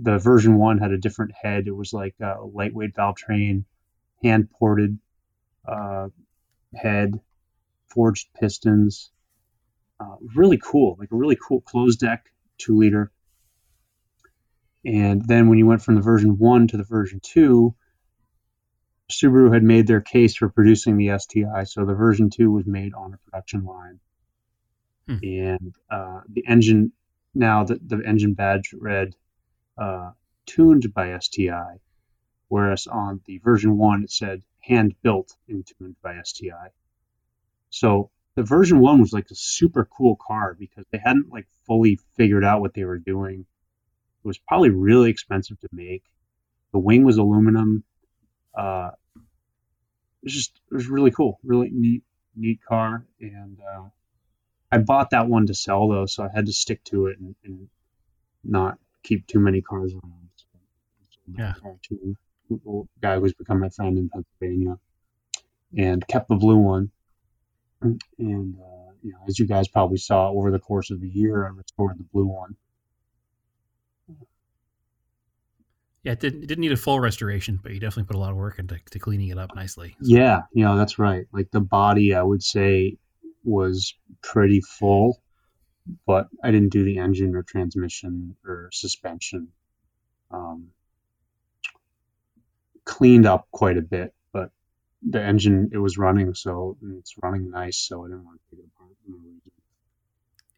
the 0.00 0.18
version 0.18 0.56
one 0.56 0.78
had 0.78 0.92
a 0.92 0.98
different 0.98 1.32
head 1.32 1.66
it 1.66 1.76
was 1.76 1.92
like 1.92 2.14
a 2.20 2.36
lightweight 2.44 2.94
valve 2.94 3.16
train 3.16 3.64
hand 4.22 4.50
ported 4.50 4.98
uh, 5.66 6.08
head 6.74 7.20
forged 7.88 8.28
pistons. 8.38 9.10
Uh, 9.98 10.16
really 10.34 10.58
cool, 10.62 10.96
like 10.98 11.10
a 11.10 11.16
really 11.16 11.36
cool 11.36 11.62
closed 11.62 12.00
deck, 12.00 12.30
two 12.58 12.76
liter. 12.76 13.10
And 14.84 15.26
then 15.26 15.48
when 15.48 15.58
you 15.58 15.66
went 15.66 15.82
from 15.82 15.94
the 15.94 16.02
version 16.02 16.38
one 16.38 16.68
to 16.68 16.76
the 16.76 16.84
version 16.84 17.20
two, 17.20 17.74
Subaru 19.10 19.52
had 19.52 19.62
made 19.62 19.86
their 19.86 20.00
case 20.00 20.36
for 20.36 20.48
producing 20.48 20.96
the 20.96 21.16
STI, 21.18 21.64
so 21.64 21.86
the 21.86 21.94
version 21.94 22.28
two 22.28 22.50
was 22.50 22.66
made 22.66 22.92
on 22.92 23.14
a 23.14 23.18
production 23.18 23.64
line. 23.64 24.00
Hmm. 25.08 25.16
And 25.22 25.74
uh, 25.90 26.20
the 26.28 26.44
engine, 26.46 26.92
now 27.34 27.64
the, 27.64 27.80
the 27.84 28.02
engine 28.06 28.34
badge 28.34 28.74
read 28.78 29.14
uh, 29.78 30.12
tuned 30.46 30.92
by 30.94 31.18
STI, 31.18 31.80
whereas 32.48 32.86
on 32.86 33.20
the 33.26 33.38
version 33.38 33.76
one 33.76 34.04
it 34.04 34.10
said 34.10 34.42
hand 34.60 34.94
built 35.02 35.36
and 35.48 35.66
tuned 35.66 35.96
by 36.02 36.20
STI. 36.22 36.70
So 37.70 38.10
the 38.36 38.42
version 38.42 38.80
one 38.80 39.00
was 39.00 39.12
like 39.12 39.30
a 39.30 39.34
super 39.34 39.84
cool 39.84 40.16
car 40.16 40.54
because 40.58 40.84
they 40.90 40.98
hadn't 40.98 41.32
like 41.32 41.46
fully 41.66 41.98
figured 42.16 42.44
out 42.44 42.60
what 42.60 42.74
they 42.74 42.84
were 42.84 42.98
doing. 42.98 43.40
It 43.40 44.26
was 44.26 44.38
probably 44.38 44.70
really 44.70 45.10
expensive 45.10 45.58
to 45.60 45.68
make. 45.72 46.04
The 46.72 46.78
wing 46.78 47.04
was 47.04 47.16
aluminum. 47.16 47.84
Uh, 48.54 48.90
it 49.14 49.22
was 50.24 50.32
just 50.34 50.60
it 50.70 50.74
was 50.74 50.88
really 50.88 51.10
cool, 51.10 51.38
really 51.44 51.70
neat, 51.70 52.02
neat 52.34 52.60
car. 52.66 53.06
And 53.20 53.58
uh, 53.60 53.84
I 54.70 54.78
bought 54.78 55.10
that 55.10 55.28
one 55.28 55.46
to 55.46 55.54
sell 55.54 55.88
though, 55.88 56.06
so 56.06 56.24
I 56.24 56.28
had 56.34 56.46
to 56.46 56.52
stick 56.52 56.82
to 56.84 57.06
it 57.06 57.18
and, 57.18 57.34
and 57.44 57.68
not 58.44 58.78
keep 59.06 59.26
too 59.26 59.40
many 59.40 59.62
cars 59.62 59.92
around. 59.94 60.28
So 60.36 60.46
I 60.54 61.06
sold 61.10 61.36
that 61.36 61.40
Yeah. 61.40 61.54
car 61.62 61.76
to 61.88 62.16
guy 63.02 63.18
who's 63.18 63.34
become 63.34 63.60
my 63.60 63.68
friend 63.70 63.98
in 63.98 64.08
Pennsylvania, 64.08 64.78
and 65.76 66.06
kept 66.08 66.28
the 66.28 66.36
blue 66.36 66.58
one. 66.58 66.90
And 67.82 68.00
uh, 68.56 68.92
you 69.02 69.12
know, 69.12 69.20
as 69.28 69.38
you 69.38 69.46
guys 69.46 69.68
probably 69.68 69.98
saw 69.98 70.30
over 70.30 70.50
the 70.50 70.58
course 70.58 70.90
of 70.90 71.00
the 71.00 71.08
year, 71.08 71.46
I 71.46 71.50
restored 71.50 71.98
the 71.98 72.06
blue 72.12 72.26
one. 72.26 72.56
yeah, 76.02 76.12
it 76.12 76.20
didn't, 76.20 76.44
it 76.44 76.46
didn't 76.46 76.62
need 76.62 76.72
a 76.72 76.76
full 76.76 77.00
restoration, 77.00 77.58
but 77.62 77.72
you 77.72 77.80
definitely 77.80 78.04
put 78.04 78.16
a 78.16 78.20
lot 78.20 78.30
of 78.30 78.36
work 78.36 78.60
into 78.60 78.78
to 78.92 78.98
cleaning 78.98 79.28
it 79.28 79.38
up 79.38 79.56
nicely. 79.56 79.96
Yeah, 80.00 80.42
you 80.52 80.64
know, 80.64 80.76
that's 80.76 80.98
right. 81.00 81.26
Like 81.32 81.50
the 81.50 81.60
body, 81.60 82.14
I 82.14 82.22
would 82.22 82.42
say, 82.42 82.96
was 83.44 83.94
pretty 84.22 84.60
full, 84.60 85.20
but 86.06 86.28
I 86.42 86.50
didn't 86.50 86.70
do 86.70 86.84
the 86.84 86.98
engine 86.98 87.34
or 87.34 87.42
transmission 87.42 88.36
or 88.44 88.70
suspension. 88.72 89.48
Um, 90.30 90.68
cleaned 92.84 93.26
up 93.26 93.48
quite 93.50 93.76
a 93.76 93.82
bit, 93.82 94.14
but 94.32 94.50
the 95.08 95.22
engine 95.22 95.70
it 95.72 95.78
was 95.78 95.98
running, 95.98 96.34
so 96.34 96.76
it's 96.98 97.14
running 97.22 97.50
nice. 97.50 97.78
So 97.78 98.04
I 98.04 98.08
didn't 98.08 98.24
want 98.24 98.40
to 98.40 98.56
take 98.56 98.64
it 98.64 98.68
apart. 98.76 98.90
for 99.04 99.10
no 99.10 99.16
reason. 99.18 99.40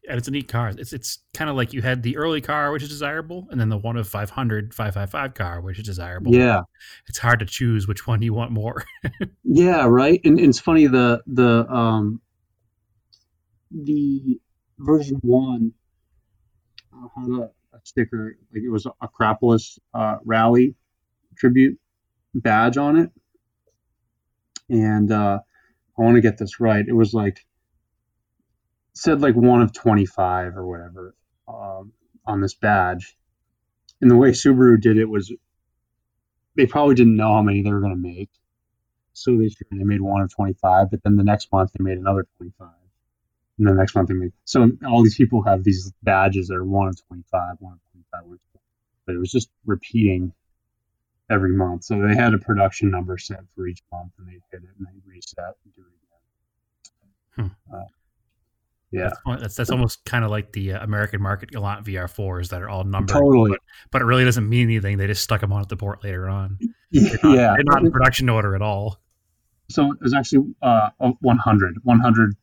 and 0.07 0.17
it's 0.17 0.27
a 0.27 0.31
neat 0.31 0.47
car. 0.47 0.69
It's 0.69 0.93
it's 0.93 1.19
kind 1.33 1.49
of 1.49 1.55
like 1.55 1.73
you 1.73 1.81
had 1.81 2.01
the 2.03 2.17
early 2.17 2.41
car, 2.41 2.71
which 2.71 2.83
is 2.83 2.89
desirable, 2.89 3.47
and 3.51 3.59
then 3.59 3.69
the 3.69 3.77
one 3.77 3.97
of 3.97 4.07
500 4.07 4.73
555 4.73 5.33
car, 5.33 5.61
which 5.61 5.77
is 5.79 5.85
desirable. 5.85 6.33
Yeah, 6.33 6.61
it's 7.07 7.19
hard 7.19 7.39
to 7.39 7.45
choose 7.45 7.87
which 7.87 8.07
one 8.07 8.21
you 8.21 8.33
want 8.33 8.51
more. 8.51 8.83
Yeah, 9.51 9.87
right. 9.87 10.21
And, 10.23 10.37
and 10.39 10.49
it's 10.49 10.59
funny 10.59 10.85
the 10.85 11.23
the 11.25 11.65
um 11.67 12.21
the 13.71 14.39
version 14.79 15.19
one 15.23 15.73
uh, 16.93 17.07
had 17.15 17.29
a, 17.29 17.43
a 17.75 17.79
sticker 17.83 18.37
like 18.53 18.63
it 18.63 18.71
was 18.71 18.85
a 18.85 18.91
Acropolis 19.01 19.79
uh, 19.93 20.17
rally 20.25 20.75
tribute 21.37 21.79
badge 22.35 22.77
on 22.77 22.97
it, 22.97 23.11
and 24.69 25.11
uh, 25.11 25.39
I 25.97 26.01
want 26.01 26.15
to 26.15 26.21
get 26.21 26.37
this 26.37 26.59
right. 26.59 26.85
It 26.87 26.93
was 26.95 27.13
like 27.13 27.45
said 28.93 29.21
like 29.21 29.35
one 29.35 29.61
of 29.61 29.73
twenty 29.73 30.05
five 30.05 30.57
or 30.57 30.67
whatever 30.67 31.15
um, 31.47 31.93
on 32.25 32.41
this 32.41 32.55
badge, 32.55 33.17
and 34.01 34.11
the 34.11 34.17
way 34.17 34.31
Subaru 34.31 34.79
did 34.81 34.97
it 34.97 35.09
was 35.09 35.31
they 36.55 36.65
probably 36.65 36.95
didn't 36.95 37.15
know 37.17 37.33
how 37.33 37.41
many 37.41 37.61
they 37.63 37.71
were 37.71 37.81
going 37.81 37.95
to 37.95 38.01
make. 38.01 38.29
So 39.13 39.31
this 39.37 39.55
year 39.59 39.79
they 39.79 39.85
made 39.85 40.01
one 40.01 40.21
of 40.21 40.33
25, 40.33 40.91
but 40.91 41.03
then 41.03 41.17
the 41.17 41.23
next 41.23 41.51
month 41.51 41.71
they 41.77 41.83
made 41.83 41.97
another 41.97 42.27
25. 42.37 42.78
And 43.59 43.67
the 43.67 43.73
next 43.73 43.93
month 43.93 44.07
they 44.07 44.15
made. 44.15 44.31
So 44.45 44.71
all 44.87 45.03
these 45.03 45.15
people 45.15 45.43
have 45.43 45.63
these 45.63 45.91
badges 46.01 46.47
that 46.47 46.55
are 46.55 46.63
one 46.63 46.87
of 46.87 47.07
25, 47.07 47.57
one 47.59 47.73
of 47.73 47.79
25, 47.91 48.23
one 48.23 48.33
of 48.33 48.51
25. 48.51 48.61
But 49.05 49.15
it 49.15 49.19
was 49.19 49.31
just 49.31 49.49
repeating 49.65 50.31
every 51.29 51.51
month. 51.51 51.83
So 51.83 51.99
they 52.01 52.15
had 52.15 52.33
a 52.33 52.37
production 52.37 52.89
number 52.89 53.17
set 53.17 53.41
for 53.55 53.67
each 53.67 53.81
month 53.91 54.13
and 54.17 54.27
they 54.27 54.39
hit 54.51 54.63
it 54.63 54.69
and 54.77 54.87
they 54.87 54.91
reset 55.05 55.55
and 55.65 55.75
do 55.75 55.81
it 55.81 57.43
again. 57.43 57.55
Uh, 57.73 57.83
yeah, 58.91 59.11
That's, 59.25 59.41
that's 59.41 59.55
that's 59.55 59.69
almost 59.69 60.03
kind 60.05 60.25
of 60.25 60.31
like 60.31 60.51
the 60.51 60.73
uh, 60.73 60.83
American 60.83 61.21
market 61.21 61.51
Galant 61.51 61.85
VR4s 61.85 62.49
that 62.49 62.63
are 62.63 62.69
all 62.69 62.83
numbered, 62.83 63.13
totally. 63.13 63.51
but, 63.51 63.59
but 63.91 64.01
it 64.01 64.05
really 64.05 64.25
doesn't 64.25 64.49
mean 64.49 64.63
anything. 64.63 64.97
They 64.97 65.05
just 65.05 65.23
stuck 65.23 65.41
them 65.41 65.53
on 65.53 65.61
at 65.61 65.69
the 65.69 65.77
port 65.77 66.03
later 66.03 66.27
on. 66.27 66.57
Yeah. 66.91 67.17
They're 67.21 67.35
not, 67.35 67.55
they're 67.55 67.63
not 67.65 67.83
in 67.83 67.91
production 67.91 68.29
order 68.29 68.55
at 68.55 68.63
all. 68.63 68.99
So 69.69 69.91
it 69.91 70.01
was 70.01 70.15
actually 70.15 70.55
uh, 70.63 70.89
100, 70.97 71.75
100 71.83 72.35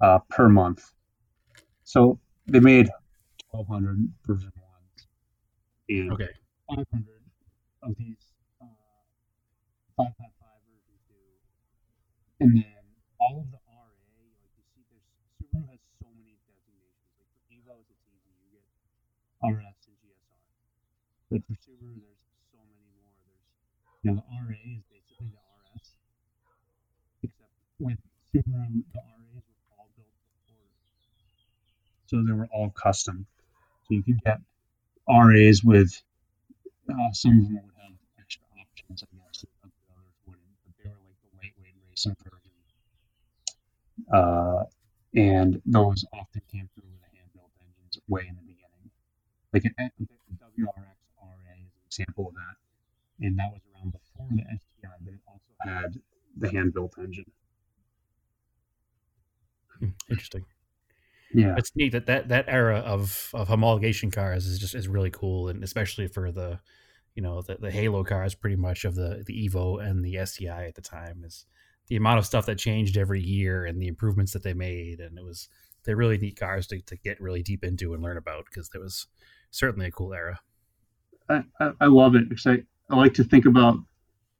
uh, 0.00 0.18
per 0.30 0.48
month. 0.48 0.92
So 1.84 2.18
they 2.46 2.60
made 2.60 2.88
1200 3.50 3.98
version 4.26 4.52
ones 4.56 5.08
and 5.88 6.12
Okay. 6.12 6.28
500 6.68 7.22
of 7.82 7.94
these 7.96 8.22
uh, 8.60 8.66
555 9.96 10.62
version 10.68 10.96
two, 11.08 11.24
and 12.40 12.50
then 12.56 12.82
all 13.20 13.40
of 13.40 13.50
the 13.50 13.60
RA. 13.66 13.86
Like 14.42 14.52
you 14.56 14.64
see, 14.74 14.84
there's 14.90 15.06
Subaru 15.40 15.66
has 15.70 15.80
so 16.00 16.06
many 16.14 16.36
designations. 16.46 17.10
Like 17.18 17.30
for 17.32 17.42
Evos, 17.50 17.86
it's 17.90 18.04
easy. 18.10 18.34
You 18.44 18.60
get 18.60 18.66
RS 19.42 19.78
and 19.88 19.96
GSR. 20.02 20.42
But 21.30 21.40
for 21.46 21.56
Subaru, 21.58 21.98
there's 22.02 22.22
so 22.52 22.60
many 22.68 22.88
more. 22.98 23.14
There's 23.24 23.46
you 24.02 24.10
know 24.12 24.20
the 24.20 24.26
RA 24.28 24.58
is 24.76 24.82
basically 24.90 25.30
the 25.32 25.42
RS, 25.42 25.86
except 27.22 27.54
with 27.78 27.98
Subaru, 28.34 28.82
the 28.92 29.00
RAs 29.00 29.44
were 29.46 29.62
all 29.78 29.90
built 29.96 30.12
to 30.12 30.54
order, 30.54 30.74
so 32.08 32.22
they 32.24 32.32
were 32.32 32.48
all 32.52 32.70
custom. 32.70 33.26
So 33.84 33.94
you 33.94 34.02
could 34.04 34.22
get 34.24 34.40
RAs 35.08 35.62
with 35.64 36.02
uh, 36.90 37.12
some 37.12 37.40
of 37.40 37.46
them 37.48 37.60
would 37.64 37.74
have 37.82 37.92
extra 38.20 38.44
options, 38.60 39.04
I 39.04 39.08
guess, 39.16 39.42
the 39.42 39.48
others 39.92 40.16
wouldn't. 40.26 40.44
But 40.64 40.74
they 40.82 40.90
were 40.90 40.96
like 41.06 41.20
the 41.22 41.30
lightweight 41.38 41.76
racing 41.90 42.16
version, 42.24 42.52
uh, 44.12 44.64
and 45.14 45.60
those 45.66 46.04
often 46.12 46.42
came 46.50 46.68
through 46.74 46.88
with 46.90 47.02
a 47.12 47.16
hand-built 47.16 47.50
engines 47.62 47.98
way 48.08 48.26
in 48.28 48.36
the 48.36 48.42
beginning. 48.42 48.90
Like 49.52 49.64
an, 49.78 49.90
WRX 50.38 50.98
RA 51.22 51.54
is 51.54 51.72
an 51.74 51.84
example 51.86 52.28
of 52.28 52.34
that, 52.34 52.56
and 53.26 53.38
that 53.38 53.52
was 53.52 53.62
around 53.74 53.92
before 53.92 54.28
the 54.30 54.42
STI, 54.52 54.96
but 55.04 55.14
it 55.14 55.20
also 55.26 55.52
had 55.60 56.00
the 56.38 56.50
hand-built 56.50 56.94
engine. 56.98 57.30
Hmm, 59.78 59.90
Interesting. 60.10 60.44
Yeah, 61.34 61.54
It's 61.58 61.74
neat 61.76 61.92
that, 61.92 62.06
that 62.06 62.28
that 62.28 62.46
era 62.48 62.78
of, 62.78 63.30
of 63.34 63.48
homologation 63.48 64.12
cars 64.12 64.46
is 64.46 64.58
just 64.58 64.74
is 64.74 64.88
really 64.88 65.10
cool, 65.10 65.48
and 65.48 65.62
especially 65.62 66.08
for 66.08 66.32
the, 66.32 66.58
you 67.14 67.22
know, 67.22 67.42
the, 67.42 67.56
the 67.56 67.70
Halo 67.70 68.02
cars, 68.04 68.34
pretty 68.34 68.56
much 68.56 68.84
of 68.84 68.94
the 68.94 69.22
the 69.26 69.48
Evo 69.48 69.84
and 69.84 70.04
the 70.04 70.24
STI 70.24 70.66
at 70.66 70.74
the 70.74 70.80
time 70.80 71.22
is 71.24 71.44
the 71.88 71.96
amount 71.96 72.18
of 72.18 72.26
stuff 72.26 72.46
that 72.46 72.58
changed 72.58 72.96
every 72.96 73.20
year 73.20 73.64
and 73.64 73.80
the 73.80 73.88
improvements 73.88 74.32
that 74.32 74.42
they 74.42 74.54
made, 74.54 75.00
and 75.00 75.18
it 75.18 75.24
was 75.24 75.48
they're 75.84 75.96
really 75.96 76.18
neat 76.18 76.38
cars 76.38 76.66
to, 76.66 76.80
to 76.82 76.96
get 76.96 77.20
really 77.20 77.42
deep 77.42 77.64
into 77.64 77.94
and 77.94 78.02
learn 78.02 78.16
about 78.16 78.44
because 78.44 78.68
there 78.70 78.80
was 78.80 79.06
certainly 79.50 79.86
a 79.86 79.90
cool 79.90 80.12
era. 80.12 80.40
I, 81.28 81.44
I, 81.60 81.72
I 81.82 81.86
love 81.86 82.14
it 82.14 82.28
because 82.28 82.46
I, 82.46 82.62
I 82.90 82.96
like 82.96 83.14
to 83.14 83.24
think 83.24 83.46
about, 83.46 83.76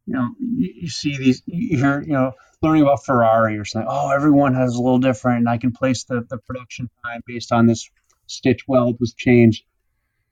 you 0.09 0.15
know, 0.15 0.29
you, 0.41 0.73
you 0.75 0.89
see 0.89 1.19
these, 1.19 1.43
you 1.45 1.77
hear, 1.77 2.01
you 2.01 2.15
know, 2.15 2.33
learning 2.63 2.83
about 2.83 3.05
Ferrari 3.05 3.59
or 3.59 3.67
something. 3.67 3.89
Oh, 3.91 4.11
everyone 4.11 4.55
has 4.55 4.75
a 4.75 4.81
little 4.81 4.99
different, 4.99 5.41
and 5.41 5.49
I 5.49 5.59
can 5.59 5.73
place 5.73 6.05
the, 6.05 6.25
the 6.29 6.39
production 6.39 6.89
time 7.05 7.21
based 7.27 7.53
on 7.53 7.67
this 7.67 7.91
stitch 8.27 8.67
weld 8.67 8.97
was 9.01 9.13
changed. 9.13 9.65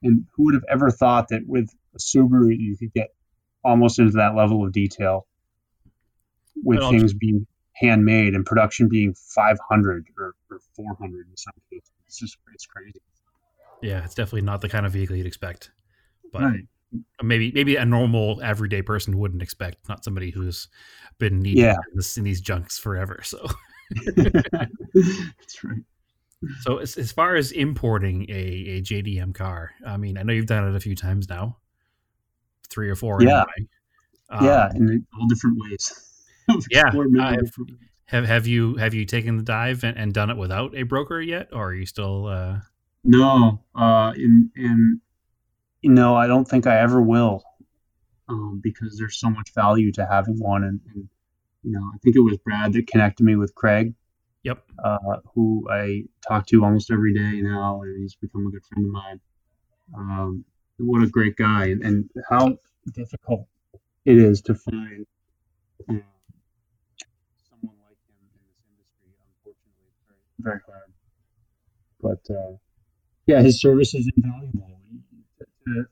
And 0.02 0.24
who 0.34 0.44
would 0.44 0.54
have 0.54 0.64
ever 0.66 0.90
thought 0.90 1.28
that 1.28 1.42
with 1.46 1.68
a 1.94 1.98
Subaru 1.98 2.56
you 2.58 2.76
could 2.78 2.92
get 2.94 3.08
almost 3.62 3.98
into 3.98 4.12
that 4.12 4.34
level 4.34 4.64
of 4.64 4.72
detail 4.72 5.26
with 6.64 6.78
Well, 6.78 6.90
things 6.90 7.12
being 7.12 7.46
handmade 7.74 8.34
and 8.34 8.46
production 8.46 8.88
being 8.88 9.14
500 9.14 10.06
or, 10.18 10.34
or 10.50 10.60
400 10.74 11.26
in 11.28 11.36
some 11.36 11.52
cases. 11.70 11.90
It's 12.06 12.18
just 12.18 12.38
it's 12.54 12.64
crazy. 12.64 13.00
Yeah, 13.82 14.04
it's 14.04 14.14
definitely 14.14 14.42
not 14.42 14.62
the 14.62 14.70
kind 14.70 14.86
of 14.86 14.92
vehicle 14.92 15.16
you'd 15.16 15.26
expect, 15.26 15.70
but 16.32 16.42
Right. 16.42 16.66
Maybe 17.22 17.52
maybe 17.52 17.76
a 17.76 17.84
normal 17.84 18.40
everyday 18.42 18.82
person 18.82 19.18
wouldn't 19.18 19.42
expect, 19.42 19.88
not 19.88 20.04
somebody 20.04 20.30
who's 20.30 20.68
been 21.18 21.40
needing 21.40 21.64
Yeah. 21.64 21.72
in, 21.72 21.96
this, 21.96 22.16
in 22.16 22.24
these 22.24 22.40
junks 22.40 22.78
forever. 22.78 23.20
So. 23.24 23.46
That's 24.16 25.64
right. 25.64 25.82
So 26.60 26.78
as, 26.78 26.96
as 26.96 27.10
far 27.12 27.34
as 27.34 27.50
importing 27.52 28.26
a, 28.28 28.32
a 28.32 28.82
JDM 28.82 29.34
car, 29.34 29.72
I 29.86 29.96
mean, 29.96 30.18
I 30.18 30.22
know 30.22 30.32
you've 30.32 30.46
done 30.46 30.68
it 30.68 30.76
a 30.76 30.80
few 30.80 30.94
times 30.94 31.28
now, 31.28 31.56
three 32.68 32.90
or 32.90 32.94
four. 32.94 33.22
Yeah. 33.22 33.44
Anyway. 33.56 33.68
Um, 34.28 34.44
yeah, 34.44 34.70
in 34.74 35.06
all 35.18 35.26
different 35.28 35.58
ways. 35.60 36.02
Yeah, 36.70 36.92
Have 38.04 38.24
have 38.24 38.46
you 38.46 38.76
have 38.76 38.94
you 38.94 39.04
taken 39.04 39.36
the 39.36 39.42
dive 39.42 39.82
and, 39.82 39.98
and 39.98 40.14
done 40.14 40.30
it 40.30 40.36
without 40.36 40.76
a 40.76 40.84
broker 40.84 41.20
yet, 41.20 41.48
or 41.52 41.70
are 41.70 41.74
you 41.74 41.86
still? 41.86 42.26
Uh, 42.26 42.58
No, 43.02 43.64
uh, 43.74 44.12
and 44.14 44.50
and 44.54 45.00
you 45.86 45.92
know, 45.92 46.16
I 46.16 46.26
don't 46.26 46.48
think 46.48 46.66
I 46.66 46.80
ever 46.80 47.00
will, 47.00 47.44
um, 48.28 48.60
because 48.60 48.98
there's 48.98 49.20
so 49.20 49.30
much 49.30 49.54
value 49.54 49.92
to 49.92 50.04
having 50.04 50.36
one, 50.40 50.64
and, 50.64 50.80
and 50.92 51.08
you 51.62 51.70
know, 51.70 51.92
I 51.94 51.98
think 51.98 52.16
it 52.16 52.20
was 52.22 52.36
Brad 52.38 52.72
that 52.72 52.88
connected 52.88 53.22
me 53.22 53.36
with 53.36 53.54
Craig, 53.54 53.94
yep. 54.42 54.64
uh, 54.84 55.18
who 55.32 55.64
I 55.70 56.02
talk 56.26 56.48
to 56.48 56.64
almost 56.64 56.90
every 56.90 57.14
day 57.14 57.40
now, 57.40 57.82
and 57.82 58.00
he's 58.00 58.16
become 58.16 58.48
a 58.48 58.50
good 58.50 58.64
friend 58.66 58.86
of 58.86 58.90
mine. 58.90 59.20
Um, 59.96 60.44
what 60.78 61.04
a 61.04 61.06
great 61.06 61.36
guy, 61.36 61.66
and, 61.66 61.84
and 61.84 62.10
how 62.28 62.58
difficult 62.92 63.46
it 64.04 64.18
is 64.18 64.42
to 64.42 64.56
find 64.56 65.06
um, 65.88 66.02
someone 67.48 67.76
like 67.86 67.96
him 68.08 68.26
in 68.26 68.40
this 68.42 68.58
industry. 68.66 69.14
Unfortunately, 69.22 69.92
very, 70.40 70.58
very 70.58 70.60
hard. 70.66 70.90
But 72.02 72.34
uh, 72.34 72.56
yeah, 73.26 73.40
his 73.40 73.60
service 73.60 73.94
is 73.94 74.10
invaluable. 74.16 74.75
Uh, 75.68 75.82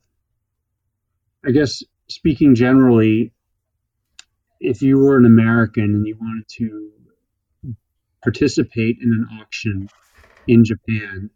I 1.44 1.50
guess 1.50 1.82
speaking 2.08 2.54
generally, 2.54 3.32
if 4.60 4.82
you 4.82 4.98
were 4.98 5.16
an 5.16 5.26
American 5.26 5.84
and 5.84 6.06
you 6.06 6.16
wanted 6.18 6.48
to 6.58 6.90
participate 8.22 8.98
in 9.02 9.10
an 9.12 9.38
auction 9.40 9.88
in 10.46 10.64
Japan, 10.64 11.30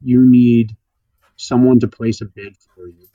you 0.00 0.24
need 0.24 0.76
someone 1.36 1.80
to 1.80 1.88
place 1.88 2.20
a 2.20 2.26
bid 2.26 2.56
for 2.74 2.86
you. 2.86 3.08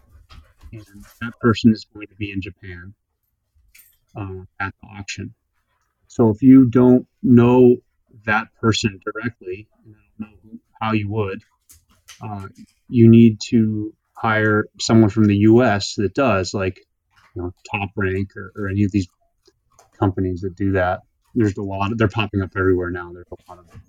And 0.74 1.06
that 1.22 1.34
person 1.40 1.72
is 1.72 1.86
going 1.94 2.08
to 2.08 2.16
be 2.16 2.32
in 2.32 2.42
Japan 2.42 2.94
uh, 4.16 4.44
at 4.60 4.74
the 4.82 4.88
auction. 5.00 5.34
So 6.08 6.30
if 6.30 6.42
you 6.42 6.66
don't 6.70 7.08
know 7.24 7.78
that 8.26 8.48
person 8.60 9.00
directly, 9.06 9.70
know 10.18 10.28
how 10.82 10.94
you 10.94 11.10
would, 11.10 11.42
uh, 12.22 12.48
you 12.90 13.10
need 13.10 13.40
to 13.50 13.94
hire 14.18 14.66
someone 14.80 15.10
from 15.10 15.26
the 15.26 15.38
U.S. 15.38 15.96
that 15.96 16.14
does, 16.14 16.54
like 16.54 16.80
you 17.36 17.42
know, 17.42 17.54
Top 17.72 17.90
Rank 17.96 18.32
or, 18.36 18.52
or 18.56 18.68
any 18.68 18.84
of 18.84 18.92
these 18.92 19.08
companies 20.00 20.42
that 20.42 20.56
do 20.56 20.74
that. 20.74 21.02
There's 21.36 21.56
a 21.58 21.62
lot. 21.62 21.92
Of, 21.92 21.98
they're 21.98 22.08
popping 22.08 22.42
up 22.42 22.52
everywhere 22.58 22.90
now. 22.90 23.12
There's 23.14 23.28
a 23.32 23.52
lot 23.52 23.60
of 23.60 23.70
them. 23.70 23.82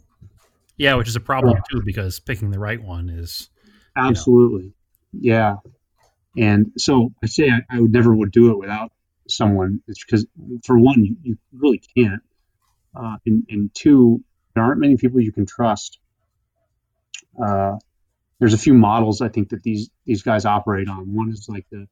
Yeah, 0.76 0.94
which 0.94 1.08
is 1.08 1.16
a 1.16 1.20
problem 1.20 1.56
too 1.70 1.82
because 1.84 2.20
picking 2.20 2.50
the 2.50 2.58
right 2.58 2.80
one 2.80 3.08
is 3.08 3.48
Absolutely, 3.96 4.74
yeah. 5.12 5.56
And 6.36 6.72
so 6.76 7.12
I 7.22 7.26
say 7.26 7.50
I, 7.50 7.60
I 7.70 7.80
would 7.80 7.92
never 7.92 8.14
would 8.14 8.30
do 8.30 8.52
it 8.52 8.58
without 8.58 8.92
someone. 9.28 9.80
It's 9.88 10.04
because 10.04 10.26
for 10.64 10.78
one, 10.78 11.04
you, 11.04 11.16
you 11.22 11.38
really 11.52 11.82
can't, 11.96 12.22
uh, 12.94 13.16
and, 13.26 13.44
and 13.48 13.70
two, 13.74 14.22
there 14.54 14.62
aren't 14.62 14.80
many 14.80 14.96
people 14.96 15.20
you 15.20 15.32
can 15.32 15.46
trust. 15.46 15.98
Uh, 17.42 17.76
there's 18.38 18.54
a 18.54 18.58
few 18.58 18.74
models 18.74 19.20
I 19.20 19.28
think 19.28 19.50
that 19.50 19.62
these 19.62 19.90
these 20.06 20.22
guys 20.22 20.44
operate 20.44 20.88
on. 20.88 21.14
One 21.14 21.30
is 21.30 21.46
like 21.48 21.66
the 21.70 21.86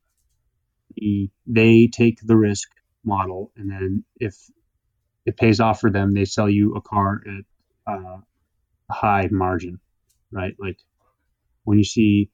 the 0.96 1.30
they 1.46 1.88
take 1.88 2.20
the 2.22 2.36
risk 2.36 2.68
model, 3.04 3.52
and 3.56 3.70
then 3.70 4.04
if 4.20 4.36
it 5.24 5.36
pays 5.36 5.60
off 5.60 5.80
for 5.80 5.90
them, 5.90 6.14
they 6.14 6.24
sell 6.24 6.48
you 6.48 6.74
a 6.74 6.80
car 6.80 7.22
at 7.26 7.92
uh, 7.92 8.18
a 8.88 8.92
high 8.92 9.28
margin, 9.30 9.80
right? 10.30 10.54
Like 10.58 10.78
when 11.64 11.78
you 11.78 11.84
see 11.84 12.30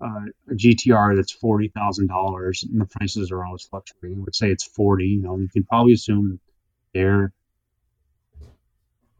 uh, 0.00 0.26
a 0.48 0.54
GTR 0.54 1.16
that's 1.16 1.32
forty 1.32 1.68
thousand 1.68 2.06
dollars, 2.06 2.62
and 2.62 2.80
the 2.80 2.86
prices 2.86 3.32
are 3.32 3.44
always 3.44 3.64
fluctuating. 3.64 4.22
Let's 4.24 4.38
say 4.38 4.50
it's 4.50 4.64
forty. 4.64 5.06
You 5.06 5.22
know, 5.22 5.36
you 5.36 5.48
can 5.48 5.64
probably 5.64 5.94
assume 5.94 6.38
they're 6.94 7.32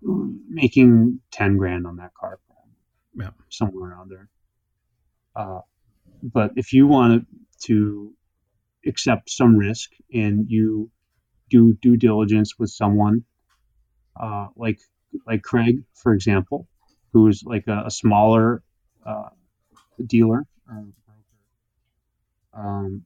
making 0.00 1.20
ten 1.32 1.56
grand 1.56 1.86
on 1.86 1.96
that 1.96 2.14
car, 2.14 2.38
Yeah. 3.18 3.30
somewhere 3.50 3.90
around 3.90 4.10
there. 4.10 4.28
Uh, 5.34 5.60
but 6.22 6.52
if 6.56 6.72
you 6.72 6.86
want 6.86 7.26
to 7.64 8.12
accept 8.86 9.30
some 9.30 9.56
risk 9.56 9.90
and 10.12 10.46
you 10.48 10.90
do 11.50 11.74
due 11.74 11.96
diligence 11.96 12.58
with 12.58 12.70
someone 12.70 13.24
uh, 14.20 14.48
like 14.56 14.78
like 15.26 15.42
Craig, 15.42 15.84
for 15.94 16.12
example, 16.12 16.68
who's 17.12 17.42
like 17.44 17.66
a, 17.66 17.84
a 17.86 17.90
smaller 17.90 18.62
uh, 19.04 19.30
dealer 20.06 20.44
or 20.68 20.86
um, 22.52 23.04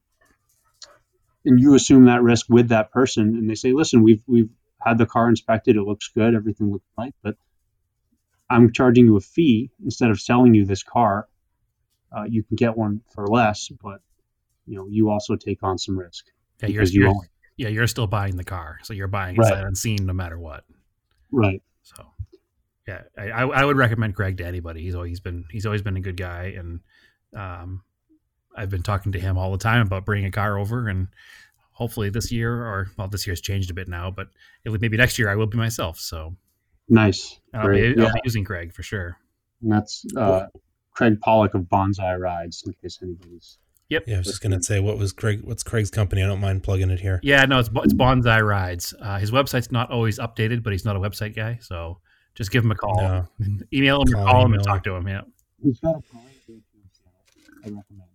and 1.45 1.59
you 1.59 1.75
assume 1.75 2.05
that 2.05 2.23
risk 2.23 2.47
with 2.49 2.69
that 2.69 2.91
person, 2.91 3.35
and 3.35 3.49
they 3.49 3.55
say, 3.55 3.73
"Listen, 3.73 4.03
we've 4.03 4.23
we've 4.27 4.49
had 4.79 4.97
the 4.97 5.05
car 5.05 5.29
inspected; 5.29 5.75
it 5.75 5.83
looks 5.83 6.09
good, 6.09 6.33
everything 6.35 6.71
looks 6.71 6.85
right, 6.97 7.13
but 7.21 7.35
I'm 8.49 8.71
charging 8.71 9.05
you 9.05 9.17
a 9.17 9.21
fee 9.21 9.71
instead 9.83 10.09
of 10.09 10.19
selling 10.19 10.53
you 10.53 10.65
this 10.65 10.83
car. 10.83 11.27
Uh, 12.15 12.23
you 12.23 12.43
can 12.43 12.55
get 12.55 12.77
one 12.77 13.01
for 13.13 13.27
less, 13.27 13.69
but 13.81 14.01
you 14.65 14.77
know 14.77 14.87
you 14.87 15.09
also 15.09 15.35
take 15.35 15.61
on 15.63 15.77
some 15.77 15.97
risk 15.97 16.25
yeah 16.61 16.69
you're, 16.69 16.83
you 16.83 17.07
own 17.07 17.19
yeah 17.57 17.67
you're 17.67 17.87
still 17.87 18.07
buying 18.07 18.35
the 18.35 18.43
car, 18.43 18.79
so 18.83 18.93
you're 18.93 19.07
buying 19.07 19.35
it 19.35 19.39
Right. 19.39 19.49
sight 19.49 19.63
unseen 19.63 20.05
no 20.05 20.13
matter 20.13 20.39
what. 20.39 20.63
Right. 21.31 21.61
So 21.81 22.05
yeah, 22.87 23.01
I, 23.17 23.41
I 23.41 23.65
would 23.65 23.77
recommend 23.77 24.13
Greg 24.13 24.37
to 24.37 24.45
anybody. 24.45 24.83
He's 24.83 24.95
always 24.95 25.19
been 25.19 25.45
he's 25.51 25.65
always 25.65 25.81
been 25.81 25.97
a 25.97 26.01
good 26.01 26.17
guy, 26.17 26.53
and 26.57 26.81
um, 27.35 27.83
I've 28.55 28.69
been 28.69 28.83
talking 28.83 29.13
to 29.13 29.19
him 29.19 29.37
all 29.37 29.51
the 29.51 29.57
time 29.57 29.85
about 29.85 30.05
bringing 30.05 30.25
a 30.27 30.31
car 30.31 30.57
over, 30.57 30.87
and 30.87 31.07
hopefully 31.71 32.09
this 32.09 32.31
year 32.31 32.53
or 32.53 32.89
well, 32.97 33.07
this 33.07 33.25
year's 33.25 33.41
changed 33.41 33.71
a 33.71 33.73
bit 33.73 33.87
now, 33.87 34.11
but 34.11 34.27
maybe 34.65 34.97
next 34.97 35.17
year 35.17 35.29
I 35.29 35.35
will 35.35 35.47
be 35.47 35.57
myself. 35.57 35.99
So 35.99 36.35
nice, 36.89 37.39
I'll 37.53 37.69
be, 37.69 37.95
I'll 37.99 38.13
be, 38.13 38.21
using 38.23 38.43
Craig 38.43 38.73
for 38.73 38.83
sure. 38.83 39.17
And 39.61 39.71
that's 39.71 40.05
uh, 40.17 40.47
Craig 40.93 41.19
Pollock 41.21 41.53
of 41.53 41.63
Bonsai 41.63 42.19
Rides, 42.19 42.63
in 42.65 42.73
case 42.81 42.99
anybody's. 43.01 43.57
Yep. 43.89 44.03
Yeah, 44.07 44.15
I 44.15 44.17
was 44.19 44.27
just 44.27 44.41
gonna 44.41 44.61
say 44.63 44.79
what 44.79 44.97
was 44.97 45.11
Craig? 45.11 45.41
What's 45.43 45.61
Craig's 45.61 45.91
company? 45.91 46.23
I 46.23 46.27
don't 46.27 46.39
mind 46.39 46.63
plugging 46.63 46.89
it 46.89 46.99
here. 46.99 47.19
Yeah, 47.21 47.45
no, 47.45 47.59
it's 47.59 47.69
it's 47.75 47.93
Bonsai 47.93 48.41
Rides. 48.41 48.93
Uh, 48.99 49.19
his 49.19 49.31
website's 49.31 49.71
not 49.71 49.91
always 49.91 50.19
updated, 50.19 50.63
but 50.63 50.73
he's 50.73 50.85
not 50.85 50.95
a 50.95 50.99
website 50.99 51.35
guy, 51.35 51.59
so 51.61 51.99
just 52.35 52.51
give 52.51 52.63
him 52.63 52.71
a 52.71 52.75
call. 52.75 52.97
No. 52.97 53.27
Email 53.73 54.01
him, 54.01 54.13
call, 54.13 54.25
call 54.25 54.45
him, 54.45 54.53
and 54.53 54.63
talk 54.63 54.83
to 54.85 54.95
him. 54.95 55.07
Yeah. 55.07 55.21
He's 55.61 55.79
got 55.79 55.95
a 55.95 56.01
I 57.65 57.69
recommend. 57.69 58.09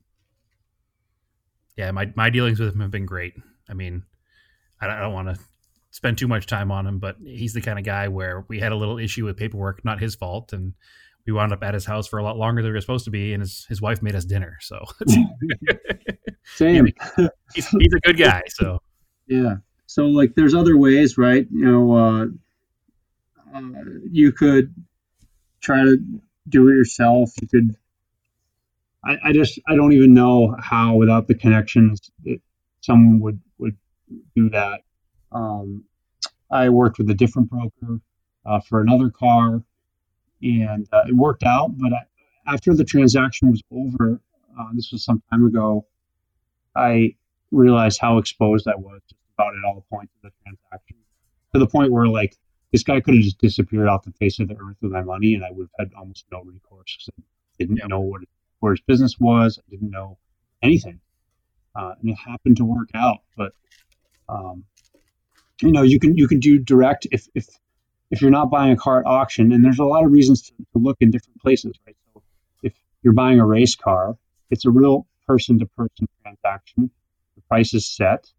Yeah, 1.76 1.90
my 1.92 2.12
my 2.16 2.30
dealings 2.30 2.58
with 2.58 2.74
him 2.74 2.80
have 2.80 2.90
been 2.90 3.06
great. 3.06 3.34
I 3.68 3.74
mean, 3.74 4.02
I 4.80 4.88
don't, 4.88 4.98
don't 4.98 5.12
want 5.12 5.28
to 5.28 5.42
spend 5.98 6.16
too 6.16 6.28
much 6.28 6.46
time 6.46 6.70
on 6.70 6.86
him, 6.86 7.00
but 7.00 7.16
he's 7.20 7.54
the 7.54 7.60
kind 7.60 7.76
of 7.76 7.84
guy 7.84 8.06
where 8.06 8.44
we 8.46 8.60
had 8.60 8.70
a 8.70 8.76
little 8.76 8.98
issue 8.98 9.24
with 9.24 9.36
paperwork, 9.36 9.84
not 9.84 9.98
his 9.98 10.14
fault, 10.14 10.52
and 10.52 10.74
we 11.26 11.32
wound 11.32 11.52
up 11.52 11.60
at 11.64 11.74
his 11.74 11.84
house 11.84 12.06
for 12.06 12.20
a 12.20 12.22
lot 12.22 12.36
longer 12.36 12.62
than 12.62 12.70
we 12.70 12.76
were 12.76 12.80
supposed 12.80 13.04
to 13.06 13.10
be, 13.10 13.32
and 13.32 13.42
his 13.42 13.66
his 13.68 13.82
wife 13.82 14.00
made 14.00 14.14
us 14.14 14.24
dinner. 14.24 14.58
So 14.60 14.78
same. 16.44 16.86
he's, 17.52 17.66
he's 17.66 17.92
a 17.94 18.00
good 18.00 18.16
guy. 18.16 18.42
So 18.46 18.80
yeah. 19.26 19.56
So 19.86 20.04
like, 20.06 20.36
there's 20.36 20.54
other 20.54 20.76
ways, 20.76 21.18
right? 21.18 21.48
You 21.50 21.64
know, 21.64 21.96
uh, 21.96 22.26
uh, 23.52 23.62
you 24.08 24.30
could 24.30 24.72
try 25.60 25.82
to 25.82 25.98
do 26.48 26.68
it 26.68 26.76
yourself. 26.76 27.32
You 27.42 27.48
could. 27.48 27.76
I, 29.04 29.16
I 29.24 29.32
just 29.32 29.58
I 29.68 29.74
don't 29.74 29.94
even 29.94 30.14
know 30.14 30.54
how 30.60 30.94
without 30.94 31.26
the 31.26 31.34
connections 31.34 32.08
that 32.24 32.40
someone 32.82 33.18
would 33.18 33.40
would 33.58 33.76
do 34.36 34.50
that. 34.50 34.82
Um, 35.32 35.84
I 36.50 36.68
worked 36.68 36.98
with 36.98 37.10
a 37.10 37.14
different 37.14 37.50
broker 37.50 38.00
uh, 38.44 38.60
for 38.60 38.80
another 38.80 39.10
car, 39.10 39.62
and 40.42 40.88
uh, 40.92 41.04
it 41.06 41.14
worked 41.14 41.42
out. 41.42 41.76
But 41.76 41.92
I, 41.92 42.52
after 42.52 42.74
the 42.74 42.84
transaction 42.84 43.50
was 43.50 43.62
over, 43.70 44.20
uh, 44.58 44.64
this 44.74 44.90
was 44.92 45.04
some 45.04 45.22
time 45.30 45.44
ago, 45.44 45.86
I 46.74 47.14
realized 47.50 48.00
how 48.00 48.18
exposed 48.18 48.66
I 48.68 48.76
was 48.76 49.00
just 49.08 49.20
about 49.36 49.54
at 49.54 49.64
all 49.66 49.84
points 49.90 50.12
of 50.16 50.30
the 50.30 50.32
transaction, 50.42 50.96
to 51.52 51.58
the 51.58 51.66
point 51.66 51.92
where 51.92 52.06
like 52.06 52.36
this 52.72 52.82
guy 52.82 53.00
could 53.00 53.14
have 53.14 53.22
just 53.22 53.38
disappeared 53.38 53.88
off 53.88 54.04
the 54.04 54.12
face 54.12 54.38
of 54.40 54.48
the 54.48 54.56
earth 54.56 54.76
with 54.80 54.92
my 54.92 55.02
money, 55.02 55.34
and 55.34 55.44
I 55.44 55.50
would 55.50 55.68
have 55.78 55.88
had 55.88 55.98
almost 55.98 56.24
no 56.32 56.42
recourse 56.42 56.96
because 56.96 57.08
I 57.18 57.22
didn't 57.58 57.88
know 57.88 58.00
what 58.00 58.22
where 58.60 58.72
his 58.72 58.80
business 58.80 59.16
was. 59.18 59.58
I 59.58 59.70
didn't 59.70 59.90
know 59.90 60.18
anything, 60.62 61.00
uh, 61.74 61.94
and 62.00 62.10
it 62.10 62.16
happened 62.16 62.56
to 62.58 62.64
work 62.64 62.88
out. 62.94 63.18
But 63.36 63.52
um, 64.28 64.64
you 65.62 65.72
know, 65.72 65.82
you 65.82 65.98
can 65.98 66.16
you 66.16 66.28
can 66.28 66.40
do 66.40 66.58
direct 66.58 67.06
if 67.10 67.26
if 67.34 67.46
if 68.10 68.22
you're 68.22 68.30
not 68.30 68.50
buying 68.50 68.72
a 68.72 68.76
car 68.76 69.00
at 69.00 69.06
auction, 69.06 69.52
and 69.52 69.64
there's 69.64 69.78
a 69.78 69.84
lot 69.84 70.04
of 70.04 70.10
reasons 70.10 70.42
to, 70.42 70.52
to 70.72 70.78
look 70.78 70.96
in 71.00 71.10
different 71.10 71.40
places, 71.40 71.74
right? 71.86 71.96
So 72.14 72.22
if 72.62 72.74
you're 73.02 73.12
buying 73.12 73.40
a 73.40 73.46
race 73.46 73.76
car, 73.76 74.16
it's 74.50 74.64
a 74.64 74.70
real 74.70 75.06
person 75.26 75.58
to 75.58 75.66
person 75.66 76.08
transaction. 76.22 76.90
The 77.36 77.42
price 77.42 77.74
is 77.74 77.86
set. 77.86 78.30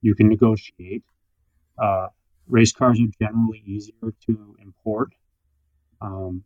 You 0.00 0.14
can 0.14 0.28
negotiate. 0.28 1.02
Uh, 1.78 2.08
race 2.46 2.72
cars 2.72 3.00
are 3.00 3.26
generally 3.26 3.62
easier 3.66 4.12
to 4.26 4.56
import. 4.62 5.12
Um, 6.00 6.44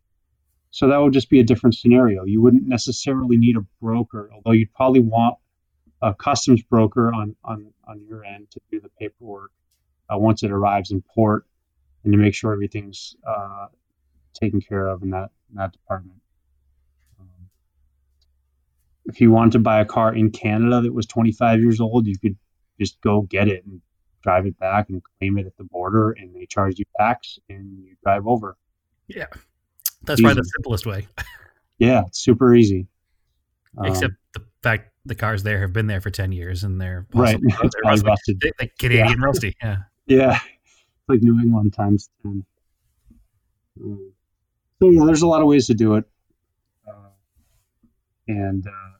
so 0.71 0.87
that 0.87 0.97
would 0.97 1.13
just 1.13 1.29
be 1.29 1.39
a 1.39 1.43
different 1.43 1.75
scenario. 1.75 2.23
You 2.23 2.41
wouldn't 2.41 2.67
necessarily 2.67 3.37
need 3.37 3.57
a 3.57 3.65
broker, 3.81 4.29
although 4.33 4.51
you'd 4.51 4.73
probably 4.73 5.01
want 5.01 5.37
a 6.01 6.13
customs 6.13 6.63
broker 6.63 7.13
on, 7.13 7.35
on, 7.43 7.73
on 7.87 8.03
your 8.07 8.23
end 8.23 8.49
to 8.51 8.61
do 8.71 8.79
the 8.79 8.89
paperwork 8.97 9.51
uh, 10.11 10.17
once 10.17 10.43
it 10.43 10.51
arrives 10.51 10.91
in 10.91 11.01
port 11.01 11.45
and 12.03 12.13
to 12.13 12.17
make 12.17 12.33
sure 12.33 12.51
everything's 12.51 13.15
uh, 13.27 13.67
taken 14.33 14.61
care 14.61 14.87
of 14.87 15.03
in 15.03 15.11
that, 15.11 15.29
in 15.49 15.57
that 15.57 15.71
department. 15.71 16.19
Um, 17.19 17.49
if 19.05 19.21
you 19.21 19.31
wanted 19.31 19.51
to 19.53 19.59
buy 19.59 19.81
a 19.81 19.85
car 19.85 20.13
in 20.13 20.31
Canada 20.31 20.81
that 20.81 20.93
was 20.93 21.05
25 21.05 21.59
years 21.59 21.79
old, 21.79 22.07
you 22.07 22.17
could 22.17 22.35
just 22.79 22.99
go 23.01 23.21
get 23.21 23.47
it 23.47 23.65
and 23.65 23.81
drive 24.21 24.45
it 24.45 24.57
back 24.59 24.89
and 24.89 25.01
claim 25.19 25.37
it 25.37 25.45
at 25.45 25.55
the 25.57 25.63
border, 25.63 26.11
and 26.11 26.35
they 26.35 26.45
charge 26.45 26.79
you 26.79 26.85
tax, 26.97 27.39
and 27.49 27.83
you 27.83 27.95
drive 28.03 28.27
over. 28.27 28.57
Yeah, 29.07 29.27
that's 30.03 30.19
easy. 30.19 30.23
probably 30.23 30.41
the 30.41 30.51
simplest 30.55 30.85
way. 30.85 31.07
yeah, 31.79 32.03
it's 32.07 32.19
super 32.19 32.55
easy. 32.55 32.87
Except 33.83 34.11
um, 34.11 34.17
the 34.33 34.43
fact 34.61 34.91
the 35.05 35.15
cars 35.15 35.43
there 35.43 35.59
have 35.61 35.73
been 35.73 35.87
there 35.87 36.01
for 36.01 36.09
ten 36.09 36.31
years, 36.31 36.63
and 36.63 36.79
they're 36.79 37.07
right. 37.13 37.39
They're 37.41 37.95
rusty. 38.03 38.37
Canadian 38.79 39.19
yeah. 39.19 39.25
rusty. 39.25 39.55
Yeah, 39.61 39.77
yeah, 40.11 40.35
it's 40.35 41.07
like 41.07 41.21
New 41.21 41.39
England 41.39 41.73
times 41.73 42.09
ten. 42.21 42.45
Um, 43.81 44.11
so 44.79 44.89
yeah, 44.89 45.05
there's 45.05 45.21
a 45.21 45.27
lot 45.27 45.41
of 45.41 45.47
ways 45.47 45.67
to 45.67 45.73
do 45.73 45.95
it, 45.95 46.05
uh, 46.87 47.11
and 48.27 48.67
uh, 48.67 48.97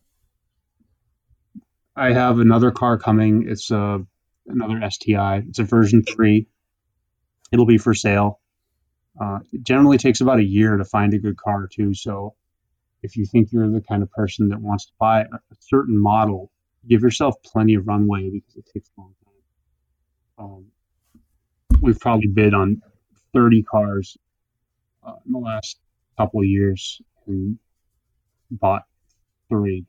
I 1.95 2.13
have 2.13 2.39
another 2.39 2.71
car 2.71 2.97
coming. 2.97 3.47
It's 3.49 3.71
a 3.71 4.05
another 4.47 4.89
STI. 4.89 5.43
It's 5.49 5.59
a 5.59 5.63
version 5.63 6.03
three. 6.03 6.47
It'll 7.51 7.65
be 7.65 7.77
for 7.77 7.93
sale. 7.93 8.39
Uh, 9.19 9.39
it 9.51 9.63
generally 9.63 9.97
takes 9.97 10.21
about 10.21 10.39
a 10.39 10.43
year 10.43 10.77
to 10.77 10.85
find 10.85 11.13
a 11.13 11.19
good 11.19 11.35
car 11.35 11.67
too. 11.67 11.93
So 11.93 12.35
if 13.03 13.17
you 13.17 13.25
think 13.25 13.51
you're 13.51 13.69
the 13.69 13.81
kind 13.81 14.01
of 14.01 14.11
person 14.11 14.49
that 14.49 14.61
wants 14.61 14.85
to 14.85 14.93
buy 14.97 15.21
a, 15.23 15.25
a 15.25 15.55
certain 15.59 16.01
model, 16.01 16.49
give 16.87 17.01
yourself 17.01 17.35
plenty 17.43 17.73
of 17.73 17.85
runway 17.85 18.29
because 18.29 18.55
it 18.55 18.65
takes 18.73 18.89
a 18.97 19.01
long 19.01 19.13
time. 19.25 20.45
Um, 20.45 20.65
we've 21.81 21.99
probably 21.99 22.27
bid 22.27 22.53
on 22.53 22.81
30 23.33 23.63
cars 23.63 24.17
uh, 25.05 25.13
in 25.25 25.33
the 25.33 25.39
last 25.39 25.79
couple 26.17 26.39
of 26.39 26.45
years 26.45 27.01
and 27.27 27.57
bought 28.51 28.83
three. 29.49 29.85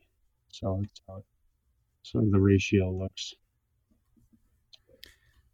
So 0.48 0.80
it's 0.82 1.00
how 1.06 1.22
sort 2.02 2.24
of 2.24 2.32
the 2.32 2.40
ratio 2.40 2.90
looks. 2.90 3.34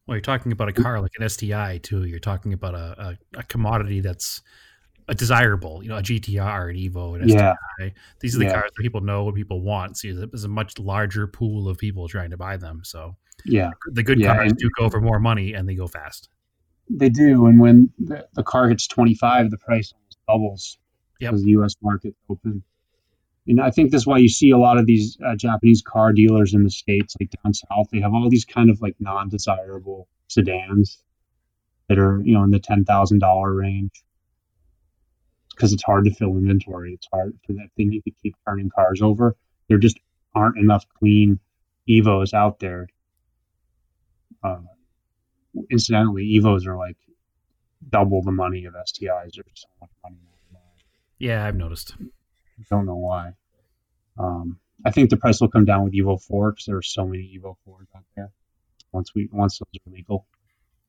Well, 0.07 0.17
you're 0.17 0.23
talking 0.23 0.53
about 0.53 0.69
a 0.69 0.73
car 0.73 1.01
like 1.01 1.13
an 1.19 1.29
STI 1.29 1.79
too. 1.83 2.05
You're 2.05 2.19
talking 2.19 2.55
about 2.55 2.75
a, 2.75 3.19
a, 3.35 3.39
a 3.41 3.43
commodity 3.43 4.01
that's 4.01 4.41
a 5.07 5.15
desirable, 5.15 5.83
you 5.83 5.91
know, 5.91 5.97
a 5.97 6.03
GTR, 6.03 6.71
an 6.71 6.77
Evo, 6.77 7.21
an 7.21 7.29
STI. 7.29 7.55
Yeah. 7.79 7.89
These 8.21 8.35
are 8.35 8.39
the 8.39 8.47
yeah. 8.47 8.53
cars 8.53 8.71
that 8.75 8.83
people 8.83 9.03
know 9.03 9.25
what 9.25 9.35
people 9.35 9.61
want. 9.61 9.99
So 9.99 10.13
there's 10.15 10.45
a 10.45 10.49
much 10.49 10.79
larger 10.79 11.27
pool 11.27 11.69
of 11.69 11.77
people 11.79 12.09
trying 12.09 12.31
to 12.31 12.39
buy 12.39 12.57
them. 12.57 12.81
So 12.85 13.17
yeah, 13.45 13.73
the 13.87 14.03
good 14.03 14.21
yeah. 14.21 14.35
cars 14.35 14.53
do 14.55 14.71
go 14.79 14.89
for 14.91 15.01
more 15.01 15.19
money 15.19 15.55
and 15.55 15.69
they 15.69 15.75
go 15.75 15.87
fast. 15.87 16.29
They 16.91 17.11
do, 17.11 17.47
and 17.47 17.61
when 17.61 17.91
the, 17.99 18.27
the 18.33 18.43
car 18.43 18.69
hits 18.69 18.87
25, 18.87 19.51
the 19.51 19.59
price 19.59 19.93
almost 19.93 20.19
doubles 20.27 20.79
yep. 21.21 21.33
because 21.33 21.45
the 21.45 21.51
U.S. 21.51 21.77
market 21.83 22.15
open. 22.31 22.63
And 23.47 23.61
I 23.61 23.71
think 23.71 23.91
that's 23.91 24.07
why 24.07 24.19
you 24.19 24.29
see 24.29 24.51
a 24.51 24.59
lot 24.59 24.79
of 24.79 24.87
these 24.87 25.19
uh, 25.25 25.35
Japanese 25.37 25.83
car 25.83 26.13
dealers 26.13 26.55
in 26.55 26.65
the 26.65 26.71
states, 26.71 27.17
like 27.19 27.31
down 27.43 27.55
south. 27.55 27.89
They 27.91 28.01
have 28.01 28.13
all 28.13 28.29
these 28.29 28.45
kind 28.45 28.71
of 28.71 28.81
like 28.81 28.97
non-desirable 29.01 30.09
sedans 30.29 31.03
that 31.89 31.99
are 31.99 32.21
you 32.23 32.35
know 32.35 32.45
in 32.45 32.51
the 32.51 32.59
ten 32.59 32.85
thousand 32.85 33.21
dollar 33.21 33.53
range 33.55 34.03
because 35.59 35.73
it's 35.73 35.83
hard 35.83 36.05
to 36.05 36.15
fill 36.15 36.37
inventory. 36.37 36.93
It's 36.93 37.09
hard 37.13 37.37
for 37.47 37.55
that. 37.55 37.69
They 37.77 37.85
need 37.85 38.03
to 38.03 38.13
keep 38.23 38.37
turning 38.47 38.71
cars 38.71 39.03
over. 39.03 39.35
There 39.69 39.79
just 39.79 39.99
aren't 40.35 40.59
enough 40.59 40.87
clean 40.99 41.41
Evos 41.89 42.33
out 42.33 42.61
there. 42.61 42.89
Uh, 44.43 44.61
incidentally, 45.71 46.39
Evos 46.39 46.67
are 46.67 46.77
like 46.77 46.97
double 47.89 48.23
the 48.23 48.33
money 48.33 48.65
of 48.65 48.75
STIs. 48.75 49.35
There's 49.35 49.45
so 49.55 49.69
much 49.81 49.91
money. 50.03 50.17
Yeah, 51.19 51.45
I've 51.45 51.57
noticed. 51.57 51.95
Don't 52.71 52.87
know 52.87 52.97
why. 52.97 53.33
Um, 54.19 54.59
I 54.85 54.91
think 54.91 55.11
the 55.11 55.17
price 55.17 55.41
will 55.41 55.49
come 55.49 55.65
down 55.65 55.85
with 55.85 55.93
Evo 55.95 56.21
Four 56.23 56.53
because 56.53 56.67
there 56.67 56.77
are 56.77 56.83
so 56.83 57.07
many 57.07 57.39
Evo 57.39 57.57
Fours 57.65 57.89
out 57.97 58.05
there. 58.17 58.31
Once 58.93 59.15
we 59.15 59.29
once 59.33 59.59
those 59.59 59.81
are 59.87 59.91
legal. 59.91 60.27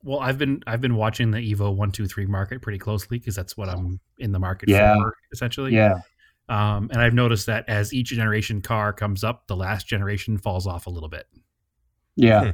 Well, 0.03 0.19
I've 0.19 0.37
been 0.37 0.61
I've 0.65 0.81
been 0.81 0.95
watching 0.95 1.31
the 1.31 1.39
Evo 1.39 1.75
one 1.75 1.91
two 1.91 2.07
three 2.07 2.25
market 2.25 2.61
pretty 2.61 2.79
closely 2.79 3.19
because 3.19 3.35
that's 3.35 3.57
what 3.57 3.69
I'm 3.69 3.99
in 4.17 4.31
the 4.31 4.39
market 4.39 4.69
yeah. 4.69 4.95
for 4.95 5.15
essentially. 5.31 5.73
Yeah. 5.73 5.99
Um, 6.47 6.89
and 6.91 7.01
I've 7.01 7.13
noticed 7.13 7.45
that 7.45 7.65
as 7.67 7.93
each 7.93 8.09
generation 8.09 8.61
car 8.61 8.91
comes 8.93 9.23
up, 9.23 9.45
the 9.47 9.55
last 9.55 9.87
generation 9.87 10.37
falls 10.37 10.65
off 10.65 10.87
a 10.87 10.89
little 10.89 11.09
bit. 11.09 11.27
Yeah. 12.15 12.53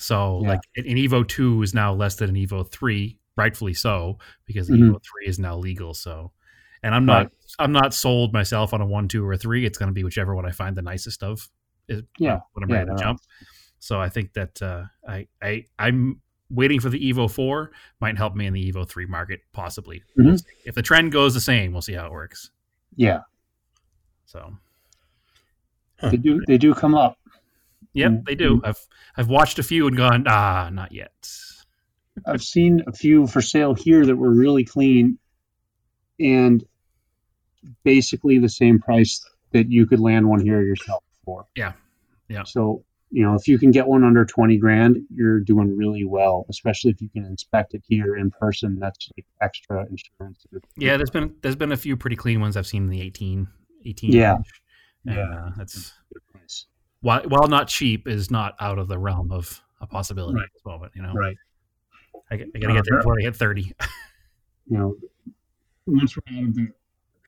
So 0.00 0.40
yeah. 0.42 0.48
like 0.48 0.60
an 0.76 0.84
Evo 0.84 1.28
two 1.28 1.62
is 1.62 1.74
now 1.74 1.92
less 1.92 2.16
than 2.16 2.30
an 2.30 2.36
Evo 2.36 2.68
three, 2.68 3.18
rightfully 3.36 3.74
so, 3.74 4.18
because 4.46 4.70
mm-hmm. 4.70 4.90
Evo 4.90 5.02
three 5.02 5.26
is 5.26 5.38
now 5.38 5.58
legal. 5.58 5.92
So 5.92 6.32
and 6.82 6.94
I'm 6.94 7.04
not 7.04 7.26
right. 7.26 7.30
I'm 7.58 7.72
not 7.72 7.92
sold 7.92 8.32
myself 8.32 8.72
on 8.72 8.80
a 8.80 8.86
one, 8.86 9.08
two, 9.08 9.24
or 9.24 9.34
a 9.34 9.38
three. 9.38 9.66
It's 9.66 9.76
going 9.76 9.88
to 9.88 9.92
be 9.92 10.02
whichever 10.02 10.34
one 10.34 10.46
I 10.46 10.52
find 10.52 10.74
the 10.74 10.82
nicest 10.82 11.22
of. 11.22 11.48
Is 11.86 12.02
yeah, 12.18 12.40
when 12.52 12.64
I'm 12.64 12.70
yeah, 12.70 12.76
ready 12.76 12.90
to 12.92 12.96
jump. 12.96 13.20
So 13.78 14.00
I 14.00 14.08
think 14.08 14.32
that 14.32 14.62
uh, 14.62 14.84
I 15.06 15.26
I 15.42 15.66
I'm 15.78 16.22
waiting 16.48 16.80
for 16.80 16.88
the 16.88 17.12
Evo 17.12 17.30
4 17.30 17.70
might 18.00 18.16
help 18.16 18.34
me 18.34 18.46
in 18.46 18.52
the 18.52 18.72
Evo 18.72 18.88
3 18.88 19.06
market, 19.06 19.40
possibly. 19.52 20.02
Mhm. 20.18 20.24
We'll. 20.24 20.36
If 20.64 20.74
the 20.74 20.82
trend 20.82 21.12
goes 21.12 21.34
the 21.34 21.40
same, 21.40 21.72
we'll 21.72 21.82
see 21.82 21.92
how 21.92 22.06
it 22.06 22.12
works. 22.12 22.50
Yeah, 22.96 23.20
So, 24.24 24.56
they 26.02 26.16
do. 26.16 26.42
They 26.46 26.58
do 26.58 26.74
come 26.74 26.94
up. 26.94 27.19
Yep, 27.92 28.10
Mm, 28.12 28.24
they 28.26 28.34
do. 28.34 28.60
I've 28.64 28.78
I've 29.16 29.28
watched 29.28 29.58
a 29.58 29.62
few 29.62 29.86
and 29.86 29.96
gone, 29.96 30.24
ah, 30.26 30.70
not 30.72 30.92
yet. 30.92 31.12
I've 32.26 32.42
seen 32.42 32.82
a 32.86 32.92
few 32.92 33.26
for 33.26 33.40
sale 33.40 33.74
here 33.74 34.04
that 34.04 34.16
were 34.16 34.30
really 34.32 34.64
clean, 34.64 35.18
and 36.18 36.62
basically 37.84 38.38
the 38.38 38.48
same 38.48 38.78
price 38.78 39.24
that 39.52 39.70
you 39.70 39.86
could 39.86 40.00
land 40.00 40.28
one 40.28 40.40
here 40.40 40.62
yourself 40.62 41.02
for. 41.24 41.46
Yeah. 41.56 41.72
Yeah. 42.28 42.44
So 42.44 42.84
you 43.12 43.24
know, 43.24 43.34
if 43.34 43.48
you 43.48 43.58
can 43.58 43.72
get 43.72 43.88
one 43.88 44.04
under 44.04 44.24
twenty 44.24 44.56
grand, 44.56 44.98
you're 45.12 45.40
doing 45.40 45.76
really 45.76 46.04
well. 46.04 46.46
Especially 46.48 46.92
if 46.92 47.00
you 47.00 47.08
can 47.08 47.24
inspect 47.24 47.74
it 47.74 47.82
here 47.88 48.14
in 48.16 48.30
person. 48.30 48.78
That's 48.78 49.08
like 49.16 49.26
extra 49.42 49.84
insurance. 49.90 50.46
Yeah, 50.76 50.96
there's 50.96 51.10
been 51.10 51.34
there's 51.42 51.56
been 51.56 51.72
a 51.72 51.76
few 51.76 51.96
pretty 51.96 52.14
clean 52.16 52.40
ones 52.40 52.56
I've 52.56 52.68
seen 52.68 52.84
in 52.84 52.88
the 52.88 53.00
18, 53.00 53.48
18 53.84 54.12
Yeah. 54.12 54.34
range. 54.34 54.62
Yeah. 55.04 55.20
uh, 55.22 55.50
that's. 55.56 55.92
While, 57.02 57.22
while 57.28 57.48
not 57.48 57.68
cheap 57.68 58.06
is 58.06 58.30
not 58.30 58.54
out 58.60 58.78
of 58.78 58.88
the 58.88 58.98
realm 58.98 59.30
of 59.32 59.62
a 59.80 59.86
possibility 59.86 60.36
Right. 60.36 60.44
at 60.44 60.52
this 60.52 60.64
moment. 60.64 60.92
You 60.94 61.02
know, 61.02 61.12
Right. 61.14 61.36
I, 62.30 62.36
got- 62.36 62.48
I 62.54 62.58
gotta 62.58 62.74
get 62.74 62.84
there 62.88 62.98
before 62.98 63.16
I 63.18 63.22
hit 63.22 63.36
30. 63.36 63.62
you 64.66 64.78
know, 64.78 64.96
once 65.86 66.16
we're 66.16 66.36
out 66.38 66.44
of 66.44 66.54
the 66.54 66.68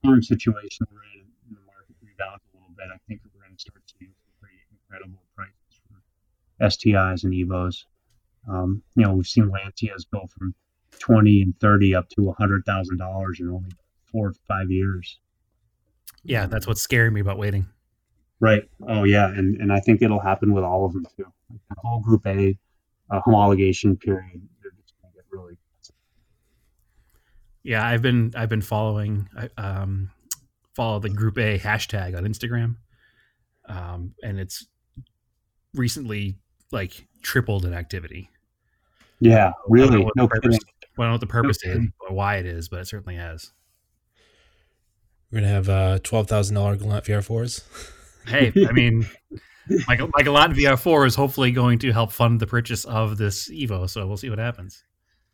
current 0.05 0.25
situation 0.25 0.87
we're 0.93 1.03
in, 1.15 1.27
and 1.49 1.57
the 1.57 1.61
market 1.67 1.97
rebounds 2.03 2.43
a 2.53 2.57
little 2.57 2.73
bit, 2.77 2.87
I 2.95 2.99
think 3.09 3.21
we're 3.25 3.41
going 3.43 3.55
to 3.57 3.61
start 3.61 3.83
seeing 3.99 4.11
some 4.13 4.33
pretty 4.41 4.57
incredible 4.71 5.23
prices 5.35 5.81
for 5.89 6.65
STIs 6.65 7.25
and 7.25 7.33
Evos. 7.33 7.85
Um, 8.49 8.83
you 8.97 9.05
know, 9.05 9.15
we've 9.15 9.27
seen 9.27 9.51
Lancias 9.51 10.05
go 10.13 10.27
from 10.27 10.55
twenty 10.99 11.43
and 11.43 11.59
thirty 11.61 11.95
up 11.95 12.09
to 12.11 12.33
hundred 12.33 12.65
thousand 12.65 12.99
dollars 12.99 13.39
in 13.41 13.49
only 13.49 13.71
four 14.05 14.29
or 14.29 14.35
five 14.47 14.71
years. 14.71 15.19
Yeah, 16.25 16.47
that's 16.47 16.67
what's 16.67 16.83
scaring 16.83 17.15
me 17.15 17.21
about 17.21 17.39
waiting. 17.39 17.67
Right. 18.43 18.65
Oh 18.89 19.05
yeah, 19.05 19.29
and 19.29 19.57
and 19.61 19.73
I 19.73 19.79
think 19.79 20.03
it'll 20.03 20.19
happen 20.19 20.53
with 20.53 20.65
all 20.65 20.85
of 20.85 20.93
them 20.93 21.07
too. 21.17 21.27
Like 21.49 21.61
the 21.69 21.77
whole 21.79 22.01
Group 22.01 22.27
A 22.27 22.59
uh, 23.09 23.21
homologation 23.25 23.99
period, 24.01 24.43
they're 24.61 24.73
just 24.83 24.95
going 25.01 25.13
to 25.13 25.17
get 25.17 25.25
really. 25.31 25.57
Yeah, 27.63 27.87
I've 27.87 28.03
been 28.03 28.33
I've 28.35 28.49
been 28.49 28.61
following 28.61 29.29
I, 29.39 29.49
um, 29.63 30.11
follow 30.75 30.99
the 30.99 31.09
Group 31.09 31.39
A 31.39 31.57
hashtag 31.57 32.17
on 32.17 32.25
Instagram, 32.25 32.79
um, 33.69 34.13
and 34.25 34.41
it's 34.41 34.67
recently 35.73 36.35
like 36.73 37.07
tripled 37.23 37.65
in 37.65 37.73
activity. 37.73 38.29
Yeah, 39.21 39.31
I 39.39 39.43
don't 39.45 39.53
know 39.53 39.53
really. 39.69 40.05
what 40.05 40.17
No 40.17 40.25
the 40.25 40.31
purpose, 40.31 40.59
kidding. 40.59 40.71
I 40.83 41.03
don't 41.03 41.07
know 41.07 41.13
what 41.13 41.21
the 41.21 41.27
purpose 41.29 41.57
is 41.59 41.63
kidding. 41.63 41.93
or 42.01 42.13
why 42.13 42.39
it 42.39 42.47
is, 42.47 42.69
but 42.69 42.81
it 42.81 42.89
certainly 42.89 43.15
has. 43.15 43.53
We're 45.31 45.43
gonna 45.43 45.53
have 45.53 45.69
uh, 45.69 45.99
twelve 46.03 46.27
thousand 46.27 46.57
dollar 46.57 46.75
Galant 46.75 47.05
VR4s. 47.05 47.99
Hey, 48.27 48.53
I 48.69 48.73
mean, 48.73 49.07
my, 49.89 49.97
my 50.15 50.23
Galant 50.23 50.55
VR4 50.55 51.07
is 51.07 51.15
hopefully 51.15 51.51
going 51.53 51.79
to 51.81 51.93
help 51.93 52.13
fund 52.13 52.41
the 52.41 52.47
purchase 52.47 52.85
of 52.85 53.17
this 53.19 53.51
Evo, 53.51 53.89
so 53.89 54.07
we'll 54.07 54.17
see 54.17 54.31
what 54.31 54.39
happens. 54.39 54.85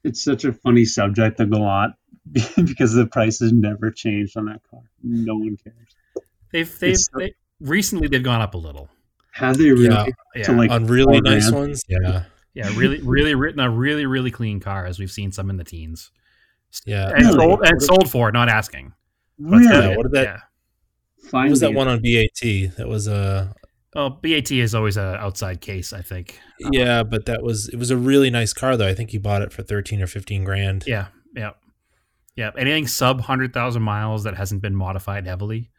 It's 0.05 0.23
such 0.23 0.45
a 0.45 0.53
funny 0.53 0.85
subject 0.85 1.39
to 1.39 1.47
go 1.47 1.63
on 1.63 1.95
because 2.33 2.93
the 2.95 3.07
prices 3.07 3.53
never 3.53 3.91
changed 3.91 4.37
on 4.37 4.47
that 4.47 4.61
car. 4.71 4.81
No 5.03 5.35
one 5.37 5.57
cares. 5.63 5.75
They've 6.53 6.79
they've 6.79 6.91
It's- 6.91 7.09
they, 7.17 7.35
recently 7.61 8.09
they've 8.09 8.23
gone 8.23 8.41
up 8.41 8.55
a 8.55 8.59
little. 8.59 8.89
Have 9.33 9.59
they 9.59 9.71
really? 9.71 9.87
Yeah. 9.87 10.07
Yeah, 10.35 10.51
like 10.53 10.71
On 10.71 10.87
really 10.87 11.21
nice 11.21 11.51
grand? 11.51 11.69
ones, 11.69 11.85
yeah, 11.89 12.25
yeah, 12.55 12.71
really, 12.77 13.01
really 13.03 13.35
written 13.35 13.61
a 13.61 13.71
really 13.71 14.07
really 14.07 14.31
clean 14.31 14.59
car 14.61 14.85
as 14.87 14.99
we've 14.99 15.11
seen 15.11 15.31
some 15.33 15.49
in 15.51 15.57
the 15.59 15.65
teens, 15.65 16.11
yeah. 16.87 17.09
and 17.11 17.19
Really? 17.27 17.33
sold 17.39 17.61
and 17.65 17.83
sold 17.83 18.11
for 18.11 18.33
not 18.33 18.49
asking. 18.49 18.93
Really? 19.39 19.67
uh, 19.69 19.97
what 19.97 20.05
did 20.05 20.13
that- 20.13 20.41
Yeah. 21.25 21.29
What 21.43 21.51
was 21.51 21.61
that 21.61 21.75
one 21.75 21.89
on 21.89 22.01
BAT? 22.01 22.77
That 22.77 22.87
was 22.89 23.07
a 23.07 23.55
Well, 23.95 24.11
BAT 24.11 24.51
is 24.51 24.75
always 24.75 24.97
an 24.97 25.17
outside 25.17 25.61
case, 25.61 25.93
I 25.93 26.03
think. 26.03 26.39
Uh, 26.65 26.71
yeah, 26.73 27.03
but 27.03 27.27
that 27.27 27.43
was 27.43 27.69
it 27.69 27.77
was 27.77 27.91
a 27.91 27.97
really 27.97 28.31
nice 28.31 28.53
car 28.53 28.77
though. 28.77 28.87
I 28.89 28.95
think 28.95 29.13
you 29.13 29.21
bought 29.21 29.43
it 29.43 29.53
for 29.53 29.63
thirteen 29.63 30.01
or 30.03 30.07
fifteen 30.07 30.45
grand. 30.45 30.85
Yeah, 30.87 31.09
yeah, 31.37 31.51
yeah. 32.35 32.51
Anything 32.57 32.87
sub 32.87 33.21
hundred 33.21 33.53
thousand 33.53 33.83
miles 33.83 34.25
that 34.25 34.37
hasn't 34.37 34.63
been 34.63 34.75
modified 34.75 35.27
heavily, 35.27 35.71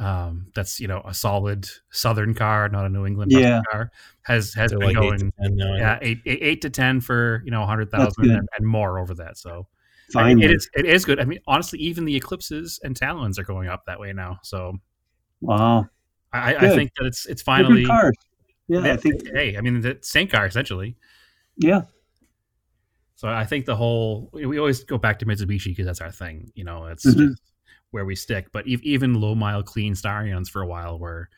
um, 0.00 0.48
that's 0.54 0.80
you 0.80 0.88
know 0.88 1.02
a 1.04 1.14
solid 1.14 1.66
Southern 1.90 2.34
car, 2.34 2.68
not 2.68 2.84
a 2.84 2.88
New 2.88 3.06
England 3.06 3.30
Yeah. 3.32 3.62
car, 3.70 3.92
has 4.22 4.52
has 4.54 4.70
They're 4.70 4.80
been 4.80 4.88
like 4.94 4.96
eight 4.96 5.18
to 5.18 5.18
going 5.18 5.32
ten 5.40 5.56
now. 5.56 5.74
Yeah 5.76 5.98
think. 6.00 6.10
eight, 6.26 6.32
eight 6.32 6.38
eight 6.42 6.62
to 6.62 6.70
ten 6.70 7.00
for 7.00 7.42
you 7.44 7.50
know 7.52 7.64
hundred 7.64 7.90
That's 7.92 8.04
thousand 8.04 8.24
good. 8.24 8.36
and, 8.38 8.48
and 8.58 8.66
more 8.66 8.98
over 8.98 9.14
that. 9.16 9.38
So 9.38 9.68
I 10.16 10.24
mean, 10.34 10.42
it 10.42 10.50
is 10.52 10.68
it 10.74 10.84
is 10.84 11.04
good. 11.04 11.18
I 11.20 11.24
mean, 11.24 11.40
honestly, 11.46 11.78
even 11.80 12.04
the 12.04 12.14
Eclipses 12.16 12.78
and 12.84 12.96
Talons 12.96 13.38
are 13.38 13.44
going 13.44 13.68
up 13.68 13.84
that 13.86 13.98
way 14.00 14.12
now. 14.12 14.38
So 14.42 14.78
Wow. 15.40 15.86
I, 16.32 16.54
I 16.56 16.68
think 16.74 16.92
that 16.98 17.06
it's 17.06 17.26
it's 17.26 17.42
finally. 17.42 17.84
cars. 17.84 18.16
Yeah, 18.68 18.80
I 18.92 18.96
think. 18.96 19.22
hey, 19.34 19.56
I 19.56 19.60
mean, 19.60 19.80
the 19.80 19.98
same 20.02 20.26
car 20.28 20.46
essentially. 20.46 20.96
Yeah. 21.56 21.82
So 23.16 23.28
I 23.28 23.44
think 23.44 23.64
the 23.66 23.76
whole 23.76 24.30
we 24.32 24.58
always 24.58 24.84
go 24.84 24.98
back 24.98 25.18
to 25.20 25.26
Mitsubishi 25.26 25.66
because 25.66 25.86
that's 25.86 26.00
our 26.00 26.10
thing. 26.10 26.50
You 26.54 26.64
know, 26.64 26.86
it's 26.86 27.06
Mhm. 27.06 27.34
where 27.90 28.04
we 28.04 28.16
stick. 28.16 28.48
But 28.52 28.66
even 28.66 29.14
low 29.14 29.34
mile 29.34 29.62
clean 29.62 29.94
Starions 29.94 30.48
for 30.48 30.60
a 30.62 30.66
while 30.66 30.98
were 30.98 31.28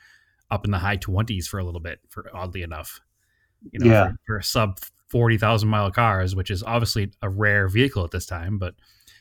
up 0.51 0.65
in 0.65 0.71
the 0.71 0.79
high 0.79 0.97
twenties 0.97 1.47
for 1.47 1.59
a 1.59 1.65
little 1.65 1.81
bit. 1.81 2.01
For 2.09 2.31
oddly 2.35 2.63
enough, 2.63 3.01
you 3.73 3.81
know, 3.81 3.91
Yeah. 3.91 4.09
for, 4.27 4.39
for 4.39 4.43
sub 4.43 4.79
forty 5.09 5.39
thousand 5.39 5.69
mile 5.69 5.91
cars, 5.91 6.35
which 6.35 6.51
is 6.51 6.63
obviously 6.63 7.11
a 7.23 7.29
rare 7.29 7.69
vehicle 7.69 8.05
at 8.05 8.11
this 8.11 8.27
time, 8.27 8.59
but 8.59 8.75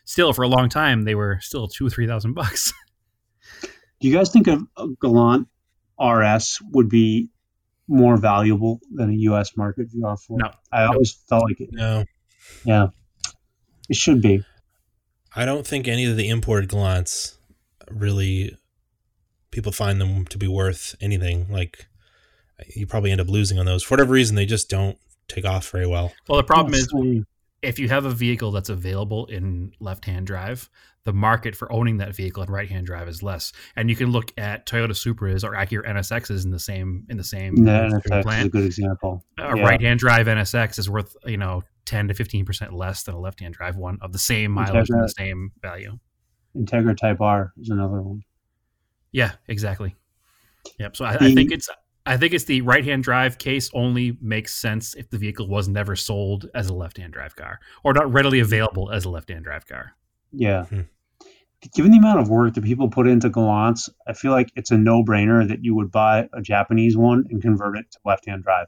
still 0.05 0.33
for 0.33 0.43
a 0.43 0.47
long 0.47 0.69
time 0.69 1.03
they 1.03 1.15
were 1.15 1.39
still 1.41 1.67
two 1.67 1.87
or 1.87 1.89
three 1.89 2.07
thousand 2.07 2.33
bucks. 2.33 2.73
Do 3.61 4.07
you 4.09 4.13
guys 4.13 4.29
think 4.31 4.47
a, 4.47 4.59
a 4.77 4.87
Galant 5.01 5.47
RS 6.03 6.59
would 6.71 6.89
be 6.89 7.29
more 7.87 8.17
valuable 8.17 8.81
than 8.91 9.09
a 9.09 9.13
U.S. 9.13 9.55
market 9.55 9.87
VR4? 9.89 10.17
No. 10.29 10.51
I 10.71 10.83
always 10.83 11.13
felt 11.13 11.43
like 11.43 11.61
it. 11.61 11.69
No, 11.71 12.03
Yeah. 12.65 12.87
It 13.87 13.95
should 13.95 14.21
be. 14.21 14.43
I 15.35 15.45
don't 15.45 15.65
think 15.65 15.87
any 15.87 16.05
of 16.05 16.17
the 16.17 16.27
imported 16.29 16.69
Galants 16.69 17.37
really 17.89 18.57
people 19.51 19.71
find 19.71 20.01
them 20.01 20.25
to 20.25 20.37
be 20.37 20.47
worth 20.47 20.95
anything. 20.99 21.47
Like 21.49 21.85
you 22.75 22.87
probably 22.87 23.11
end 23.11 23.21
up 23.21 23.29
losing 23.29 23.59
on 23.59 23.65
those 23.65 23.83
for 23.83 23.93
whatever 23.93 24.13
reason. 24.13 24.35
They 24.35 24.45
just 24.45 24.69
don't 24.69 24.97
take 25.27 25.45
off 25.45 25.69
very 25.69 25.87
well. 25.87 26.13
well, 26.27 26.37
the 26.37 26.43
problem 26.43 26.73
is 26.73 26.87
if 27.61 27.79
you 27.79 27.89
have 27.89 28.05
a 28.05 28.11
vehicle 28.11 28.51
that's 28.51 28.69
available 28.69 29.25
in 29.25 29.71
left-hand 29.79 30.27
drive, 30.27 30.69
the 31.03 31.13
market 31.13 31.55
for 31.55 31.71
owning 31.71 31.97
that 31.97 32.15
vehicle 32.15 32.43
in 32.43 32.49
right-hand 32.51 32.85
drive 32.85 33.07
is 33.07 33.21
less. 33.23 33.51
And 33.75 33.89
you 33.89 33.95
can 33.95 34.11
look 34.11 34.31
at 34.37 34.65
Toyota 34.65 34.91
Supras 34.91 35.43
or 35.43 35.53
Acura 35.53 35.87
NSXs 35.87 36.43
in 36.45 36.51
the 36.51 36.59
same 36.59 37.05
in 37.09 37.17
the 37.17 37.23
same 37.23 37.55
Yeah, 37.65 37.89
NSX 37.89 38.39
is 38.39 38.45
a 38.45 38.49
good 38.49 38.65
example. 38.65 39.23
A 39.37 39.55
Yeah. 39.55 39.63
right-hand 39.63 39.99
drive 39.99 40.27
NSX 40.27 40.79
is 40.79 40.89
worth 40.89 41.15
you 41.25 41.37
know 41.37 41.63
ten 41.85 42.07
to 42.07 42.13
fifteen 42.13 42.45
percent 42.45 42.73
less 42.73 43.03
than 43.03 43.15
a 43.15 43.19
left-hand 43.19 43.53
drive 43.53 43.75
one 43.77 43.99
of 44.01 44.13
the 44.13 44.19
same 44.19 44.51
mileage 44.51 44.89
and 44.89 45.03
the 45.03 45.09
same 45.09 45.51
value. 45.61 45.97
Integra 46.55 46.97
Type 46.97 47.21
R 47.21 47.53
is 47.59 47.69
another 47.69 48.01
one. 48.01 48.23
Yeah, 49.11 49.33
exactly. 49.47 49.95
Yep. 50.79 50.95
So 50.97 51.05
I, 51.05 51.13
I 51.15 51.33
think 51.33 51.51
it's 51.51 51.69
I 52.05 52.17
think 52.17 52.33
it's 52.33 52.43
the 52.45 52.61
right-hand 52.61 53.03
drive 53.03 53.39
case 53.39 53.69
only 53.73 54.17
makes 54.21 54.53
sense 54.53 54.93
if 54.93 55.09
the 55.09 55.17
vehicle 55.17 55.47
was 55.47 55.67
never 55.67 55.95
sold 55.95 56.47
as 56.53 56.67
a 56.67 56.73
left-hand 56.73 57.13
drive 57.13 57.35
car 57.35 57.59
or 57.83 57.93
not 57.93 58.11
readily 58.13 58.39
available 58.39 58.91
as 58.91 59.05
a 59.05 59.09
left-hand 59.09 59.43
drive 59.43 59.65
car. 59.67 59.95
Yeah. 60.31 60.65
Hmm. 60.65 60.81
Given 61.73 61.91
the 61.91 61.97
amount 61.97 62.19
of 62.19 62.29
work 62.29 62.53
that 62.53 62.63
people 62.63 62.89
put 62.89 63.07
into 63.07 63.29
Galants, 63.29 63.89
I 64.07 64.13
feel 64.13 64.31
like 64.31 64.51
it's 64.55 64.69
a 64.69 64.77
no-brainer 64.77 65.47
that 65.47 65.63
you 65.63 65.73
would 65.75 65.91
buy 65.91 66.29
a 66.31 66.41
Japanese 66.41 66.95
one 66.95 67.25
and 67.31 67.41
convert 67.41 67.77
it 67.77 67.89
to 67.91 67.99
left-hand 68.05 68.43
drive 68.43 68.67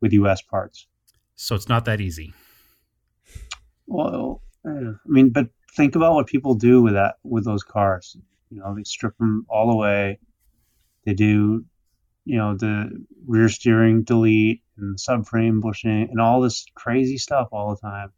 with 0.00 0.12
U.S. 0.12 0.40
parts. 0.40 0.86
So 1.34 1.56
it's 1.56 1.68
not 1.68 1.84
that 1.86 2.00
easy. 2.00 2.32
Well, 3.88 4.42
eh, 4.64 4.70
I 4.70 4.94
mean, 5.06 5.30
but 5.30 5.48
think 5.74 5.96
about 5.96 6.14
what 6.14 6.28
people 6.28 6.54
do 6.54 6.80
with 6.82 6.92
that 6.94 7.16
with 7.24 7.44
those 7.44 7.64
cars. 7.64 8.16
You 8.50 8.60
know, 8.60 8.74
they 8.76 8.84
strip 8.84 9.16
them 9.18 9.44
all 9.48 9.72
away. 9.72 10.20
They 11.04 11.14
do, 11.14 11.64
you 12.28 12.36
know, 12.36 12.54
the 12.54 12.90
rear 13.26 13.48
steering 13.48 14.02
delete 14.02 14.62
and 14.76 14.98
subframe 14.98 15.62
bushing 15.62 16.08
and 16.10 16.20
all 16.20 16.42
this 16.42 16.66
crazy 16.74 17.16
stuff 17.16 17.48
all 17.52 17.70
the 17.70 17.80
time. 17.80 18.12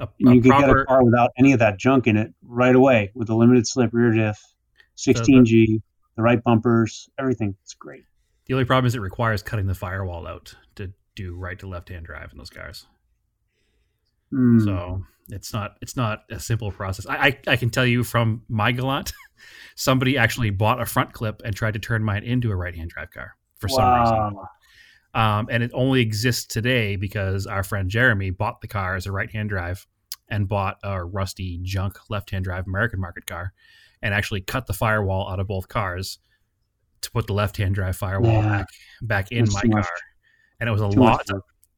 A, 0.00 0.04
a 0.04 0.08
you 0.18 0.42
could 0.42 0.52
get 0.52 0.68
a 0.68 0.84
car 0.84 1.02
without 1.02 1.30
any 1.38 1.52
of 1.52 1.60
that 1.60 1.78
junk 1.78 2.06
in 2.06 2.18
it 2.18 2.34
right 2.42 2.76
away 2.76 3.10
with 3.14 3.30
a 3.30 3.34
limited 3.34 3.66
slip 3.66 3.94
rear 3.94 4.12
diff, 4.12 4.38
16G, 4.98 5.80
the 6.16 6.22
right 6.22 6.44
bumpers, 6.44 7.08
everything. 7.18 7.56
It's 7.62 7.72
great. 7.72 8.04
the 8.44 8.52
only 8.52 8.66
problem 8.66 8.84
is 8.84 8.94
it 8.94 9.00
requires 9.00 9.42
cutting 9.42 9.66
the 9.66 9.74
firewall 9.74 10.26
out 10.26 10.54
to 10.74 10.92
do 11.16 11.34
right 11.34 11.58
to 11.60 11.66
left 11.66 11.88
hand 11.88 12.04
drive 12.04 12.32
in 12.32 12.38
those 12.38 12.50
cars. 12.50 12.86
Mm. 14.30 14.62
So 14.62 15.06
it's 15.28 15.52
not 15.52 15.76
it's 15.80 15.96
not 15.96 16.24
a 16.30 16.38
simple 16.38 16.70
process. 16.70 17.06
I, 17.06 17.16
I 17.16 17.38
I 17.48 17.56
can 17.56 17.70
tell 17.70 17.86
you 17.86 18.04
from 18.04 18.42
my 18.48 18.72
Galant, 18.72 19.12
somebody 19.76 20.18
actually 20.18 20.50
bought 20.50 20.80
a 20.80 20.86
front 20.86 21.12
clip 21.12 21.42
and 21.44 21.54
tried 21.54 21.74
to 21.74 21.80
turn 21.80 22.04
mine 22.04 22.24
into 22.24 22.50
a 22.50 22.56
right 22.56 22.74
hand 22.74 22.90
drive 22.90 23.10
car 23.10 23.36
for 23.58 23.68
some 23.68 24.00
reason. 24.00 24.38
Um, 25.14 25.46
and 25.48 25.62
it 25.62 25.70
only 25.74 26.00
exists 26.00 26.44
today 26.44 26.96
because 26.96 27.46
our 27.46 27.62
friend 27.62 27.88
Jeremy 27.88 28.30
bought 28.30 28.60
the 28.60 28.66
car 28.66 28.96
as 28.96 29.06
a 29.06 29.12
right 29.12 29.30
hand 29.30 29.48
drive 29.48 29.86
and 30.28 30.48
bought 30.48 30.78
a 30.82 31.04
rusty 31.04 31.60
junk 31.62 31.98
left 32.10 32.30
hand 32.30 32.44
drive 32.44 32.66
American 32.66 33.00
market 33.00 33.26
car 33.26 33.52
and 34.02 34.12
actually 34.12 34.40
cut 34.40 34.66
the 34.66 34.72
firewall 34.72 35.30
out 35.30 35.38
of 35.38 35.46
both 35.46 35.68
cars 35.68 36.18
to 37.02 37.10
put 37.12 37.26
the 37.26 37.32
left 37.32 37.56
hand 37.56 37.74
drive 37.74 37.96
firewall 37.96 38.32
Yeah. 38.42 38.48
back 38.48 38.66
back 39.02 39.32
in 39.32 39.44
That's 39.44 39.54
my 39.64 39.70
car. 39.70 39.88
And 40.58 40.68
it 40.68 40.72
was 40.72 40.80
a 40.80 40.88
lot. 40.88 41.26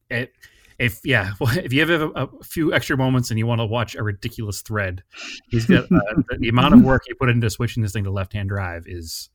It, 0.09 0.33
if 0.79 1.01
yeah, 1.05 1.33
if 1.41 1.73
you 1.73 1.87
have 1.87 1.91
a, 2.03 2.09
a 2.11 2.29
few 2.45 2.73
extra 2.73 2.97
moments 2.97 3.31
and 3.31 3.39
you 3.39 3.47
want 3.47 3.61
to 3.61 3.67
watch 3.67 3.95
a 3.95 4.03
ridiculous 4.03 4.63
thread, 4.63 5.03
he's 5.49 5.67
got 5.67 5.85
uh, 5.85 6.01
the, 6.29 6.37
the 6.39 6.49
amount 6.49 6.75
of 6.75 6.83
work 6.83 7.03
he 7.07 7.15
put 7.15 7.29
into 7.29 7.49
switching 7.51 7.83
this 7.83 7.93
thing 7.93 8.05
to 8.05 8.11
left 8.11 8.33
hand 8.33 8.49
drive 8.49 8.85
is 8.87 9.31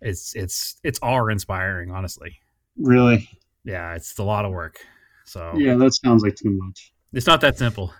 it's 0.00 0.34
it's 0.34 0.76
it's 0.82 0.98
awe 1.02 1.26
inspiring, 1.28 1.90
honestly. 1.90 2.38
Really? 2.76 3.28
Yeah, 3.64 3.94
it's 3.94 4.18
a 4.18 4.24
lot 4.24 4.44
of 4.44 4.50
work. 4.52 4.78
So 5.24 5.52
Yeah, 5.56 5.74
that 5.76 5.94
sounds 5.94 6.22
like 6.22 6.36
too 6.36 6.50
much. 6.50 6.92
it's 7.12 7.26
not 7.26 7.40
that 7.40 7.56
simple. 7.56 7.92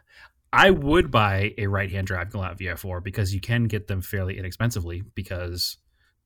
I 0.52 0.70
would 0.70 1.10
buy 1.10 1.54
a 1.58 1.66
right 1.66 1.90
hand 1.90 2.06
drive 2.06 2.30
Galant 2.30 2.58
VR4 2.58 3.02
because 3.02 3.34
you 3.34 3.40
can 3.40 3.64
get 3.64 3.88
them 3.88 4.00
fairly 4.02 4.38
inexpensively 4.38 5.02
because 5.14 5.78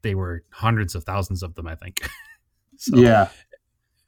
they 0.03 0.15
were 0.15 0.45
hundreds 0.51 0.95
of 0.95 1.05
thousands 1.05 1.43
of 1.43 1.55
them, 1.55 1.67
I 1.67 1.77
think. 1.77 2.07
so, 2.77 2.99
Yeah. 2.99 3.29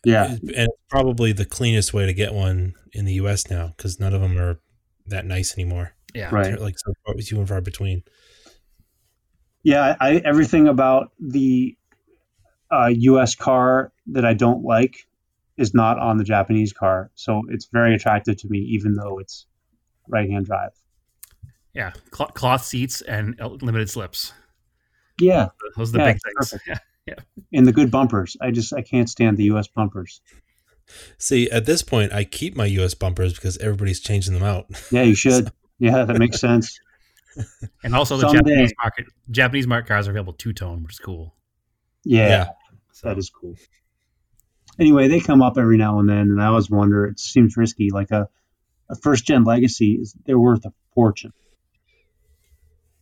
Yeah. 0.05 0.37
and 0.57 0.69
probably 0.89 1.33
the 1.33 1.45
cleanest 1.45 1.93
way 1.93 2.07
to 2.07 2.13
get 2.15 2.33
one 2.33 2.75
in 2.93 3.05
the 3.05 3.15
U.S. 3.15 3.51
now 3.51 3.75
because 3.77 4.01
none 4.01 4.15
of 4.15 4.21
them 4.21 4.39
are 4.39 4.59
that 5.07 5.27
nice 5.27 5.55
anymore. 5.59 5.93
yeah. 6.15 6.29
Right. 6.35 6.45
They're 6.45 6.57
like 6.57 6.79
so 6.79 6.93
far, 7.05 7.15
few 7.17 7.39
and 7.39 7.49
far 7.49 7.61
between. 7.61 8.03
Yeah, 9.63 9.97
I, 10.01 10.17
everything 10.25 10.69
about 10.69 11.13
the 11.21 11.77
uh, 12.73 12.91
U.S. 12.95 13.35
car 13.35 13.93
that 14.13 14.25
I 14.25 14.33
don't 14.33 14.65
like 14.65 15.07
is 15.59 15.75
not 15.75 15.99
on 15.99 16.17
the 16.17 16.25
Japanese 16.25 16.73
car, 16.73 17.11
so 17.15 17.43
it's 17.51 17.69
very 17.71 17.95
attractive 17.95 18.39
to 18.39 18.49
me, 18.49 18.59
even 18.59 18.95
though 18.95 19.19
it's 19.19 19.47
right-hand 20.09 20.47
drive. 20.47 20.71
Yeah, 21.75 21.93
Cl- 22.15 22.31
cloth 22.31 22.65
seats 22.65 23.03
and 23.03 23.39
limited 23.61 23.91
slips. 23.91 24.33
Yeah, 25.21 25.49
Those 25.77 25.91
are 25.91 25.93
the 25.93 25.99
Yeah, 25.99 26.13
big 26.13 26.23
things. 26.23 26.35
perfect. 26.37 26.63
Yeah. 26.67 26.79
And 27.53 27.67
the 27.67 27.73
good 27.73 27.91
bumpers. 27.91 28.37
I 28.41 28.51
just 28.51 28.73
I 28.73 28.83
can't 28.83 29.09
stand 29.09 29.37
the 29.37 29.45
U.S. 29.45 29.69
bumpers. 29.69 30.21
See, 31.19 31.49
at 31.51 31.67
this 31.67 31.83
point, 31.83 32.13
I 32.13 32.25
keep 32.25 32.57
my 32.57 32.67
U.S. 32.67 32.95
bumpers 32.95 33.35
because 33.35 33.57
everybody's 33.59 34.01
changing 34.01 34.35
them 34.35 34.43
out. 34.43 34.67
Yeah, 34.91 35.03
you 35.03 35.15
should. 35.15 35.51
Yeah, 35.79 36.05
that 36.05 36.19
makes 36.19 36.41
sense. 36.41 36.79
And 37.85 37.95
also 37.95 38.17
the 38.17 38.23
Someday. 38.23 38.39
Japanese 38.51 38.73
market 38.83 39.07
Japanese 39.31 39.67
market 39.67 39.87
cars 39.87 40.09
are 40.09 40.11
available 40.11 40.33
two 40.33 40.53
tone, 40.53 40.83
which 40.83 40.95
is 40.95 40.99
cool. 40.99 41.35
Yeah, 42.05 42.29
Yeah. 42.29 42.49
So, 42.93 43.09
that 43.09 43.19
is 43.19 43.31
cool. 43.31 43.55
Anyway, 44.81 45.07
they 45.09 45.21
come 45.21 45.41
up 45.41 45.57
every 45.57 45.77
now 45.77 46.01
and 46.01 46.09
then, 46.09 46.19
and 46.19 46.43
I 46.43 46.47
always 46.47 46.69
wonder. 46.69 47.07
It 47.07 47.21
seems 47.21 47.57
risky. 47.57 47.91
Like 47.91 48.11
a, 48.11 48.29
a 48.91 48.97
first 48.97 49.25
gen 49.27 49.45
legacy 49.45 49.93
is 49.93 50.15
they're 50.27 50.39
worth 50.41 50.65
a 50.67 50.73
fortune. 50.95 51.33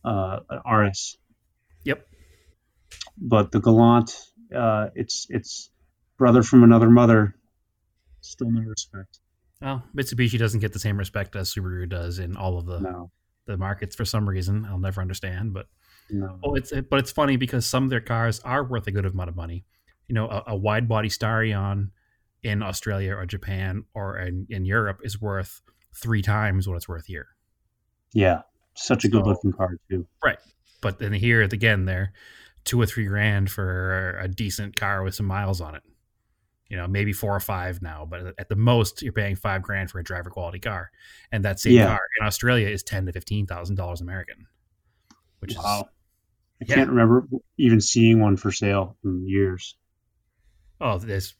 Uh, 0.05 0.39
an 0.49 0.59
RS, 0.71 1.17
Yep. 1.17 1.18
But 3.17 3.51
the 3.51 3.59
Galant, 3.59 4.15
uh, 4.55 4.87
it's 4.95 5.27
it's 5.29 5.71
brother 6.17 6.43
from 6.43 6.63
another 6.63 6.89
mother. 6.89 7.35
Still 8.21 8.51
no 8.51 8.61
respect. 8.61 9.19
Well, 9.61 9.83
Mitsubishi 9.95 10.37
doesn't 10.39 10.59
get 10.61 10.73
the 10.73 10.79
same 10.79 10.97
respect 10.97 11.35
as 11.35 11.53
Subaru 11.53 11.87
does 11.89 12.19
in 12.19 12.37
all 12.37 12.57
of 12.57 12.65
the, 12.65 12.79
No, 12.79 13.11
the 13.45 13.57
markets 13.57 13.95
for 13.95 14.05
some 14.05 14.27
reason. 14.27 14.65
I'll 14.65 14.79
never 14.79 15.01
understand, 15.01 15.53
but 15.53 15.67
no. 16.09 16.39
Oh, 16.43 16.55
it's 16.55 16.71
but 16.89 16.99
it's 16.99 17.11
funny 17.11 17.35
because 17.35 17.65
some 17.65 17.83
of 17.83 17.89
their 17.89 17.99
cars 18.01 18.39
are 18.41 18.63
worth 18.63 18.87
a 18.87 18.91
good 18.91 19.05
amount 19.05 19.29
of 19.29 19.35
money. 19.35 19.65
You 20.07 20.15
know, 20.15 20.27
a, 20.27 20.43
a 20.47 20.55
wide 20.55 20.87
body 20.87 21.09
Starion 21.09 21.89
in 22.41 22.63
Australia 22.63 23.15
or 23.15 23.25
Japan 23.25 23.83
or 23.93 24.17
in, 24.17 24.47
in 24.49 24.65
Europe 24.65 25.01
is 25.03 25.19
worth 25.21 25.61
three 25.93 26.21
times 26.21 26.67
what 26.67 26.75
it's 26.77 26.87
worth 26.87 27.05
here. 27.05 27.27
Yeah, 28.13 28.41
such 28.75 29.03
a 29.05 29.09
good 29.09 29.23
So- 29.23 29.29
looking 29.29 29.51
car 29.53 29.77
too. 29.89 30.07
Right, 30.23 30.39
but 30.81 30.99
then 30.99 31.13
here 31.13 31.41
again, 31.41 31.85
they're 31.85 32.13
two 32.65 32.79
or 32.81 32.85
three 32.85 33.05
grand 33.05 33.49
for 33.49 34.17
a 34.21 34.27
decent 34.27 34.75
car 34.75 35.03
with 35.03 35.15
some 35.15 35.25
miles 35.25 35.61
on 35.61 35.75
it. 35.75 35.83
You 36.69 36.77
know, 36.77 36.87
maybe 36.87 37.13
four 37.13 37.35
or 37.35 37.39
five 37.39 37.81
now, 37.81 38.05
but 38.07 38.35
at 38.37 38.47
the 38.47 38.55
most, 38.55 39.01
you're 39.01 39.11
paying 39.13 39.35
five 39.35 39.63
grand 39.63 39.89
for 39.89 39.97
a 39.99 40.03
driver 40.03 40.29
quality 40.29 40.59
car, 40.59 40.91
and 41.31 41.43
that 41.45 41.59
same 41.59 41.73
Yeah. 41.73 41.87
car 41.87 41.99
in 42.19 42.25
Australia 42.27 42.67
is 42.67 42.83
ten 42.83 43.05
to 43.07 43.11
fifteen 43.11 43.47
thousand 43.47 43.75
dollars 43.75 44.01
American, 44.01 44.45
which 45.39 45.55
Wow. 45.57 45.89
I 46.61 46.65
Yeah. 46.67 46.75
can't 46.75 46.89
remember 46.89 47.27
even 47.57 47.81
seeing 47.81 48.19
one 48.19 48.37
for 48.37 48.51
sale 48.51 48.97
in 49.03 49.27
years. 49.27 49.75
oh, 50.81 50.97
there's 50.99 51.35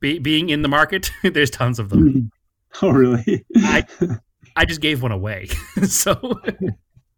be, 0.00 0.18
being 0.18 0.48
in 0.48 0.62
the 0.62 0.68
market. 0.68 1.10
there's 1.22 1.50
tons 1.50 1.78
of 1.78 1.90
them. 1.90 2.30
oh, 2.82 2.90
really? 2.90 3.44
I- 3.56 3.86
I 4.56 4.64
just 4.64 4.80
gave 4.80 5.02
one 5.02 5.12
away. 5.12 5.48
so 5.86 6.40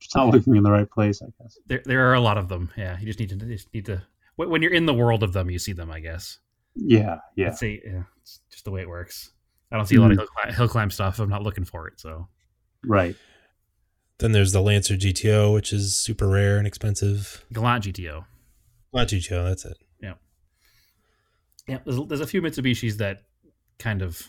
It's 0.00 0.14
not 0.14 0.28
looking 0.28 0.56
in 0.56 0.62
the 0.62 0.70
right 0.70 0.90
place, 0.90 1.22
I 1.22 1.26
guess. 1.40 1.58
there, 1.66 1.82
there 1.84 2.08
are 2.08 2.14
a 2.14 2.20
lot 2.20 2.38
of 2.38 2.48
them. 2.48 2.70
Yeah, 2.76 2.98
you 2.98 3.06
just 3.06 3.20
need 3.20 3.28
to 3.30 3.46
you 3.46 3.54
just 3.54 3.72
need 3.74 3.86
to 3.86 4.02
when 4.36 4.50
when 4.50 4.62
you're 4.62 4.72
in 4.72 4.86
the 4.86 4.94
world 4.94 5.22
of 5.22 5.32
them, 5.32 5.50
you 5.50 5.58
see 5.58 5.72
them. 5.72 5.90
I 5.90 6.00
guess. 6.00 6.38
Yeah, 6.74 7.18
yeah. 7.36 7.48
I'd 7.48 7.62
yeah, 7.62 8.02
it's 8.22 8.40
just 8.50 8.64
the 8.64 8.70
way 8.70 8.80
it 8.80 8.88
works. 8.88 9.32
I 9.72 9.76
don't 9.76 9.86
see 9.86 9.96
a 9.96 10.00
lot 10.00 10.10
of 10.10 10.18
hill 10.18 10.26
climb, 10.26 10.54
hill 10.54 10.68
climb 10.68 10.90
stuff. 10.90 11.18
I'm 11.20 11.28
not 11.28 11.42
looking 11.42 11.64
for 11.64 11.86
it. 11.86 12.00
So 12.00 12.28
Right. 12.84 13.16
Then 14.18 14.32
there's 14.32 14.52
the 14.52 14.60
Lancer 14.60 14.94
GTO, 14.94 15.54
which 15.54 15.72
is 15.72 15.96
super 15.96 16.28
rare 16.28 16.58
and 16.58 16.66
expensive. 16.66 17.44
Galant 17.52 17.84
GTO. 17.84 18.24
Not 18.92 19.08
GTO, 19.08 19.48
that's 19.48 19.64
it. 19.64 19.76
Yeah, 21.70 21.78
there's, 21.84 22.00
there's 22.08 22.20
a 22.20 22.26
few 22.26 22.42
Mitsubishis 22.42 22.96
that 22.96 23.22
kind 23.78 24.02
of 24.02 24.28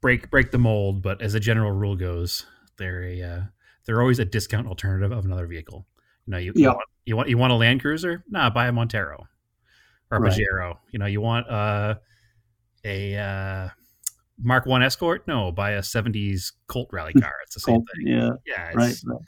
break 0.00 0.30
break 0.30 0.52
the 0.52 0.58
mold, 0.58 1.02
but 1.02 1.20
as 1.20 1.34
a 1.34 1.40
general 1.40 1.72
rule 1.72 1.96
goes, 1.96 2.46
they're 2.76 3.02
a 3.02 3.22
uh, 3.22 3.40
they're 3.88 4.02
always 4.02 4.18
a 4.18 4.24
discount 4.26 4.68
alternative 4.68 5.10
of 5.16 5.24
another 5.24 5.46
vehicle. 5.46 5.86
You 6.26 6.30
know, 6.32 6.38
you, 6.38 6.52
you 6.54 6.66
want 6.68 6.78
you 7.06 7.16
want 7.16 7.28
you 7.30 7.38
want 7.38 7.52
a 7.54 7.56
Land 7.56 7.80
Cruiser? 7.80 8.22
Nah, 8.28 8.50
buy 8.50 8.68
a 8.68 8.72
Montero 8.72 9.26
or 10.10 10.18
a 10.18 10.20
Right. 10.20 10.30
Pajero. 10.32 10.76
You 10.92 10.98
know, 10.98 11.06
you 11.06 11.22
want 11.22 11.48
uh, 11.48 11.94
a 12.84 13.16
uh, 13.16 13.68
Mark 14.40 14.66
One 14.66 14.82
Escort? 14.82 15.26
No, 15.26 15.50
buy 15.50 15.70
a 15.72 15.80
'70s 15.80 16.52
Colt 16.66 16.90
rally 16.92 17.12
car. 17.20 17.32
It's 17.44 17.54
the 17.54 17.60
same 17.60 17.76
Colt, 17.76 17.86
thing. 17.96 18.06
yeah, 18.06 18.30
Yeah, 18.46 18.64
right. 18.74 18.94
right. 19.06 19.18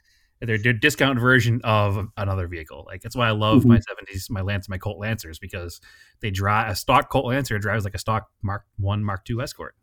they're, 0.42 0.58
they're 0.58 0.72
discount 0.74 1.18
version 1.18 1.60
of 1.64 2.06
another 2.18 2.46
vehicle. 2.46 2.84
Like 2.86 3.00
that's 3.00 3.16
why 3.16 3.28
I 3.28 3.32
love 3.32 3.62
Mhm. 3.62 3.68
my 3.68 3.80
seventies, 3.80 4.28
my 4.30 4.42
Lance, 4.42 4.68
my 4.68 4.76
Colt 4.78 4.98
Lancers 4.98 5.38
because 5.38 5.80
they 6.20 6.30
drive 6.30 6.70
a 6.70 6.76
stock 6.76 7.08
Colt 7.10 7.24
Lancer 7.26 7.58
drives 7.58 7.84
like 7.84 7.94
a 7.94 7.98
stock 7.98 8.28
Mark 8.42 8.64
One, 8.76 9.02
Mark 9.04 9.24
Two 9.24 9.40
Escort. 9.40 9.74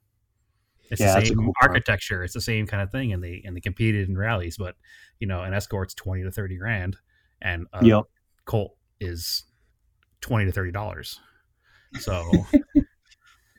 It's 0.89 1.01
Yeah, 1.01 1.19
the 1.19 1.25
same 1.25 1.37
cool 1.37 1.53
car. 1.59 1.69
architecture. 1.69 2.23
It's 2.23 2.33
the 2.33 2.41
same 2.41 2.65
kind 2.67 2.81
of 2.81 2.91
thing, 2.91 3.11
and 3.13 3.23
they 3.23 3.41
and 3.45 3.55
they 3.55 3.61
competed 3.61 4.07
in 4.09 4.17
rallies. 4.17 4.57
But 4.57 4.75
you 5.19 5.27
know, 5.27 5.41
an 5.43 5.53
Escort's 5.53 5.93
twenty 5.93 6.23
to 6.23 6.31
thirty 6.31 6.57
grand, 6.57 6.97
and 7.41 7.67
a 7.73 7.85
Yep. 7.85 8.03
Colt 8.45 8.75
is 8.99 9.43
twenty 10.21 10.45
to 10.45 10.51
thirty 10.51 10.71
dollars. 10.71 11.19
So, 11.99 12.23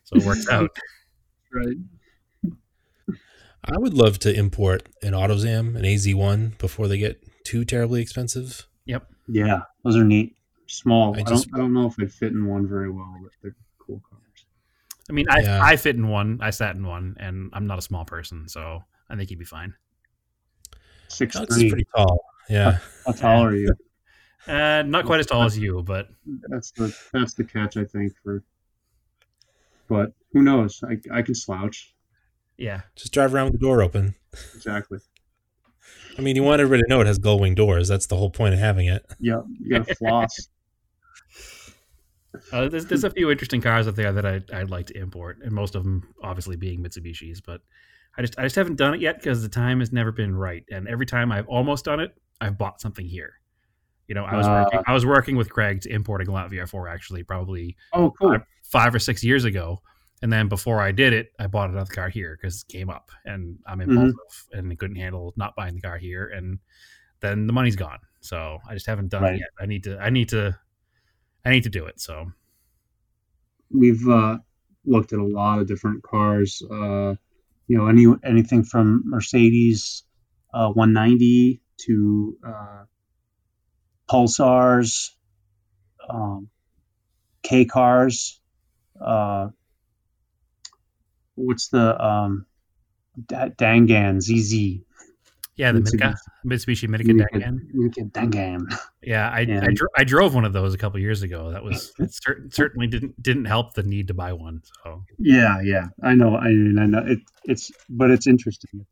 so 0.05 0.16
it 0.16 0.24
works 0.24 0.49
out. 0.49 0.70
Right. 1.53 1.76
I 3.64 3.76
would 3.76 3.93
love 3.95 4.18
to 4.20 4.33
import 4.35 4.89
an 5.03 5.12
AutoZam, 5.12 5.76
an 5.76 5.83
AZ1, 5.83 6.59
before 6.59 6.89
they 6.89 6.97
get 6.99 7.20
too 7.45 7.64
terribly 7.64 8.01
expensive. 8.01 8.66
Yep. 8.87 9.07
Yeah, 9.29 9.62
those 9.85 9.97
are 9.97 10.05
neat. 10.05 10.37
Small. 10.68 11.14
I 11.16 11.20
I, 11.20 11.22
just- 11.24 11.51
don't. 11.51 11.55
I 11.61 11.62
don't 11.62 11.74
know 11.74 11.87
if 11.87 11.97
they'd 11.97 12.12
fit 12.12 12.33
in 12.33 12.47
one 12.47 12.66
very 12.68 12.91
well, 12.91 13.14
but 13.22 13.33
they're 13.43 13.51
cool 13.53 13.53
cars. 13.53 13.67
I 15.09 15.12
mean, 15.12 15.26
I 15.30 15.40
Yeah. 15.40 15.61
I 15.62 15.76
fit 15.76 15.96
in 15.96 16.09
one, 16.09 16.38
I 16.42 16.50
sat 16.50 16.76
in 16.76 16.86
one, 16.86 17.16
and 17.18 17.50
I'm 17.52 17.66
not 17.66 17.78
a 17.78 17.82
small 17.82 18.04
person, 18.04 18.48
so 18.48 18.82
I 19.09 19.16
think 19.16 19.28
he'd 19.30 19.38
be 19.38 19.44
fine. 19.44 19.74
Six 21.09 21.34
Alex 21.36 21.54
is 21.54 21.61
three. 21.62 21.70
pretty 21.70 21.86
tall. 21.96 22.24
Yeah. 22.50 22.78
How 23.06 23.12
tall 23.12 23.44
are 23.44 23.54
you? 23.54 23.74
Uh, 24.46 24.82
not 24.86 25.04
quite 25.04 25.20
as 25.20 25.26
tall 25.26 25.42
as 25.42 25.59
you, 25.59 25.82
but 25.82 26.09
That's 26.48 26.70
the 26.70 26.96
that's 27.12 27.34
the 27.34 27.44
catch, 27.44 27.76
I 27.76 27.84
think. 27.84 28.14
For, 28.24 28.42
but 29.88 30.12
who 30.32 30.40
knows? 30.42 30.82
I 30.88 30.96
I 31.12 31.20
can 31.20 31.34
slouch. 31.34 31.94
yeah, 32.56 32.82
Just 32.96 33.12
drive 33.12 33.34
around 33.34 33.46
with 33.46 33.54
the 33.54 33.59
door 33.66 33.82
open. 33.82 34.14
Exactly. 34.54 35.00
I 36.16 36.22
mean, 36.22 36.34
you 36.34 36.42
want 36.42 36.62
everybody 36.62 36.82
to 36.84 36.88
know 36.88 37.00
it 37.02 37.06
has 37.06 37.18
gull 37.18 37.38
wing 37.40 37.54
doors. 37.54 37.88
That's 37.88 38.06
the 38.06 38.16
whole 38.16 38.30
point 38.30 38.54
of 38.54 38.61
having 38.61 38.86
it. 38.86 39.04
Yep. 39.20 39.44
You 39.61 39.70
got 39.78 39.86
to 39.88 39.94
floss. 39.96 40.48
Uh, 42.53 42.68
there's, 42.68 42.87
there's 42.87 43.05
a 43.05 43.11
few 43.11 43.31
interesting 43.31 43.61
cars 43.61 43.89
out 43.89 43.97
there 43.97 44.12
that 44.12 44.26
I, 44.26 44.41
I'd 44.53 44.70
like 44.70 44.87
to 44.87 44.99
import, 44.99 45.39
and 45.43 45.53
most 45.53 45.74
of 45.74 45.85
them 45.85 46.07
obviously 46.22 46.57
being 46.57 46.83
Mitsubishis. 46.83 47.41
But 47.45 47.62
I 48.16 48.22
just 48.22 48.39
I 48.39 48.43
just 48.43 48.57
haven't 48.57 48.76
done 48.76 48.95
it 48.95 49.01
yet 49.01 49.16
because 49.16 49.43
the 49.43 49.49
time 49.49 49.81
has 49.81 49.93
never 49.93 50.12
been 50.12 50.35
right. 50.35 50.64
And 50.70 50.87
every 50.89 51.07
time 51.07 51.33
I've 51.33 51.49
almost 51.49 51.85
done 51.87 52.01
it, 52.01 52.14
I've 52.41 52.59
bought 52.59 52.81
something 52.81 53.07
here. 53.07 53.33
You 54.09 54.14
know, 54.14 54.24
I 54.24 54.37
was 54.37 54.47
Ah. 54.47 54.62
working, 54.64 54.81
I 54.87 54.93
was 54.93 55.05
working 55.07 55.37
with 55.37 55.51
Craig 55.51 55.83
to 55.83 55.91
import 55.93 56.22
a 56.22 56.24
Galant 56.24 56.51
VR4 56.53 56.91
actually 56.91 57.22
probably 57.24 57.76
Oh, 57.93 58.11
cool. 58.18 58.33
five, 58.33 58.43
five 58.64 58.95
or 58.95 58.99
six 58.99 59.22
years 59.24 59.45
ago. 59.45 59.83
And 60.22 60.33
then 60.33 60.49
before 60.49 60.81
I 60.81 60.93
did 60.93 61.12
it, 61.12 61.29
I 61.39 61.47
bought 61.47 61.70
another 61.70 61.93
car 61.93 62.09
here 62.09 62.37
because 62.41 62.64
it 62.68 62.72
came 62.72 62.91
up, 62.91 63.11
and 63.24 63.59
I'm 63.66 63.81
impulsive 63.81 64.16
and 64.53 64.76
couldn't 64.79 64.97
handle 64.97 65.33
not 65.37 65.55
buying 65.57 65.74
the 65.76 65.81
car 65.81 65.97
here. 65.99 66.26
And 66.29 66.59
then 67.20 67.47
the 67.47 67.53
money's 67.53 67.76
gone, 67.76 67.99
so 68.20 68.59
I 68.68 68.74
just 68.74 68.87
haven't 68.87 69.09
done 69.11 69.22
Right. 69.22 69.35
it 69.35 69.41
yet. 69.41 69.49
I 69.61 69.66
need 69.66 69.85
to. 69.85 69.99
I 69.99 70.11
need 70.11 70.29
to. 70.31 70.59
I 71.49 71.51
need 71.51 71.62
to 71.62 71.70
do 71.70 71.86
it. 71.86 71.99
So 71.99 72.30
we've 73.70 74.07
uh, 74.07 74.36
looked 74.84 75.14
at 75.14 75.18
a 75.18 75.24
lot 75.24 75.61
of 75.61 75.66
different 75.66 76.03
cars. 76.03 76.62
Uh, 76.62 77.14
you 77.66 77.78
know, 77.78 77.86
any 77.86 78.07
anything 78.22 78.64
from 78.64 79.05
Mercedes 79.07 80.03
uh, 80.53 80.68
190 80.68 81.62
to 81.86 82.36
uh, 82.46 82.84
Pulsars, 84.11 85.12
um, 86.11 86.51
K 87.42 87.64
cars. 87.64 88.40
Uh, 89.01 89.49
what's 91.34 91.68
the 91.68 92.05
um, 92.05 92.44
Da- 93.26 93.49
Dangan 93.49 94.20
ZZ? 94.20 94.84
Yeah, 95.59 95.72
the 95.72 95.80
Mitsubishi. 95.80 96.14
Mitsubishi, 96.46 96.88
Mitsubishi 96.88 96.88
Minica 96.88 97.12
Dangan. 97.12 97.59
Dangan. 97.74 98.12
Dangan. 98.12 98.78
Yeah, 99.02 99.28
I 99.28 99.40
I, 99.40 99.72
dro- 99.74 99.88
I 99.98 100.04
drove 100.04 100.32
one 100.34 100.44
of 100.44 100.52
those 100.52 100.72
a 100.72 100.78
couple 100.78 101.00
years 101.00 101.22
ago. 101.22 101.50
That 101.50 101.64
was 101.64 101.92
it 101.98 102.12
cer- 102.14 102.46
certainly 102.50 102.86
didn't 102.86 103.20
didn't 103.20 103.46
help 103.46 103.74
the 103.74 103.82
need 103.82 104.06
to 104.09 104.14
buy 104.14 104.32
one. 104.32 104.62
So 104.84 105.02
Yeah, 105.18 105.61
yeah, 105.61 105.88
I 106.02 106.14
know. 106.14 106.36
I 106.36 106.48
mean, 106.48 106.78
I 106.78 106.86
know 106.86 107.00
it. 107.04 107.18
It's 107.44 107.72
but 107.90 108.11
it's 108.12 108.26
interesting. 108.28 108.86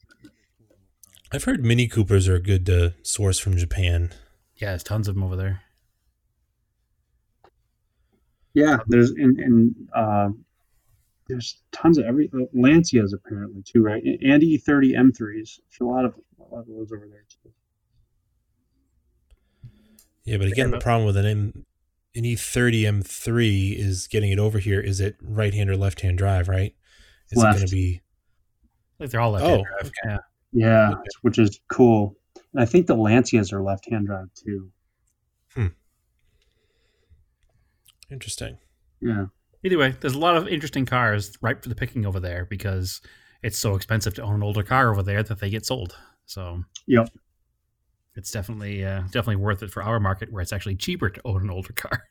I've 1.33 1.45
heard 1.45 1.65
Mini 1.65 1.87
Coopers 1.87 2.29
are 2.29 2.35
a 2.37 2.43
good 2.43 2.67
to 2.67 2.95
source 3.03 3.39
from 3.39 3.57
Japan. 3.57 4.11
yeah, 4.57 4.71
there's 4.71 4.83
tons 4.83 5.07
of 5.09 5.15
them 5.15 5.23
over 5.25 5.37
there. 5.37 5.63
Yeah, 8.55 8.79
there's 8.89 9.11
and 9.11 9.39
and 9.39 9.75
uh, 9.95 10.29
there's 11.29 11.63
tons 11.73 11.99
of 11.99 12.05
every 12.05 12.31
uh, 12.35 12.47
Lancias 12.55 13.13
apparently 13.15 13.63
too, 13.63 13.83
right? 13.83 14.03
And 14.05 14.43
E30 14.43 14.97
M3s. 14.97 15.19
There's 15.21 15.81
a 15.81 15.85
lot 15.85 16.05
of 16.05 16.15
a 16.41 16.55
lot 16.55 16.61
of 16.61 16.67
those 16.69 16.93
over 16.93 17.07
there 17.11 17.25
too. 17.43 17.51
Yeah, 20.25 20.39
but 20.39 20.49
again, 20.49 20.71
the 20.71 20.79
problem 20.79 21.07
with 21.07 21.17
an 21.17 21.27
M, 21.27 21.67
an 22.17 22.25
E30 22.25 22.83
M3 22.83 23.79
is 23.79 24.07
getting 24.09 24.33
it 24.33 24.39
over 24.39 24.59
here. 24.59 24.81
Is 24.81 25.01
it 25.01 25.17
right 25.23 25.55
hand 25.55 25.71
or 25.71 25.77
left 25.77 26.01
hand 26.01 26.19
drive? 26.19 26.49
Right? 26.49 26.75
Is 27.31 27.39
it 27.43 27.43
going 27.43 27.67
to 27.67 27.73
be? 27.73 28.01
Like 28.99 29.11
they're 29.11 29.21
all 29.21 29.33
left 29.33 29.45
Oh, 29.45 29.65
drive. 29.81 29.93
Yeah. 30.05 30.19
Yeah, 30.53 30.91
Okay. 30.93 31.01
which 31.23 31.39
is 31.39 31.61
cool. 31.69 32.17
And 32.53 32.63
I 32.63 32.65
think 32.67 32.87
the 32.87 32.97
Lancias 32.97 33.53
are 33.53 33.61
left-hand 33.63 34.07
drive 34.07 34.29
too. 34.35 34.71
Hmm. 35.55 35.67
Interesting. 38.11 38.57
Yeah, 39.01 39.27
Either 39.67 39.79
way, 39.79 39.97
there's 40.01 40.15
a 40.15 40.19
lot 40.21 40.37
of 40.37 40.47
interesting 40.47 40.87
cars 40.87 41.37
ripe 41.43 41.61
for 41.61 41.69
the 41.69 41.75
picking 41.75 42.07
over 42.07 42.21
there 42.21 42.45
because 42.45 43.01
it's 43.43 43.59
so 43.59 43.75
expensive 43.75 44.15
to 44.15 44.23
own 44.23 44.37
an 44.37 44.43
older 44.45 44.63
car 44.63 44.93
over 44.93 45.03
there 45.03 45.25
that 45.25 45.41
they 45.41 45.51
get 45.51 45.67
sold. 45.67 45.97
So 46.25 46.63
Yep. 46.87 47.11
it's 48.15 48.31
definitely 48.31 48.85
uh, 48.85 49.03
definitely 49.03 49.37
worth 49.37 49.63
it 49.63 49.71
for 49.71 49.83
our 49.83 50.01
market 50.01 50.33
where 50.33 50.41
it's 50.43 50.53
actually 50.53 50.77
cheaper 50.77 51.11
to 51.11 51.21
own 51.25 51.43
an 51.43 51.51
older 51.51 51.73
car 51.73 52.05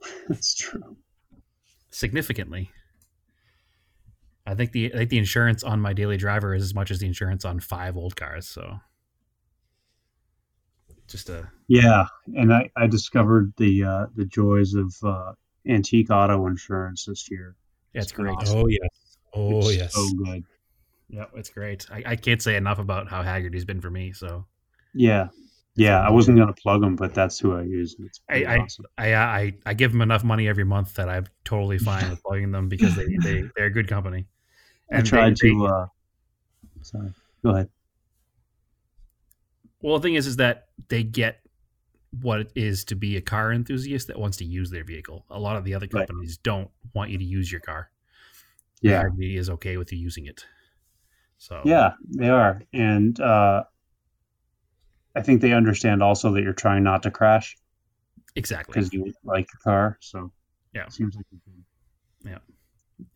that's 0.28 0.54
true. 0.54 0.96
significantly. 1.90 2.70
I 4.46 4.54
think 4.54 4.72
the 4.72 4.92
I 4.92 4.98
think 4.98 5.10
the 5.10 5.18
insurance 5.18 5.62
on 5.62 5.80
my 5.80 5.92
daily 5.92 6.16
driver 6.16 6.54
is 6.54 6.62
as 6.62 6.74
much 6.74 6.90
as 6.90 6.98
the 6.98 7.06
insurance 7.06 7.44
on 7.44 7.60
five 7.60 7.96
old 7.96 8.16
cars. 8.16 8.48
So 8.48 8.80
just 11.06 11.28
a 11.28 11.50
Yeah, 11.68 12.06
and 12.36 12.52
I, 12.52 12.70
I 12.76 12.86
discovered 12.86 13.52
the 13.56 13.84
uh, 13.84 14.06
the 14.14 14.26
joys 14.26 14.74
of 14.74 14.94
uh, 15.02 15.32
antique 15.66 16.10
auto 16.10 16.46
insurance 16.46 17.04
this 17.06 17.30
year. 17.30 17.54
yeah, 17.94 18.02
it's 18.02 18.12
great. 18.12 18.34
Awesome. 18.36 18.58
Oh 18.58 18.66
yes. 18.68 18.88
Oh 19.34 19.58
It's 19.60 19.76
yes. 19.76 19.94
so 19.94 20.08
good. 20.24 20.44
Yeah, 21.08 21.24
it's 21.34 21.50
great. 21.50 21.86
I, 21.90 22.02
I 22.06 22.16
can't 22.16 22.40
say 22.42 22.56
enough 22.56 22.78
about 22.78 23.08
how 23.08 23.22
Hagerty's 23.22 23.64
been 23.64 23.80
for 23.80 23.90
me. 23.90 24.12
So 24.12 24.46
Yeah, 24.94 25.28
yeah. 25.74 26.00
I 26.00 26.10
wasn't 26.10 26.38
gonna 26.38 26.52
plug 26.54 26.80
them, 26.80 26.96
but 26.96 27.12
that's 27.14 27.38
who 27.38 27.54
I 27.56 27.62
use. 27.62 27.96
It's 27.98 28.20
I- 28.28 28.32
pretty 28.32 28.46
I- 28.46 28.66
I, 28.98 29.14
I 29.40 29.52
I 29.66 29.74
give 29.74 29.92
them 29.92 30.00
enough 30.02 30.24
money 30.24 30.48
every 30.48 30.64
month 30.64 30.94
that 30.94 31.08
I'm 31.08 31.26
totally 31.44 31.78
fine 31.78 32.08
with 32.10 32.22
plugging 32.22 32.50
them 32.50 32.68
because 32.68 32.96
they 32.96 33.06
they 33.22 33.42
they're 33.56 33.66
a 33.66 33.70
good 33.70 33.88
company. 33.88 34.26
I 34.90 34.96
And 34.98 35.06
tried 35.06 35.36
they- 35.36 35.48
to. 35.50 35.66
Uh, 35.66 35.86
sorry, 36.80 37.12
go 37.44 37.50
ahead. 37.50 37.68
Well, 39.80 39.98
the 39.98 40.02
thing 40.02 40.14
is, 40.14 40.26
is 40.26 40.36
that 40.36 40.68
they 40.88 41.02
get 41.02 41.40
what 42.20 42.40
it 42.40 42.52
is 42.54 42.84
to 42.84 42.94
be 42.94 43.16
a 43.16 43.20
car 43.22 43.52
enthusiast 43.52 44.06
that 44.08 44.18
wants 44.18 44.36
to 44.36 44.44
use 44.44 44.70
their 44.70 44.84
vehicle. 44.84 45.24
A 45.30 45.38
lot 45.38 45.56
of 45.56 45.64
the 45.64 45.74
other 45.74 45.88
Right. 45.92 46.06
companies 46.06 46.36
don't 46.36 46.70
want 46.94 47.10
you 47.10 47.18
to 47.18 47.24
use 47.24 47.50
your 47.50 47.60
car. 47.62 47.90
Yeah, 48.82 49.08
is 49.18 49.48
okay 49.48 49.76
with 49.76 49.92
you 49.92 49.98
using 49.98 50.26
it. 50.26 50.44
So 51.38 51.62
yeah, 51.64 51.92
they 52.08 52.28
are, 52.28 52.60
and 52.72 53.18
uh, 53.20 53.64
I 55.14 55.22
think 55.22 55.40
they 55.40 55.52
understand 55.52 56.02
also 56.02 56.32
that 56.32 56.42
you're 56.42 56.52
trying 56.52 56.82
not 56.82 57.02
to 57.04 57.10
crash 57.10 57.56
exactly. 58.34 58.72
because 58.74 58.92
you 58.92 59.12
like 59.24 59.46
the 59.50 59.58
car. 59.64 59.98
So 60.00 60.32
Yeah. 60.74 60.84
it 60.86 60.92
seems 60.92 61.14
like 61.16 61.26
a 61.32 61.36
good, 61.50 61.64
Yeah, 62.24 62.38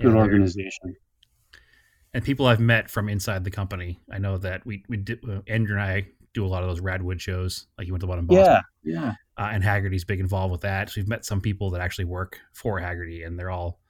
good 0.01 0.13
they're- 0.13 0.17
organization. 0.17 0.97
and 2.15 2.25
people 2.25 2.47
I've 2.47 2.61
met 2.61 2.91
from 2.91 3.09
inside 3.09 3.45
the 3.45 3.51
company. 3.51 4.01
I 4.11 4.19
know 4.19 4.39
that 4.39 4.65
we 4.65 4.85
we 4.89 4.97
did 4.97 5.23
uh, 5.29 5.43
Andrew 5.47 5.77
and 5.79 5.83
I 5.85 6.07
do 6.37 6.47
a 6.47 6.49
lot 6.49 6.63
of 6.63 6.69
those 6.69 6.81
Radwood 6.81 7.19
shows. 7.21 7.67
Like 7.79 7.87
you 7.87 7.93
went 7.93 8.01
to 8.03 8.07
one 8.07 8.19
in 8.21 8.27
Boston. 8.27 8.61
Yeah, 8.85 8.93
yeah. 9.03 9.13
uh, 9.37 9.49
and 9.53 9.63
Hagerty's 9.65 10.05
big 10.05 10.21
involved 10.21 10.53
with 10.53 10.61
that. 10.61 10.91
So 10.91 11.01
we've 11.01 11.09
met 11.09 11.25
some 11.25 11.41
people 11.41 11.71
that 11.71 11.81
actually 11.81 12.05
work 12.05 12.39
for 12.53 12.81
Hagerty, 12.81 13.27
and 13.27 13.39
they're 13.39 13.51
all, 13.51 13.81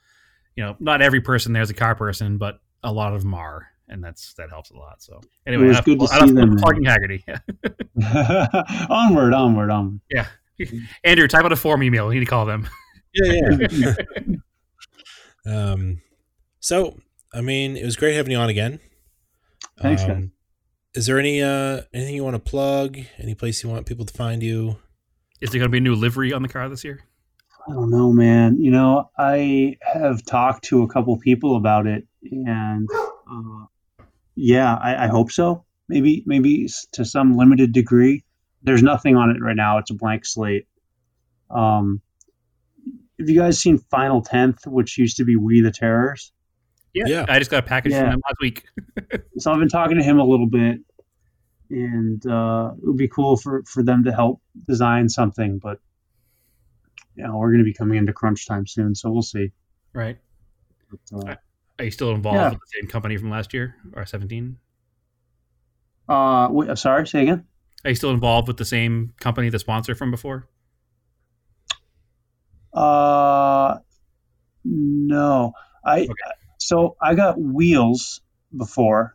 you 0.54 0.64
know, 0.64 0.76
not 0.80 1.02
every 1.02 1.20
person 1.20 1.52
there's 1.52 1.70
a 1.70 1.74
car 1.74 1.94
person, 1.94 2.38
but 2.38 2.60
a 2.82 2.92
lot 2.92 3.12
of 3.14 3.22
them 3.22 3.34
are, 3.34 3.66
and 3.88 4.02
that's 4.02 4.32
that 4.34 4.48
helps 4.50 4.70
a 4.70 4.76
lot. 4.76 5.02
So 5.02 5.20
anyway, 5.46 5.64
was 5.66 5.76
enough- 5.76 5.84
good 5.84 5.98
to 6.00 6.04
enough 6.06 6.28
see 6.28 6.34
them, 6.34 6.48
man. 6.50 6.58
plugging 6.58 6.84
Hagerty. 6.84 7.22
onward, 8.90 9.34
onward, 9.34 9.70
onward. 9.70 10.00
Yeah, 10.10 10.26
Andrew, 11.04 11.26
type 11.28 11.44
out 11.44 11.52
a 11.52 11.56
form 11.56 11.82
email. 11.82 12.08
We 12.08 12.14
need 12.14 12.20
to 12.20 12.26
call 12.26 12.46
them. 12.46 12.68
Yeah, 13.14 13.56
yeah. 13.70 13.94
um, 15.46 16.00
so 16.60 16.98
I 17.34 17.40
mean, 17.40 17.76
it 17.76 17.84
was 17.84 17.96
great 17.96 18.14
having 18.14 18.32
you 18.32 18.38
on 18.38 18.48
again. 18.48 18.78
Thanks, 19.80 20.02
Um, 20.02 20.08
man. 20.08 20.32
Is 20.96 21.04
there 21.04 21.18
any 21.18 21.42
uh 21.42 21.82
anything 21.92 22.14
you 22.14 22.24
want 22.24 22.36
to 22.36 22.50
plug? 22.50 22.98
Any 23.18 23.34
place 23.34 23.62
you 23.62 23.68
want 23.68 23.84
people 23.84 24.06
to 24.06 24.14
find 24.14 24.42
you? 24.42 24.78
Is 25.42 25.50
there 25.50 25.58
going 25.58 25.68
to 25.68 25.72
be 25.72 25.76
a 25.76 25.82
new 25.82 25.94
livery 25.94 26.32
on 26.32 26.40
the 26.40 26.48
car 26.48 26.70
this 26.70 26.84
year? 26.84 27.00
I 27.68 27.74
don't 27.74 27.90
know, 27.90 28.12
man. 28.12 28.58
You 28.58 28.70
know, 28.70 29.10
I 29.18 29.76
have 29.82 30.24
talked 30.24 30.64
to 30.66 30.84
a 30.84 30.88
couple 30.88 31.14
people 31.18 31.56
about 31.56 31.86
it, 31.86 32.06
and 32.32 32.88
uh, 33.30 33.66
yeah, 34.36 34.74
I, 34.74 35.04
I 35.04 35.06
hope 35.08 35.30
so. 35.30 35.66
Maybe, 35.86 36.22
maybe 36.24 36.66
to 36.92 37.04
some 37.04 37.36
limited 37.36 37.72
degree. 37.72 38.24
There's 38.62 38.82
nothing 38.82 39.16
on 39.16 39.28
it 39.28 39.36
right 39.42 39.54
now. 39.54 39.76
It's 39.76 39.90
a 39.90 39.94
blank 39.94 40.24
slate. 40.24 40.66
Um, 41.50 42.00
have 43.18 43.28
you 43.28 43.38
guys 43.38 43.60
seen 43.60 43.78
Final 43.90 44.22
Tenth, 44.22 44.66
which 44.66 44.96
used 44.96 45.18
to 45.18 45.24
be 45.24 45.36
We 45.36 45.60
the 45.60 45.70
Terrors? 45.70 46.32
Yeah. 47.04 47.24
I 47.28 47.38
just 47.38 47.50
got 47.50 47.64
a 47.64 47.66
package 47.66 47.92
Yeah. 47.92 48.02
from 48.04 48.12
him 48.14 48.22
last 48.28 48.36
week. 48.40 48.64
So 49.38 49.52
I've 49.52 49.58
been 49.58 49.68
talking 49.68 49.98
to 49.98 50.02
him 50.02 50.18
a 50.18 50.24
little 50.24 50.46
bit, 50.48 50.78
and 51.70 52.24
uh, 52.26 52.70
it 52.76 52.86
would 52.86 52.96
be 52.96 53.08
cool 53.08 53.36
for 53.36 53.62
for 53.66 53.82
them 53.82 54.02
to 54.04 54.12
help 54.12 54.40
design 54.66 55.08
something. 55.08 55.58
But 55.58 55.78
you 57.16 57.22
know, 57.24 57.36
we're 57.36 57.48
going 57.50 57.58
to 57.58 57.64
be 57.64 57.74
coming 57.74 57.98
into 57.98 58.12
crunch 58.14 58.46
time 58.46 58.66
soon, 58.66 58.94
so 58.94 59.10
we'll 59.10 59.22
see. 59.22 59.52
Right? 59.92 60.16
But, 61.10 61.28
uh, 61.30 61.34
Are 61.78 61.84
you 61.84 61.90
still 61.90 62.12
involved 62.12 62.36
Yeah. 62.38 62.48
with 62.50 62.58
the 62.60 62.80
same 62.80 62.88
company 62.88 63.16
from 63.18 63.28
last 63.30 63.52
year 63.52 63.76
or 63.94 64.06
17? 64.06 64.56
uh, 66.08 66.48
wait, 66.50 66.70
uh, 66.70 66.74
sorry, 66.76 67.06
say 67.06 67.22
again. 67.22 67.44
Are 67.84 67.90
you 67.90 67.96
still 67.96 68.10
involved 68.10 68.48
with 68.48 68.56
the 68.56 68.64
same 68.64 69.12
company, 69.20 69.48
the 69.50 69.58
sponsor 69.58 69.94
from 69.94 70.10
before? 70.10 70.48
Uh, 72.72 73.78
no, 74.64 75.52
I. 75.84 76.00
Okay. 76.00 76.12
So 76.66 76.96
I 77.00 77.14
got 77.14 77.40
wheels 77.40 78.20
before. 78.56 79.14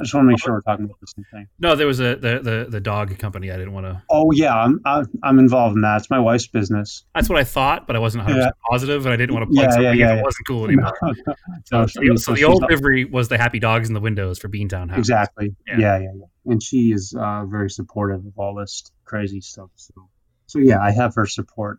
I 0.00 0.04
just 0.04 0.14
want 0.14 0.26
to 0.26 0.28
make 0.28 0.40
sure 0.40 0.52
we're 0.54 0.60
talking 0.62 0.84
about 0.84 1.00
the 1.00 1.06
same 1.08 1.24
thing. 1.32 1.48
No, 1.58 1.74
there 1.74 1.86
was 1.86 1.98
a 2.00 2.14
the 2.16 2.38
the, 2.40 2.66
the 2.68 2.80
dog 2.80 3.16
company. 3.18 3.50
I 3.50 3.56
didn't 3.56 3.72
want 3.72 3.86
to. 3.86 4.00
Oh 4.10 4.30
yeah, 4.32 4.54
I'm 4.54 4.80
I'm, 4.84 5.06
I'm 5.24 5.38
involved 5.40 5.74
in 5.76 5.82
that. 5.82 5.96
It's 5.98 6.10
my 6.10 6.20
wife's 6.20 6.46
business. 6.46 7.04
That's 7.14 7.28
what 7.28 7.38
I 7.38 7.44
thought, 7.44 7.86
but 7.88 7.94
I 7.96 7.98
wasn't 7.98 8.24
100 8.24 8.40
Yeah. 8.44 8.50
positive, 8.70 9.06
and 9.06 9.12
I 9.12 9.16
didn't 9.16 9.34
want 9.34 9.48
to 9.48 9.54
plug 9.54 9.56
Yeah, 9.56 9.62
yeah, 9.62 9.70
something 9.70 9.98
yeah, 9.98 10.06
if 10.06 10.12
it 10.12 10.16
yeah. 10.16 10.22
wasn't 10.22 10.46
cool 10.46 10.64
anymore. 10.66 10.98
No, 11.72 11.86
So, 11.86 12.00
the, 12.00 12.16
so 12.18 12.32
the 12.32 12.44
old 12.44 12.64
livery 12.70 13.04
was 13.04 13.28
the 13.28 13.38
happy 13.38 13.58
dogs 13.58 13.88
in 13.88 13.94
the 13.94 14.00
windows 14.00 14.38
for 14.38 14.48
Beantown 14.48 14.88
House. 14.88 14.98
Exactly. 14.98 15.54
Yeah. 15.66 15.78
Yeah. 15.78 15.98
yeah, 15.98 16.10
yeah, 16.14 16.52
And 16.52 16.62
she 16.62 16.92
is 16.92 17.14
uh, 17.18 17.44
very 17.46 17.68
supportive 17.70 18.24
of 18.24 18.32
all 18.38 18.54
this 18.54 18.84
crazy 19.04 19.40
stuff. 19.40 19.70
So, 19.76 20.08
so 20.46 20.58
yeah, 20.60 20.80
I 20.80 20.92
have 20.92 21.14
her 21.16 21.26
support, 21.26 21.78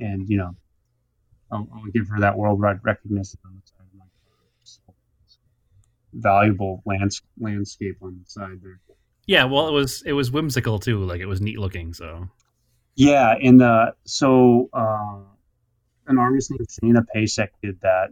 and 0.00 0.28
you 0.28 0.38
know, 0.38 0.56
I'll, 1.52 1.68
I'll 1.74 1.90
give 1.92 2.08
her 2.08 2.20
that 2.20 2.36
worldwide 2.38 2.78
recognition 2.84 3.38
on 3.44 3.52
the 3.54 3.62
side 3.66 3.86
of 3.92 3.98
my 3.98 4.04
car. 4.04 4.10
So, 4.64 4.80
valuable 6.12 6.82
lands- 6.86 7.22
landscape 7.38 7.96
on 8.02 8.18
the 8.18 8.30
side 8.30 8.60
there. 8.62 8.80
Yeah, 9.26 9.44
well, 9.44 9.68
it 9.68 9.72
was 9.72 10.02
it 10.06 10.12
was 10.12 10.30
whimsical 10.30 10.78
too. 10.78 11.04
Like 11.04 11.20
it 11.20 11.26
was 11.26 11.40
neat 11.40 11.58
looking. 11.58 11.92
So 11.92 12.28
Yeah, 12.96 13.34
and 13.34 13.60
uh, 13.62 13.92
so 14.04 14.70
uh, 14.72 15.20
an 16.06 16.18
artist 16.18 16.50
named 16.50 16.66
Shana 16.68 17.04
Pasek 17.14 17.48
did 17.62 17.80
that, 17.82 18.08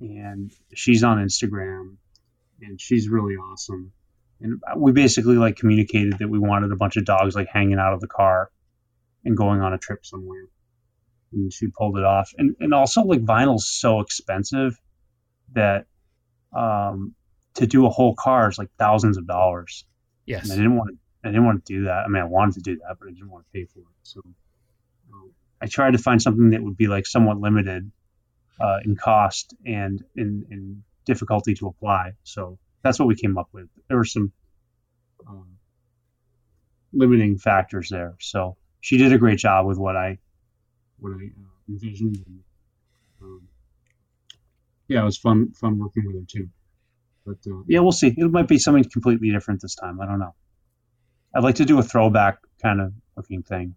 and 0.00 0.50
she's 0.74 1.04
on 1.04 1.18
Instagram, 1.18 1.96
and 2.60 2.80
she's 2.80 3.08
really 3.08 3.34
awesome. 3.36 3.92
And 4.40 4.60
we 4.76 4.92
basically 4.92 5.36
like 5.36 5.56
communicated 5.56 6.18
that 6.18 6.28
we 6.28 6.38
wanted 6.38 6.72
a 6.72 6.76
bunch 6.76 6.96
of 6.96 7.04
dogs 7.04 7.34
like 7.34 7.48
hanging 7.50 7.78
out 7.78 7.94
of 7.94 8.00
the 8.00 8.08
car 8.08 8.50
and 9.24 9.36
going 9.36 9.60
on 9.60 9.72
a 9.72 9.78
trip 9.78 10.04
somewhere. 10.04 10.46
and 11.32 11.52
she 11.52 11.68
pulled 11.68 11.96
it 11.98 12.04
off. 12.04 12.30
And 12.36 12.56
and 12.60 12.74
also 12.74 13.02
like 13.02 13.20
vinyl's 13.24 13.68
so 13.68 14.00
expensive 14.00 14.78
that 15.52 15.86
um, 16.54 17.14
to 17.56 17.66
do 17.66 17.86
a 17.86 17.90
whole 17.90 18.14
car 18.14 18.48
is 18.48 18.58
like 18.58 18.70
thousands 18.78 19.18
of 19.18 19.26
dollars. 19.26 19.84
Yes. 20.24 20.44
And 20.44 20.52
I 20.52 20.56
didn't 20.56 20.76
want 20.76 20.90
to. 20.90 20.96
I 21.24 21.30
didn't 21.30 21.44
want 21.44 21.64
to 21.66 21.72
do 21.72 21.84
that. 21.84 22.04
I 22.04 22.08
mean, 22.08 22.22
I 22.22 22.26
wanted 22.26 22.54
to 22.54 22.60
do 22.60 22.76
that, 22.76 22.96
but 23.00 23.08
I 23.08 23.12
didn't 23.12 23.30
want 23.30 23.44
to 23.46 23.50
pay 23.52 23.64
for 23.64 23.80
it. 23.80 23.86
So 24.04 24.20
um, 25.12 25.32
I 25.60 25.66
tried 25.66 25.92
to 25.92 25.98
find 25.98 26.22
something 26.22 26.50
that 26.50 26.62
would 26.62 26.76
be 26.76 26.86
like 26.86 27.04
somewhat 27.04 27.40
limited 27.40 27.90
uh, 28.60 28.78
in 28.84 28.94
cost 28.94 29.54
and 29.64 30.04
in, 30.14 30.46
in 30.50 30.84
difficulty 31.04 31.54
to 31.54 31.66
apply. 31.66 32.12
So 32.22 32.58
that's 32.82 33.00
what 33.00 33.08
we 33.08 33.16
came 33.16 33.38
up 33.38 33.48
with. 33.52 33.66
There 33.88 33.96
were 33.96 34.04
some 34.04 34.30
um, 35.26 35.56
limiting 36.92 37.38
factors 37.38 37.88
there. 37.90 38.14
So 38.20 38.56
she 38.80 38.96
did 38.96 39.12
a 39.12 39.18
great 39.18 39.38
job 39.38 39.66
with 39.66 39.78
what 39.78 39.96
I 39.96 40.18
what 40.98 41.10
I 41.10 41.24
uh, 41.24 41.58
envisioned. 41.68 42.22
And, 42.24 42.40
um, 43.20 43.48
yeah, 44.86 45.02
it 45.02 45.04
was 45.04 45.18
fun 45.18 45.50
fun 45.52 45.78
working 45.78 46.04
with 46.06 46.14
her 46.14 46.26
too. 46.28 46.48
But 47.26 47.38
uh, 47.50 47.62
yeah, 47.66 47.80
we'll 47.80 47.92
see. 47.92 48.14
It 48.16 48.30
might 48.30 48.46
be 48.46 48.58
something 48.58 48.84
completely 48.84 49.30
different 49.30 49.60
this 49.60 49.74
time. 49.74 50.00
I 50.00 50.06
don't 50.06 50.20
know. 50.20 50.34
I'd 51.34 51.42
like 51.42 51.56
to 51.56 51.64
do 51.64 51.78
a 51.78 51.82
throwback 51.82 52.38
kind 52.62 52.80
of 52.80 52.92
looking 53.16 53.42
thing. 53.42 53.74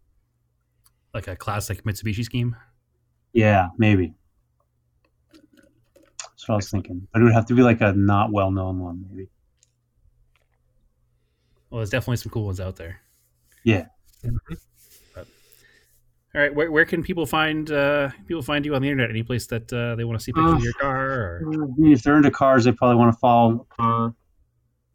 Like 1.13 1.27
a 1.27 1.35
classic 1.35 1.83
Mitsubishi 1.83 2.23
scheme. 2.23 2.55
Yeah, 3.33 3.69
maybe. 3.77 4.13
That's 5.33 6.47
what 6.47 6.53
I 6.53 6.55
was 6.57 6.69
thinking. 6.69 7.07
But 7.11 7.21
it 7.21 7.25
would 7.25 7.33
have 7.33 7.47
to 7.47 7.55
be 7.55 7.63
like 7.63 7.81
a 7.81 7.91
not 7.93 8.31
well 8.31 8.51
known 8.51 8.79
one, 8.79 9.05
maybe. 9.09 9.29
Well, 11.69 11.79
there's 11.79 11.89
definitely 11.89 12.17
some 12.17 12.31
cool 12.31 12.45
ones 12.45 12.59
out 12.59 12.75
there. 12.75 13.01
Yeah. 13.63 13.87
But, 14.23 14.57
all 16.35 16.41
right, 16.41 16.53
where, 16.53 16.71
where 16.71 16.85
can 16.85 17.01
people 17.01 17.25
find 17.25 17.71
uh, 17.71 18.09
people 18.27 18.43
find 18.43 18.63
you 18.63 18.75
on 18.75 18.83
the 18.83 18.89
internet? 18.89 19.09
Any 19.09 19.23
place 19.23 19.47
that 19.47 19.71
uh, 19.73 19.95
they 19.95 20.03
want 20.03 20.19
to 20.19 20.23
see 20.23 20.31
pictures 20.31 20.53
Uh, 20.53 20.57
of 20.57 20.63
your 20.63 20.73
car? 20.73 21.41
Or 21.41 21.69
if 21.79 22.03
they're 22.03 22.17
into 22.17 22.29
cars, 22.29 22.65
they 22.65 22.71
probably 22.71 22.97
want 22.97 23.13
to 23.13 23.19
follow 23.19 23.65
car 23.75 24.13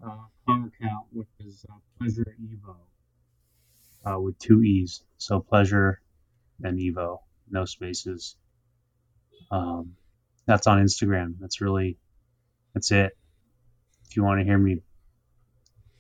uh, 0.01 0.09
car 0.47 0.71
account, 0.81 1.07
which 1.11 1.29
is 1.41 1.65
uh, 1.69 1.75
Pleasure 1.99 2.37
Evo, 2.41 2.77
uh, 4.09 4.21
with 4.21 4.39
two 4.39 4.63
e's. 4.63 5.03
So 5.19 5.41
Pleasure 5.41 6.01
and 6.63 6.79
Evo, 6.79 7.19
no 7.51 7.65
spaces. 7.65 8.37
Um, 9.51 9.97
that's 10.47 10.69
on 10.69 10.81
Instagram. 10.81 11.35
That's 11.41 11.61
really 11.61 11.99
that's 12.75 12.93
it. 12.93 13.17
If 14.09 14.17
you 14.17 14.23
want 14.23 14.39
to 14.39 14.45
hear 14.45 14.59
me 14.59 14.83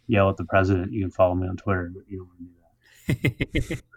yell 0.06 0.30
at 0.30 0.36
the 0.36 0.44
president, 0.44 0.92
you 0.92 1.00
can 1.00 1.10
follow 1.10 1.34
me 1.34 1.48
on 1.48 1.56
Twitter. 1.56 1.90
But 1.92 2.04
you 2.08 2.18
don't 2.18 2.28
want 2.28 2.38
to 2.38 2.44
do 2.44 3.64
that. 3.68 3.82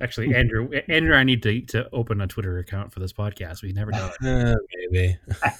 Actually, 0.00 0.34
Andrew, 0.34 0.70
Andrew, 0.88 1.14
I 1.14 1.22
need 1.24 1.42
to, 1.44 1.60
to 1.66 1.88
open 1.92 2.20
a 2.20 2.26
Twitter 2.26 2.58
account 2.58 2.92
for 2.92 3.00
this 3.00 3.12
podcast. 3.12 3.62
We've 3.62 3.74
never 3.74 3.90
done. 3.92 4.10
Uh, 4.22 4.54
maybe. 4.76 5.16
I 5.44 5.50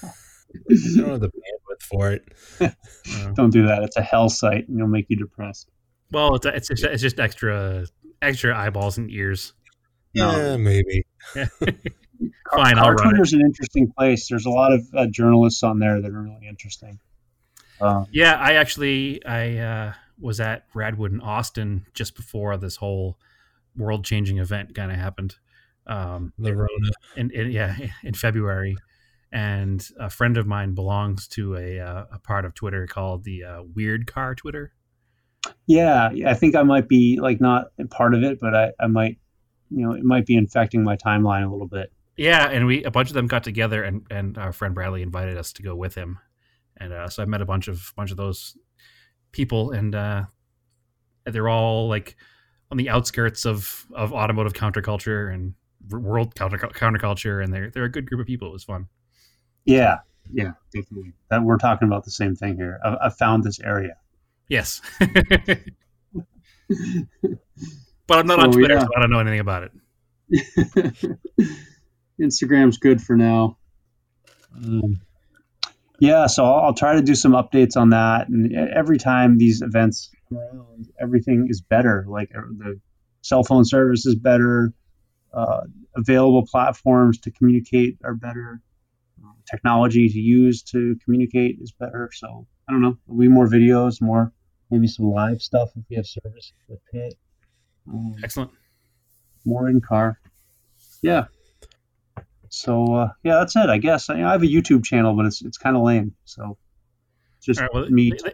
don't 0.95 1.09
have 1.09 1.19
the 1.21 1.29
bandwidth 1.29 1.81
for 1.81 2.11
it. 2.11 2.23
Uh, 2.61 3.31
Don't 3.35 3.49
do 3.49 3.65
that. 3.67 3.81
It's 3.83 3.97
a 3.97 4.01
hell 4.01 4.29
site, 4.29 4.67
and 4.67 4.77
it'll 4.77 4.87
make 4.87 5.05
you 5.09 5.15
depressed. 5.17 5.69
well, 6.11 6.35
it's 6.35 6.45
it's 6.45 6.67
just, 6.67 6.83
it's 6.83 7.01
just 7.01 7.19
extra 7.19 7.85
extra 8.21 8.55
eyeballs 8.57 8.97
and 8.97 9.09
ears. 9.09 9.53
No. 10.13 10.31
Yeah, 10.35 10.57
maybe. 10.57 11.05
Car, 11.33 11.47
Fine, 12.53 12.77
I'll 12.77 12.85
Car 12.85 12.95
run 12.95 13.19
it. 13.19 13.33
An 13.33 13.41
interesting 13.41 13.91
place. 13.97 14.27
There's 14.29 14.45
a 14.45 14.51
lot 14.51 14.71
of 14.73 14.81
uh, 14.95 15.07
journalists 15.07 15.63
on 15.63 15.79
there 15.79 15.99
that 16.01 16.11
are 16.11 16.21
really 16.21 16.47
interesting. 16.47 16.99
Um, 17.81 18.05
Yeah, 18.11 18.35
I 18.35 18.53
actually 18.53 19.25
I 19.25 19.57
uh, 19.57 19.93
was 20.19 20.39
at 20.39 20.71
Radwood 20.73 21.13
in 21.13 21.21
Austin 21.21 21.87
just 21.95 22.15
before 22.15 22.55
this 22.57 22.75
whole 22.75 23.17
world 23.75 24.05
changing 24.05 24.37
event 24.37 24.75
kind 24.75 24.91
of 24.91 24.97
happened. 24.97 25.35
Um, 25.85 26.33
The 26.37 26.55
Rona. 26.55 26.91
in, 27.17 27.31
in 27.31 27.51
yeah 27.51 27.75
in 28.03 28.13
February, 28.13 28.77
and 29.31 29.85
a 29.99 30.09
friend 30.09 30.37
of 30.37 30.47
mine 30.47 30.75
belongs 30.75 31.27
to 31.29 31.55
a 31.55 31.79
uh, 31.79 32.05
a 32.13 32.19
part 32.19 32.45
of 32.45 32.53
Twitter 32.53 32.87
called 32.87 33.23
the 33.23 33.43
uh, 33.43 33.63
Weird 33.75 34.07
Car 34.07 34.35
Twitter. 34.35 34.73
yeah, 35.65 36.09
I 36.25 36.33
think 36.35 36.55
I 36.55 36.63
might 36.63 36.87
be 36.87 37.19
like 37.21 37.41
not 37.41 37.67
a 37.79 37.85
part 37.87 38.13
of 38.13 38.23
it, 38.23 38.39
but 38.39 38.55
I, 38.55 38.71
I 38.79 38.87
might, 38.87 39.17
you 39.69 39.85
know, 39.85 39.93
it 39.93 40.03
might 40.03 40.25
be 40.25 40.37
infecting 40.37 40.83
my 40.83 40.95
timeline 40.95 41.45
a 41.45 41.51
little 41.51 41.67
bit. 41.67 41.91
Yeah, 42.15 42.47
and 42.47 42.65
we 42.65 42.83
a 42.83 42.91
bunch 42.91 43.09
of 43.09 43.15
them 43.15 43.27
got 43.27 43.43
together, 43.43 43.83
and 43.83 44.05
and 44.09 44.37
our 44.37 44.53
friend 44.53 44.73
Bradley 44.75 45.01
invited 45.01 45.37
us 45.37 45.51
to 45.53 45.63
go 45.63 45.75
with 45.75 45.95
him, 45.95 46.19
and 46.77 46.93
uh, 46.93 47.09
so 47.09 47.23
I 47.23 47.25
met 47.25 47.41
a 47.41 47.45
bunch 47.45 47.67
of 47.67 47.91
bunch 47.97 48.11
of 48.11 48.17
those 48.17 48.55
people, 49.31 49.71
and 49.71 49.95
uh, 49.95 50.23
they're 51.25 51.49
all 51.49 51.89
like 51.89 52.15
on 52.73 52.77
the 52.77 52.89
outskirts 52.89 53.45
of 53.45 53.85
of 53.93 54.11
automotive 54.13 54.53
counterculture 54.53 55.31
and 55.31 55.53
world 55.91 56.33
counter 56.33 56.57
counterculture, 56.57 57.43
and 57.43 57.53
they're 57.53 57.69
they're 57.69 57.83
a 57.83 57.91
good 57.91 58.07
group 58.07 58.19
of 58.19 58.25
people. 58.25 58.47
It 58.47 58.51
was 58.51 58.63
fun. 58.63 58.87
Yeah, 59.63 59.99
yeah, 60.31 60.53
definitely. 60.73 61.13
That 61.29 61.43
we're 61.43 61.59
talking 61.59 61.87
about 61.87 62.03
the 62.03 62.09
same 62.09 62.35
thing 62.35 62.55
here. 62.55 62.79
I, 62.83 62.97
I 63.05 63.09
found 63.09 63.43
this 63.43 63.59
area. 63.59 63.95
Yes, 64.49 64.81
but 64.99 65.07
I'm 68.09 68.25
not 68.25 68.39
on 68.39 68.51
Twitter, 68.51 68.73
yeah. 68.73 68.79
so 68.81 68.87
I 68.97 69.01
don't 69.01 69.11
know 69.11 69.19
anything 69.19 69.39
about 69.39 69.69
it. 70.31 71.17
Instagram's 72.19 72.77
good 72.77 73.03
for 73.03 73.15
now. 73.15 73.57
Um, 74.55 74.99
yeah, 75.99 76.25
so 76.25 76.43
I'll, 76.43 76.65
I'll 76.65 76.73
try 76.73 76.95
to 76.95 77.03
do 77.03 77.13
some 77.13 77.33
updates 77.33 77.77
on 77.77 77.91
that. 77.91 78.29
And 78.29 78.51
every 78.51 78.97
time 78.97 79.37
these 79.37 79.61
events 79.61 80.09
around, 80.35 80.89
everything 80.99 81.47
is 81.49 81.61
better. 81.61 82.05
Like 82.07 82.31
uh, 82.35 82.41
the 82.57 82.79
cell 83.21 83.43
phone 83.43 83.65
service 83.65 84.05
is 84.05 84.15
better. 84.15 84.73
Uh, 85.33 85.61
available 85.95 86.45
platforms 86.45 87.19
to 87.21 87.31
communicate 87.31 87.97
are 88.03 88.13
better. 88.13 88.61
Uh, 89.23 89.31
technology 89.49 90.09
to 90.09 90.19
use 90.19 90.61
to 90.63 90.95
communicate 91.03 91.57
is 91.59 91.71
better. 91.71 92.09
So 92.13 92.47
I 92.67 92.71
don't 92.71 92.81
know. 92.81 92.97
There'll 93.07 93.19
be 93.19 93.27
more 93.27 93.47
videos, 93.47 94.01
more 94.01 94.31
maybe 94.69 94.87
some 94.87 95.11
live 95.11 95.41
stuff 95.41 95.69
if 95.75 95.83
we 95.89 95.95
have 95.95 96.07
service 96.07 96.53
with 96.67 96.79
Pit. 96.91 97.15
Um, 97.87 98.15
Excellent. 98.23 98.51
more 99.45 99.69
in 99.69 99.81
car. 99.81 100.19
Yeah. 101.01 101.25
So 102.49 102.93
uh, 102.93 103.09
yeah, 103.23 103.35
that's 103.39 103.55
it. 103.55 103.69
I 103.69 103.77
guess 103.77 104.09
I, 104.09 104.15
I 104.23 104.31
have 104.31 104.43
a 104.43 104.47
YouTube 104.47 104.83
channel, 104.85 105.15
but 105.15 105.25
it's 105.25 105.41
it's 105.41 105.57
kind 105.57 105.75
of 105.75 105.83
lame. 105.83 106.15
So 106.25 106.57
just 107.41 107.59
right, 107.59 107.69
well, 107.73 107.89
me. 107.89 108.13
they, 108.23 108.33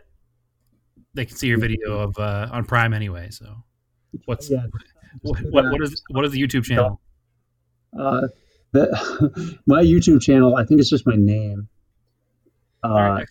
they- 1.19 1.25
can 1.25 1.37
see 1.37 1.47
your 1.47 1.59
video 1.59 1.99
of 1.99 2.17
uh, 2.17 2.49
on 2.51 2.65
Prime 2.65 2.93
anyway. 2.93 3.29
So, 3.31 3.63
what's 4.25 4.49
Yeah, 4.49 4.65
what, 5.21 5.39
what, 5.51 5.71
what 5.71 5.81
is 5.81 6.01
what 6.09 6.25
is 6.25 6.31
the 6.31 6.41
YouTube 6.41 6.63
channel? 6.63 6.99
uh, 7.97 8.27
the, 8.71 9.57
my 9.65 9.83
YouTube 9.83 10.21
channel? 10.21 10.55
I 10.55 10.65
think 10.65 10.79
it's 10.79 10.89
just 10.89 11.05
my 11.05 11.15
name. 11.15 11.67
Uh, 12.83 12.89
right, 12.89 13.27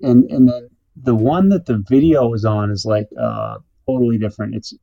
and 0.00 0.30
and 0.30 0.48
then 0.48 0.68
the 0.96 1.14
one 1.14 1.48
that 1.48 1.66
the 1.66 1.82
video 1.88 2.32
is 2.34 2.44
on 2.44 2.70
is 2.70 2.84
like 2.84 3.08
uh, 3.18 3.58
totally 3.86 4.18
different. 4.18 4.54
It's 4.54 4.74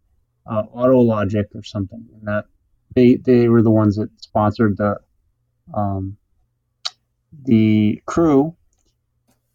uh, 0.50 0.64
AutoLogic 0.64 1.46
or 1.56 1.64
something, 1.64 2.04
and 2.14 2.28
that 2.28 2.46
they 2.96 3.16
they 3.16 3.48
were 3.50 3.62
the 3.62 3.72
ones 3.72 3.96
that 3.98 4.10
sponsored 4.22 4.78
the 4.78 4.98
um, 5.74 6.18
the 7.44 8.02
crew. 8.06 8.56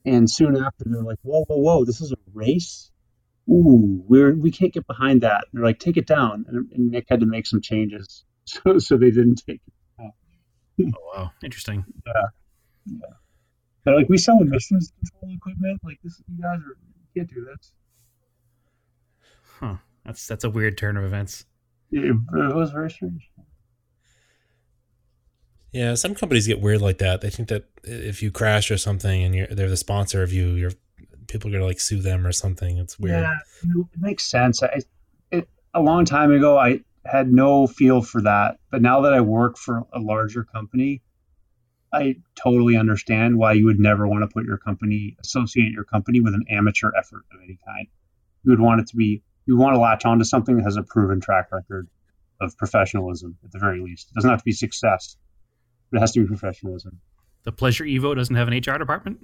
And 0.04 0.30
soon 0.30 0.56
after, 0.56 0.84
they're 0.86 1.02
like, 1.02 1.18
"Whoa, 1.22 1.44
whoa, 1.44 1.56
whoa! 1.56 1.84
This 1.84 2.00
is 2.00 2.12
a 2.12 2.16
race! 2.32 2.90
Ooh, 3.48 4.04
we're 4.06 4.34
we 4.34 4.50
can't 4.50 4.72
get 4.72 4.86
behind 4.86 5.22
that." 5.22 5.46
they're 5.52 5.64
like, 5.64 5.78
"Take 5.78 5.96
it 5.96 6.06
down," 6.06 6.44
and, 6.48 6.70
and 6.72 6.90
Nick 6.90 7.06
had 7.08 7.20
to 7.20 7.26
make 7.26 7.46
some 7.46 7.60
changes, 7.60 8.24
so 8.44 8.78
so 8.78 8.96
they 8.96 9.10
didn't 9.10 9.42
take 9.46 9.60
it. 9.66 9.72
Down. 9.98 10.92
oh 10.96 11.12
wow, 11.14 11.30
interesting. 11.42 11.84
Yeah. 12.06 12.96
They're 13.84 13.96
like, 13.96 14.08
"We 14.08 14.18
sell 14.18 14.40
emissions 14.40 14.92
control 14.98 15.34
equipment. 15.34 15.80
Like 15.82 15.98
this, 16.02 16.22
you 16.28 16.42
guys 16.42 16.58
are 16.58 16.76
you 16.76 17.06
can't 17.16 17.30
do 17.30 17.46
this." 17.46 17.72
Huh. 19.60 19.76
That's 20.04 20.26
that's 20.26 20.44
a 20.44 20.50
weird 20.50 20.76
turn 20.76 20.96
of 20.96 21.04
events. 21.04 21.46
It, 21.90 22.04
it 22.04 22.54
was 22.54 22.70
very 22.70 22.90
strange. 22.90 23.30
Yeah, 25.74 25.94
some 25.94 26.14
companies 26.14 26.46
get 26.46 26.60
weird 26.60 26.80
like 26.80 26.98
that. 26.98 27.20
They 27.20 27.30
think 27.30 27.48
that 27.48 27.64
if 27.82 28.22
you 28.22 28.30
crash 28.30 28.70
or 28.70 28.78
something 28.78 29.24
and 29.24 29.34
you're 29.34 29.48
they're 29.48 29.68
the 29.68 29.76
sponsor 29.76 30.22
of 30.22 30.32
you, 30.32 30.50
you're 30.50 30.70
people 31.26 31.50
are 31.50 31.52
gonna 31.52 31.66
like 31.66 31.80
sue 31.80 32.00
them 32.00 32.24
or 32.24 32.30
something. 32.30 32.78
It's 32.78 32.96
weird. 32.96 33.22
Yeah, 33.22 33.38
it 33.64 33.86
makes 33.98 34.24
sense. 34.24 34.62
I, 34.62 34.82
it, 35.32 35.48
a 35.74 35.80
long 35.80 36.04
time 36.04 36.30
ago, 36.30 36.56
I 36.56 36.80
had 37.04 37.32
no 37.32 37.66
feel 37.66 38.02
for 38.02 38.22
that, 38.22 38.58
but 38.70 38.82
now 38.82 39.00
that 39.00 39.12
I 39.12 39.20
work 39.20 39.58
for 39.58 39.82
a 39.92 39.98
larger 39.98 40.44
company, 40.44 41.02
I 41.92 42.16
totally 42.36 42.76
understand 42.76 43.36
why 43.36 43.54
you 43.54 43.66
would 43.66 43.80
never 43.80 44.06
want 44.06 44.22
to 44.22 44.32
put 44.32 44.44
your 44.44 44.58
company, 44.58 45.16
associate 45.20 45.72
your 45.72 45.84
company 45.84 46.20
with 46.20 46.34
an 46.34 46.44
amateur 46.48 46.92
effort 46.96 47.24
of 47.32 47.40
any 47.42 47.58
kind. 47.66 47.88
You 48.44 48.52
would 48.52 48.60
want 48.60 48.80
it 48.80 48.86
to 48.88 48.96
be, 48.96 49.24
you 49.46 49.56
want 49.56 49.74
to 49.74 49.80
latch 49.80 50.04
onto 50.04 50.24
something 50.24 50.56
that 50.56 50.64
has 50.64 50.76
a 50.76 50.84
proven 50.84 51.20
track 51.20 51.50
record 51.50 51.88
of 52.40 52.56
professionalism 52.56 53.36
at 53.44 53.50
the 53.50 53.58
very 53.58 53.80
least. 53.80 54.10
It 54.10 54.14
doesn't 54.14 54.30
have 54.30 54.38
to 54.38 54.44
be 54.44 54.52
success, 54.52 55.16
but 55.90 55.98
it 55.98 56.00
has 56.00 56.12
to 56.12 56.20
be 56.20 56.26
professionalism. 56.26 57.00
The 57.44 57.52
Pleasure 57.52 57.84
Evo 57.84 58.14
doesn't 58.14 58.34
have 58.34 58.48
an 58.48 58.54
HR 58.54 58.78
department. 58.78 59.18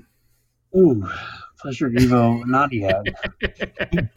Ooh, 0.76 1.08
pleasure 1.60 1.90
Evo, 1.90 2.46
not 2.46 2.72
yet. 2.72 3.02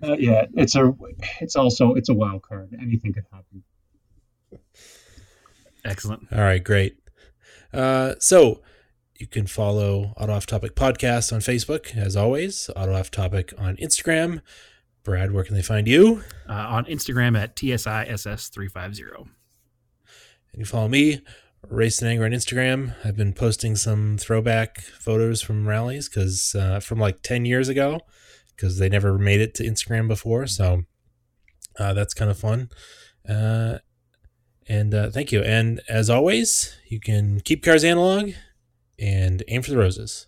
Not 0.00 0.20
yet. 0.20 0.50
It's 0.54 0.76
a. 0.76 0.92
It's 1.40 1.56
also 1.56 1.94
it's 1.94 2.08
a 2.08 2.14
wild 2.14 2.42
card. 2.42 2.76
Anything 2.80 3.12
could 3.12 3.24
happen. 3.32 3.64
Excellent. 5.84 6.28
All 6.32 6.40
right, 6.40 6.62
great. 6.62 6.96
Uh, 7.72 8.14
so 8.20 8.62
you 9.18 9.26
can 9.26 9.46
follow 9.46 10.14
Auto 10.16 10.32
Off 10.32 10.46
Topic 10.46 10.74
Podcast 10.74 11.32
on 11.32 11.40
Facebook, 11.40 11.96
as 11.96 12.16
always, 12.16 12.70
Auto 12.76 12.94
Off 12.94 13.10
Topic 13.10 13.52
on 13.58 13.76
Instagram. 13.76 14.42
Brad, 15.02 15.32
where 15.32 15.44
can 15.44 15.54
they 15.54 15.62
find 15.62 15.86
you? 15.88 16.22
Uh, 16.48 16.52
on 16.52 16.84
Instagram 16.86 17.38
at 17.38 17.56
TSISS350. 17.56 19.18
And 19.18 19.28
you 20.54 20.64
follow 20.64 20.88
me, 20.88 21.20
Race 21.68 22.00
and 22.00 22.10
Anger 22.10 22.24
on 22.24 22.30
Instagram. 22.30 22.94
I've 23.04 23.16
been 23.16 23.32
posting 23.32 23.76
some 23.76 24.18
throwback 24.18 24.80
photos 24.80 25.42
from 25.42 25.66
rallies 25.66 26.08
because 26.08 26.54
uh, 26.54 26.80
from 26.80 26.98
like 26.98 27.22
10 27.22 27.44
years 27.44 27.68
ago, 27.68 28.00
because 28.54 28.78
they 28.78 28.88
never 28.88 29.18
made 29.18 29.40
it 29.40 29.54
to 29.54 29.64
Instagram 29.64 30.08
before. 30.08 30.46
So 30.46 30.82
uh, 31.78 31.92
that's 31.92 32.14
kind 32.14 32.30
of 32.30 32.38
fun. 32.38 32.70
Uh, 33.28 33.78
and 34.68 34.94
uh, 34.94 35.10
thank 35.10 35.32
you. 35.32 35.42
And 35.42 35.80
as 35.88 36.08
always, 36.08 36.76
you 36.88 37.00
can 37.00 37.40
keep 37.40 37.64
cars 37.64 37.84
analog 37.84 38.32
and 38.98 39.42
aim 39.48 39.62
for 39.62 39.70
the 39.70 39.78
roses. 39.78 40.26